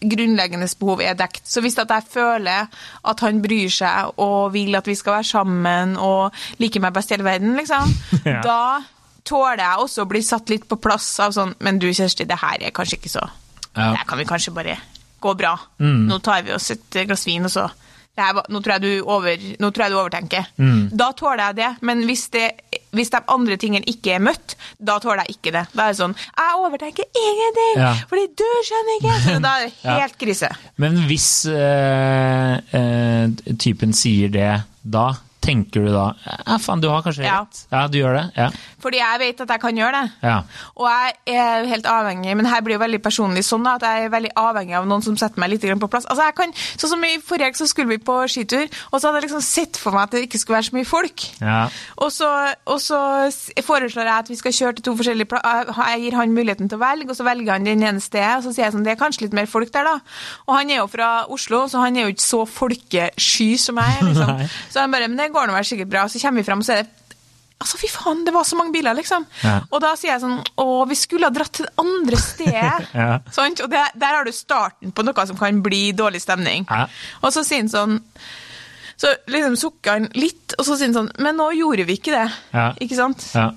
grunnleggende 0.03 0.67
behov 0.81 0.99
er 1.05 1.15
dekt. 1.15 1.45
Så 1.47 1.61
hvis 1.63 1.77
at 1.79 1.93
jeg 1.95 2.03
føler 2.11 2.67
at 3.07 3.21
han 3.23 3.43
bryr 3.45 3.71
seg 3.71 4.17
og 4.19 4.49
vil 4.57 4.75
at 4.75 4.89
vi 4.91 4.97
skal 4.99 5.21
være 5.21 5.29
sammen 5.29 5.93
og 5.97 6.33
liker 6.59 6.83
meg 6.83 6.97
best 6.97 7.13
i 7.13 7.15
hele 7.15 7.29
verden, 7.29 7.53
liksom, 7.61 7.93
Ja. 8.27 8.41
da 8.43 8.63
tåler 9.29 9.63
jeg 9.63 9.85
også 9.85 10.03
å 10.03 10.09
bli 10.11 10.23
satt 10.27 10.51
litt 10.51 10.65
på 10.67 10.81
plass 10.83 11.07
av 11.23 11.31
sånn 11.37 11.53
Men 11.63 11.79
du, 11.79 11.87
Kjersti, 11.95 12.27
det 12.27 12.41
her 12.43 12.59
er 12.67 12.75
kanskje 12.75 12.99
ikke 12.99 13.13
så 13.13 13.23
Ja. 13.77 13.93
Det 13.95 14.03
kan 14.09 14.19
vi 14.19 14.25
kanskje 14.27 14.51
bare 14.57 14.75
gå 15.23 15.37
bra. 15.39 15.55
Mm. 15.83 16.03
Nå 16.11 16.19
tar 16.25 16.43
vi 16.47 16.53
oss 16.57 16.71
et 16.75 17.01
glass 17.07 17.25
vin, 17.29 17.47
og 17.49 17.55
så 17.55 17.69
det 18.13 18.21
her, 18.27 18.37
nå, 18.53 18.61
tror 18.61 18.75
over, 19.09 19.41
nå 19.57 19.69
tror 19.73 19.87
jeg 19.87 19.93
du 19.95 19.97
overtenker. 19.97 20.49
Mm. 20.61 20.81
Da 21.01 21.07
tåler 21.17 21.47
jeg 21.47 21.57
det, 21.63 21.69
men 21.89 22.03
hvis, 22.05 22.27
det, 22.35 22.43
hvis 22.93 23.09
de 23.15 23.23
andre 23.33 23.57
tingene 23.57 23.89
ikke 23.89 24.19
er 24.19 24.21
møtt, 24.21 24.53
da 24.77 24.99
tåler 25.01 25.23
jeg 25.25 25.39
ikke 25.39 25.53
det. 25.55 25.63
Da 25.73 25.87
er 25.87 25.95
det 25.95 26.01
sånn 26.03 26.17
Jeg 26.21 26.59
overtenker 26.61 27.09
ingenting, 27.23 27.81
Ja. 27.81 27.95
fordi 28.11 28.27
du 28.37 28.45
skjønner 28.69 28.99
ikke! 28.99 29.15
Så 29.25 29.39
da 29.47 29.55
er 29.57 29.65
det 29.65 29.73
Ja. 29.89 29.97
helt 30.03 30.19
krise. 30.21 30.51
Men 30.77 31.01
hvis 31.09 31.29
øh, 31.49 32.55
øh, 32.77 33.57
typen 33.65 33.97
sier 33.97 34.29
det 34.37 34.51
da 34.85 35.07
tenker 35.43 35.83
du 35.85 35.91
da 35.93 36.05
Ja, 36.47 36.57
faen, 36.63 36.81
du 36.83 36.89
har 36.89 37.03
kanskje 37.03 37.25
Ja. 37.27 37.41
rett. 37.43 37.65
Ja, 37.73 37.87
du 37.91 37.99
gjør 37.99 38.15
det. 38.19 38.25
Ja. 38.39 38.49
Fordi 38.83 38.99
jeg 39.03 39.19
vet 39.23 39.41
at 39.45 39.49
jeg 39.55 39.61
kan 39.61 39.77
gjøre 39.77 39.93
det. 40.03 40.13
ja. 40.23 40.37
Og 40.77 40.87
jeg 40.89 41.37
er 41.37 41.67
helt 41.67 41.85
avhengig, 41.87 42.37
men 42.37 42.47
her 42.47 42.61
blir 42.63 42.77
jo 42.79 42.83
veldig 42.83 43.03
personlig 43.03 43.43
sånn 43.47 43.67
at 43.71 43.83
jeg 43.83 44.07
er 44.07 44.13
veldig 44.15 44.33
avhengig 44.37 44.77
av 44.79 44.87
noen 44.87 45.03
som 45.03 45.17
setter 45.17 45.39
meg 45.43 45.51
litt 45.51 45.61
på 45.81 45.89
plass. 45.91 46.07
Altså 46.07 46.25
jeg 46.29 46.35
kan, 46.39 46.53
sånn 46.77 46.91
som 46.95 47.05
I 47.05 47.19
forrige 47.19 47.45
helg 47.51 47.57
så 47.59 47.67
skulle 47.69 47.89
vi 47.89 47.99
på 47.99 48.17
skitur, 48.29 48.67
og 48.93 49.01
så 49.01 49.09
hadde 49.09 49.21
jeg 49.23 49.29
liksom 49.31 49.43
sett 49.43 49.77
for 49.77 49.93
meg 49.93 50.03
at 50.05 50.11
det 50.17 50.23
ikke 50.29 50.39
skulle 50.39 50.59
være 50.61 50.71
så 50.71 50.77
mye 50.79 50.87
folk. 50.87 51.27
ja. 51.41 51.69
Og 51.99 52.11
så, 52.13 52.29
og 52.67 52.81
så 52.81 52.99
foreslår 53.63 54.05
jeg 54.09 54.19
at 54.19 54.29
vi 54.29 54.37
skal 54.37 54.53
kjøre 54.53 54.75
til 54.79 54.85
to 54.89 54.95
forskjellige 54.99 55.29
plasser. 55.31 55.73
Jeg 55.93 56.01
gir 56.03 56.17
han 56.19 56.35
muligheten 56.35 56.69
til 56.71 56.79
å 56.79 56.83
velge, 56.83 57.11
og 57.11 57.17
så 57.17 57.25
velger 57.27 57.53
han 57.53 57.65
den 57.65 57.83
ene 57.83 58.01
stedet. 58.01 58.39
Og 58.39 58.45
så 58.47 58.53
sier 58.55 58.65
jeg 58.67 58.75
sånn, 58.75 58.85
det 58.87 58.93
er 58.95 59.01
kanskje 59.01 59.23
litt 59.27 59.33
mer 59.37 59.47
folk 59.51 59.73
der, 59.75 59.85
da. 59.85 59.95
Og 60.47 60.57
han 60.57 60.71
er 60.71 60.77
jo 60.83 60.87
fra 60.93 61.11
Oslo, 61.33 61.65
så 61.69 61.81
han 61.83 61.97
er 61.97 62.07
jo 62.09 62.15
ikke 62.15 62.27
så 62.27 62.43
folkesky 62.47 63.57
som 63.59 63.79
jeg 63.83 64.03
liksom. 64.03 64.43
Så 64.73 64.81
han 64.81 64.93
bare, 64.93 65.09
men 65.09 65.19
det 65.19 65.32
går 65.35 65.49
nå 65.49 65.57
vel 65.57 65.69
sikkert 65.69 65.91
bra. 65.93 66.05
Så 66.09 66.21
kommer 66.23 66.43
vi 66.43 66.49
fram, 66.49 66.63
og 66.65 66.69
så 66.69 66.79
er 66.79 66.85
det 66.85 67.03
Altså, 67.63 67.79
fy 67.79 67.87
faen, 67.87 68.25
det 68.27 68.33
var 68.35 68.43
så 68.43 68.57
mange 68.59 68.73
biler, 68.75 68.97
liksom. 68.99 69.23
Ja. 69.45 69.61
Og 69.71 69.83
da 69.85 69.93
sier 69.99 70.17
jeg 70.17 70.23
sånn 70.25 70.41
Å, 70.59 70.65
vi 70.91 70.97
skulle 70.99 71.29
ha 71.29 71.35
dratt 71.35 71.53
til 71.55 71.69
det 71.69 71.75
andre 71.79 72.19
stedet. 72.19 72.89
Ja. 73.03 73.19
Og 73.23 73.69
det, 73.71 73.83
der 73.99 74.17
har 74.17 74.27
du 74.27 74.33
starten 74.35 74.91
på 74.95 75.05
noe 75.07 75.27
som 75.29 75.39
kan 75.39 75.61
bli 75.65 75.93
dårlig 75.97 76.23
stemning. 76.25 76.67
Ja. 76.67 76.89
Og 77.23 77.31
så 77.35 77.45
sier 77.47 77.63
han 77.63 77.71
sånn 77.71 78.01
Så 79.01 79.13
liksom 79.31 79.55
sukker 79.61 79.95
han 79.95 80.09
litt, 80.19 80.57
og 80.59 80.67
så 80.67 80.77
sier 80.77 80.91
han 80.91 80.99
sånn 80.99 81.13
Men 81.23 81.39
nå 81.39 81.53
gjorde 81.57 81.87
vi 81.89 82.01
ikke 82.01 82.15
det. 82.17 82.27
Ja. 82.51 82.67
Ikke 82.83 82.99
sant? 82.99 83.29
ja. 83.37 83.53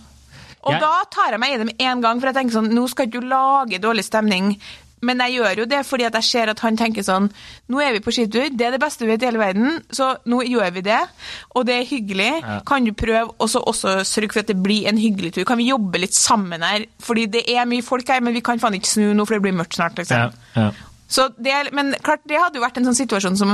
Og 0.65 0.79
da 0.81 1.03
tar 1.13 1.35
jeg 1.35 1.41
meg 1.41 1.53
i 1.53 1.57
det 1.61 1.67
med 1.69 1.81
en 1.85 2.01
gang, 2.01 2.21
for 2.21 2.31
jeg 2.31 2.37
tenker 2.39 2.57
sånn 2.57 2.71
Nå 2.73 2.87
skal 2.89 3.09
du 3.13 3.19
lage 3.21 3.81
dårlig 3.81 4.05
stemning. 4.07 4.55
Men 5.03 5.19
jeg 5.25 5.35
gjør 5.35 5.61
jo 5.61 5.65
det 5.69 5.81
fordi 5.85 6.05
at 6.07 6.15
jeg 6.19 6.27
ser 6.29 6.51
at 6.53 6.61
han 6.63 6.77
tenker 6.79 7.03
sånn 7.05 7.27
Nå 7.71 7.81
er 7.83 7.97
vi 7.97 8.01
på 8.05 8.13
skitur, 8.15 8.47
det 8.51 8.67
er 8.67 8.75
det 8.75 8.81
beste 8.81 9.05
vi 9.05 9.11
vet 9.11 9.25
i 9.25 9.29
hele 9.29 9.41
verden, 9.41 9.79
så 9.93 10.13
nå 10.29 10.41
gjør 10.47 10.71
vi 10.77 10.85
det. 10.85 11.01
Og 11.57 11.65
det 11.67 11.75
er 11.79 11.87
hyggelig. 11.89 12.31
Ja. 12.39 12.57
Kan 12.67 12.87
du 12.87 12.93
prøve 12.97 13.35
og 13.35 13.51
så 13.51 13.61
også 13.61 13.97
sørge 14.07 14.33
for 14.33 14.45
at 14.45 14.51
det 14.51 14.57
blir 14.63 14.89
en 14.89 15.01
hyggelig 15.01 15.35
tur? 15.35 15.45
Kan 15.47 15.59
vi 15.61 15.69
jobbe 15.69 16.01
litt 16.01 16.15
sammen 16.15 16.63
her? 16.65 16.87
Fordi 17.03 17.27
det 17.37 17.45
er 17.51 17.67
mye 17.69 17.85
folk 17.85 18.09
her, 18.09 18.23
men 18.23 18.35
vi 18.37 18.43
kan 18.45 18.61
faen 18.61 18.77
ikke 18.77 18.93
snu 18.93 19.07
nå, 19.13 19.25
for 19.25 19.37
det 19.37 19.45
blir 19.47 19.57
mørkt 19.57 19.77
snart. 19.77 19.97
liksom. 19.99 20.27
ja. 20.27 20.67
ja. 20.67 20.91
Så 21.07 21.27
det, 21.37 21.53
men 21.77 21.93
klart, 22.01 22.23
det 22.25 22.39
hadde 22.41 22.57
jo 22.57 22.63
vært 22.63 22.79
en 22.79 22.87
sånn 22.89 22.97
situasjon 22.97 23.37
som 23.37 23.51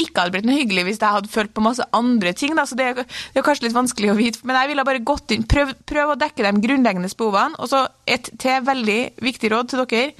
ikke 0.00 0.22
hadde 0.22 0.34
blitt 0.34 0.46
noe 0.48 0.56
hyggelig 0.56 0.84
hvis 0.88 1.00
jeg 1.00 1.16
hadde 1.16 1.30
følt 1.32 1.52
på 1.54 1.64
masse 1.64 1.84
andre 1.96 2.32
ting. 2.36 2.54
Da. 2.58 2.66
Så 2.68 2.78
det, 2.78 2.88
det 3.04 3.40
er 3.40 3.46
kanskje 3.46 3.68
litt 3.68 3.76
vanskelig 3.76 4.12
å 4.12 4.16
vite. 4.18 4.42
Men 4.46 4.58
jeg 4.60 4.72
ville 4.72 4.86
bare 4.86 5.02
gått 5.06 5.34
inn, 5.34 5.46
prøv, 5.50 5.74
prøv 5.88 6.14
å 6.14 6.18
dekke 6.20 6.46
de 6.46 6.64
grunnleggende 6.64 7.10
behovene. 7.18 7.58
Og 7.62 7.70
så 7.70 7.84
et 8.10 8.30
til 8.40 8.64
veldig 8.66 8.98
viktig 9.24 9.50
råd 9.52 9.72
til 9.72 9.84
dere. 9.84 10.12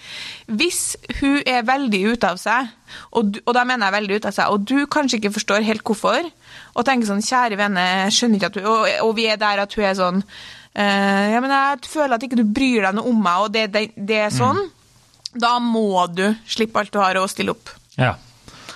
Hvis 0.61 0.83
hun 1.21 1.41
er 1.43 1.67
veldig 1.67 2.03
ute 2.15 2.33
av 2.35 2.41
seg, 2.41 2.73
og, 3.17 3.41
og 3.43 3.55
da 3.57 3.65
mener 3.67 3.89
jeg 3.89 3.97
veldig 3.99 4.19
ute 4.19 4.31
av 4.31 4.37
seg, 4.37 4.53
og 4.55 4.67
du 4.69 4.87
kanskje 4.91 5.19
ikke 5.21 5.35
forstår 5.35 5.67
helt 5.67 5.85
hvorfor, 5.87 6.29
og 6.75 6.87
tenker 6.87 7.09
sånn 7.09 7.25
Kjære 7.25 7.59
vene, 7.59 7.87
skjønner 8.15 8.39
ikke 8.39 8.51
at 8.51 8.57
du 8.59 8.67
Og, 8.69 8.85
og 9.07 9.13
vi 9.17 9.25
er 9.31 9.39
der 9.41 9.63
at 9.63 9.75
hun 9.75 9.85
er 9.87 9.97
sånn 9.99 10.21
eh, 10.21 11.33
Ja, 11.33 11.41
men 11.43 11.51
jeg 11.55 11.89
føler 11.91 12.17
at 12.17 12.27
ikke 12.27 12.39
du 12.39 12.45
bryr 12.47 12.85
deg 12.87 12.99
noe 12.99 13.11
om 13.11 13.23
meg, 13.23 13.47
og 13.47 13.55
det, 13.55 13.69
det, 13.75 13.85
det 13.97 14.21
er 14.27 14.35
sånn. 14.35 14.61
Da 15.35 15.57
må 15.63 16.05
du 16.15 16.29
slippe 16.47 16.79
alt 16.83 16.93
du 16.95 17.01
har 17.03 17.19
og 17.19 17.31
stille 17.33 17.55
opp. 17.57 17.73
ja. 17.99 18.15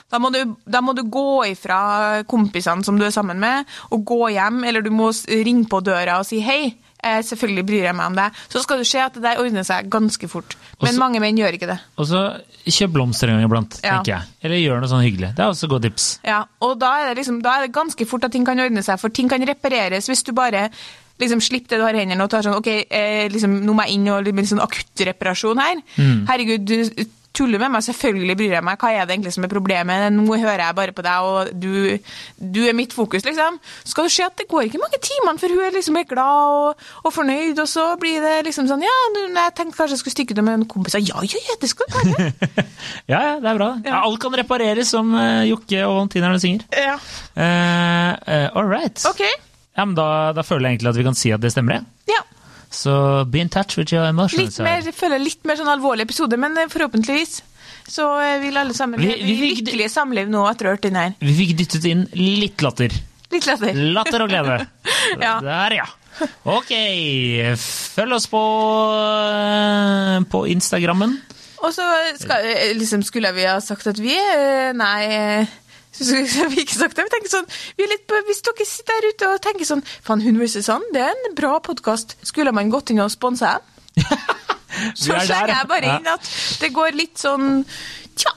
Da 0.09 0.17
må, 0.19 0.31
du, 0.33 0.55
da 0.65 0.81
må 0.81 0.95
du 0.97 1.03
gå 1.05 1.45
ifra 1.51 2.23
kompisene 2.29 2.85
som 2.87 2.97
du 2.97 3.05
er 3.05 3.13
sammen 3.13 3.37
med, 3.43 3.67
og 3.93 4.07
gå 4.09 4.31
hjem, 4.33 4.63
eller 4.65 4.81
du 4.81 4.89
må 4.95 5.11
ringe 5.29 5.67
på 5.69 5.83
døra 5.85 6.19
og 6.23 6.25
si 6.29 6.39
hei. 6.41 6.75
Eh, 6.99 7.21
selvfølgelig 7.23 7.63
bryr 7.69 7.85
jeg 7.85 7.95
meg 7.95 8.09
om 8.11 8.17
deg. 8.17 8.39
Så 8.51 8.59
skal 8.65 8.81
du 8.81 8.87
se 8.89 8.99
at 8.99 9.15
det 9.15 9.23
der 9.23 9.39
ordner 9.39 9.63
seg 9.69 9.87
ganske 9.93 10.27
fort. 10.33 10.57
Men 10.81 10.89
Også- 10.95 10.99
mange 10.99 11.21
menn 11.23 11.37
gjør 11.39 11.55
ikke 11.55 11.69
det. 11.71 11.77
Og 12.01 12.07
så 12.11 12.23
kjøp 12.67 12.91
blomster 12.97 13.29
en 13.29 13.37
gang 13.39 13.47
iblant, 13.51 13.81
Ja. 13.85 13.99
tenker 14.01 14.17
jeg. 14.17 14.23
Eller 14.43 14.57
gjør 14.57 14.81
noe 14.81 14.89
sånn 14.91 15.05
hyggelig. 15.05 15.35
Det 15.37 15.45
er 15.45 15.51
også 15.53 15.69
godt 15.69 15.83
tips. 15.83 16.09
Ja, 16.25 16.41
og 16.61 16.79
da 16.81 16.91
er, 16.99 17.15
det 17.15 17.19
liksom, 17.23 17.43
da 17.43 17.59
er 17.59 17.67
det 17.67 17.73
ganske 17.77 18.07
fort 18.09 18.25
at 18.25 18.33
ting 18.33 18.45
kan 18.45 18.59
ordne 18.59 18.83
seg, 18.83 18.99
for 18.99 19.11
ting 19.11 19.29
kan 19.29 19.41
repareres 19.47 20.09
hvis 20.09 20.25
du 20.25 20.33
bare 20.33 20.71
liksom 21.21 21.41
slipper 21.43 21.69
det 21.77 21.79
du 21.79 21.85
har 21.85 21.95
i 21.95 21.99
hendene 21.99 22.23
og 22.25 22.31
tar 22.31 22.43
sånn 22.43 22.57
OK, 22.57 22.67
eh, 22.91 23.29
liksom, 23.29 23.61
nå 23.63 23.75
må 23.75 23.85
jeg 23.87 23.95
inn 23.95 24.09
og 24.09 24.25
litt 24.25 24.35
sånn 24.51 24.63
akuttreparasjon 24.65 25.59
her. 25.59 25.83
Herregud, 26.27 26.65
du 26.65 27.05
tuller 27.39 27.63
med 27.63 27.73
meg, 27.77 27.85
selvfølgelig 27.87 28.37
bryr 28.41 28.55
jeg 28.57 28.67
meg. 28.67 28.79
Hva 28.83 28.91
er 28.95 29.07
det 29.07 29.15
egentlig 29.17 29.33
som 29.37 29.47
er 29.47 29.53
problemet? 29.53 30.09
Nå 30.15 30.27
hører 30.35 30.65
jeg 30.67 30.77
bare 30.79 30.95
på 30.97 31.05
deg, 31.07 31.29
og 31.29 31.53
du, 31.55 31.71
du 32.39 32.61
er 32.67 32.77
mitt 32.77 32.97
fokus, 32.97 33.25
liksom. 33.27 33.61
Så 33.85 33.95
skal 33.95 34.09
du 34.09 34.15
se 34.15 34.27
at 34.27 34.37
det 34.41 34.49
går 34.51 34.69
ikke 34.69 34.83
mange 34.83 35.01
timene 35.05 35.41
før 35.41 35.55
hun 35.55 35.65
er 35.69 35.77
liksom 35.79 36.01
glad 36.11 36.53
og, 36.59 36.87
og 37.05 37.15
fornøyd, 37.15 37.59
og 37.63 37.71
så 37.71 37.89
blir 38.01 38.21
det 38.25 38.37
liksom 38.49 38.69
sånn 38.71 38.85
Ja, 38.87 38.97
jeg 39.27 39.57
tenkte 39.59 39.79
kanskje 39.79 39.97
jeg 39.97 40.03
skulle 40.03 40.17
stikke 40.17 40.37
ut 40.37 40.43
med 40.43 40.63
noen 40.63 40.71
kompiser. 40.71 41.03
Ja, 41.05 41.23
ja, 41.27 41.43
ja, 41.49 41.59
det 41.63 41.71
skal 41.73 41.89
du 41.89 41.97
klare. 41.97 42.31
Ja, 43.09 43.19
ja, 43.25 43.35
det 43.41 43.49
er 43.51 43.59
bra. 43.59 43.69
Ja. 43.85 44.03
alt 44.05 44.21
kan 44.23 44.35
repareres, 44.37 44.91
som 44.93 45.11
uh, 45.17 45.45
Jokke 45.49 45.85
og 45.89 46.09
Tinerne 46.13 46.41
synger. 46.43 46.67
ja. 46.77 46.97
Uh, 47.39 48.13
uh, 48.27 48.49
all 48.59 48.69
right. 48.69 48.99
Okay. 49.09 49.31
Ja, 49.79 49.85
men 49.87 49.95
da, 49.99 50.33
da 50.35 50.43
føler 50.43 50.69
jeg 50.69 50.79
egentlig 50.79 50.91
at 50.91 50.99
vi 50.99 51.07
kan 51.07 51.17
si 51.19 51.31
at 51.35 51.43
det 51.43 51.53
stemmer, 51.55 51.79
jeg. 51.79 52.17
Ja. 52.17 52.23
Så 52.71 53.25
be 53.31 53.41
in 53.41 53.49
touch 53.49 53.79
with 53.79 53.93
your 53.95 54.05
emotions. 54.09 54.59
Litt 54.59 54.65
mer, 54.67 54.83
jeg 54.85 54.95
føler 54.95 55.19
litt 55.23 55.45
mer 55.49 55.57
sånn 55.57 55.71
alvorlig 55.73 56.05
episode, 56.05 56.37
men 56.39 56.57
eh, 56.59 56.67
forhåpentligvis 56.69 57.39
så 57.89 58.05
eh, 58.21 58.35
vil 58.43 58.57
alle 58.61 58.75
sammen 58.77 59.01
Vi- 59.01 59.15
vi 59.25 59.37
fikk- 59.41 59.63
lykkelige 59.65 59.89
samliv 59.91 60.29
nå 60.29 60.43
etter 60.51 60.67
å 60.69 60.69
ha 60.69 60.77
hørt 60.77 60.85
den 60.85 60.99
her. 61.01 61.15
Vi 61.25 61.33
fikk 61.39 61.55
dyttet 61.63 61.87
inn 61.89 62.03
litt 62.13 62.61
latter. 62.61 62.93
Litt 63.33 63.47
latter. 63.49 63.73
Latter 63.97 64.23
og 64.27 64.29
glede. 64.35 64.59
Ja. 65.23 65.39
Der, 65.41 65.73
ja. 65.79 65.87
Ok, 66.51 66.71
følg 67.95 68.13
oss 68.17 68.27
på, 68.29 68.41
eh, 69.23 70.19
på 70.29 70.43
Instagrammen. 70.53 71.17
Og 71.65 71.73
så 71.75 71.83
skal, 72.21 72.45
liksom, 72.79 73.03
skulle 73.07 73.33
vi 73.35 73.47
ha 73.49 73.57
sagt 73.65 73.87
at 73.91 73.99
vi 73.99 74.15
Nei. 74.79 75.47
så 76.33 76.49
vi 76.53 76.63
ikke 76.65 76.79
sagt 76.79 76.99
det. 76.99 77.07
Vi 77.09 77.15
tenker 77.15 77.33
sånn, 77.33 77.49
vi 77.79 77.87
er 77.87 77.93
litt 77.95 78.17
Hvis 78.29 78.43
dere 78.47 78.67
sitter 78.69 78.99
der 78.99 79.09
ute 79.13 79.31
og 79.33 79.41
tenker 79.45 79.69
sånn 79.69 79.83
Faen, 80.07 80.23
Hun 80.25 80.39
vs. 80.41 80.61
Sand, 80.67 80.87
det 80.95 81.03
er 81.07 81.15
en 81.15 81.39
bra 81.39 81.57
podkast. 81.65 82.17
Skulle 82.27 82.55
man 82.57 82.71
gått 82.73 82.93
inn 82.95 83.03
og 83.05 83.11
sponsa 83.15 83.57
dem? 83.59 84.05
Så 84.99 85.15
er 85.17 85.27
slenger 85.27 85.55
jeg 85.57 85.69
bare 85.71 85.97
inn 85.97 86.13
at 86.13 86.31
det 86.63 86.71
går 86.77 86.95
litt 86.99 87.19
sånn 87.19 87.65
Tja. 88.19 88.35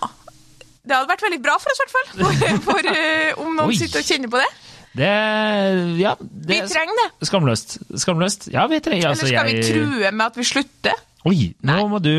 Det 0.81 0.95
hadde 0.95 1.09
vært 1.11 1.23
veldig 1.27 1.39
bra 1.41 1.55
for 1.61 1.73
oss, 1.73 1.79
i 1.79 1.83
hvert 1.83 1.93
fall. 1.93 2.09
For, 2.17 2.59
for, 2.65 2.89
eh, 2.89 3.39
om 3.41 3.53
noen 3.53 3.69
Oi. 3.69 3.77
sitter 3.77 4.01
og 4.01 4.07
kjenner 4.07 4.31
på 4.33 4.41
det. 4.41 4.49
Det 4.97 5.11
Ja. 6.01 6.15
Vi 6.19 6.57
trenger 6.67 6.97
det. 6.99 7.27
Skamløst. 7.29 7.77
Skamløst. 8.01 8.49
Ja, 8.51 8.65
vi 8.67 8.79
trenger 8.83 9.09
altså, 9.09 9.27
Eller 9.27 9.37
skal 9.37 9.55
vi 9.55 9.61
true 9.69 10.11
med 10.11 10.25
at 10.25 10.37
vi 10.37 10.43
slutter? 10.43 10.97
Oi, 11.29 11.51
nå 11.61 11.73
må 11.91 11.99
du 12.01 12.09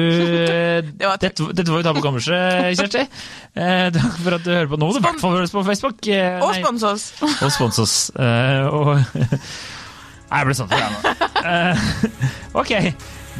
var 1.02 1.16
dette, 1.24 1.42
dette 1.50 1.66
får 1.66 1.80
vi 1.80 1.86
ta 1.88 1.92
på 1.96 2.02
kammerset, 2.04 2.76
Kjersti. 2.78 3.02
Eh, 3.58 3.88
takk 3.96 4.18
for 4.22 4.36
at 4.36 4.44
du 4.46 4.52
hører 4.54 4.70
på. 4.70 4.78
Nå 4.78 4.86
må 4.86 4.94
du 4.94 5.00
i 5.00 5.04
hvert 5.08 5.18
fall 5.24 5.34
høre 5.34 5.48
oss 5.48 5.54
på 5.56 5.64
Facebook. 5.66 6.06
Eh, 6.06 6.38
Og 6.38 6.54
spons 6.60 6.84
oss. 6.86 7.08
og 7.26 7.50
spons 7.50 7.80
oss. 7.82 7.96
Eh, 8.14 8.62
og 8.70 8.92
Nei, 10.32 10.38
jeg 10.38 10.46
ble 10.48 10.54
sånn 10.56 10.70
for 10.70 10.78
deg 10.78 10.94
nå. 10.94 11.00
Eh, 11.42 11.82
ok. 12.62 12.72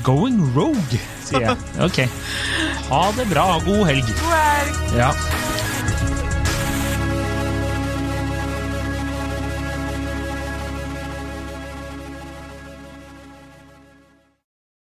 Going 0.03 0.43
rogue, 0.57 0.99
sier 1.23 1.47
jeg. 1.47 1.57
Ok. 1.87 2.03
Ha 2.91 3.03
det 3.21 3.29
bra. 3.31 3.47
God 3.65 3.87
helg. 3.87 4.13
God 4.19 4.35
helg. 4.35 4.85
Ja. 4.99 5.13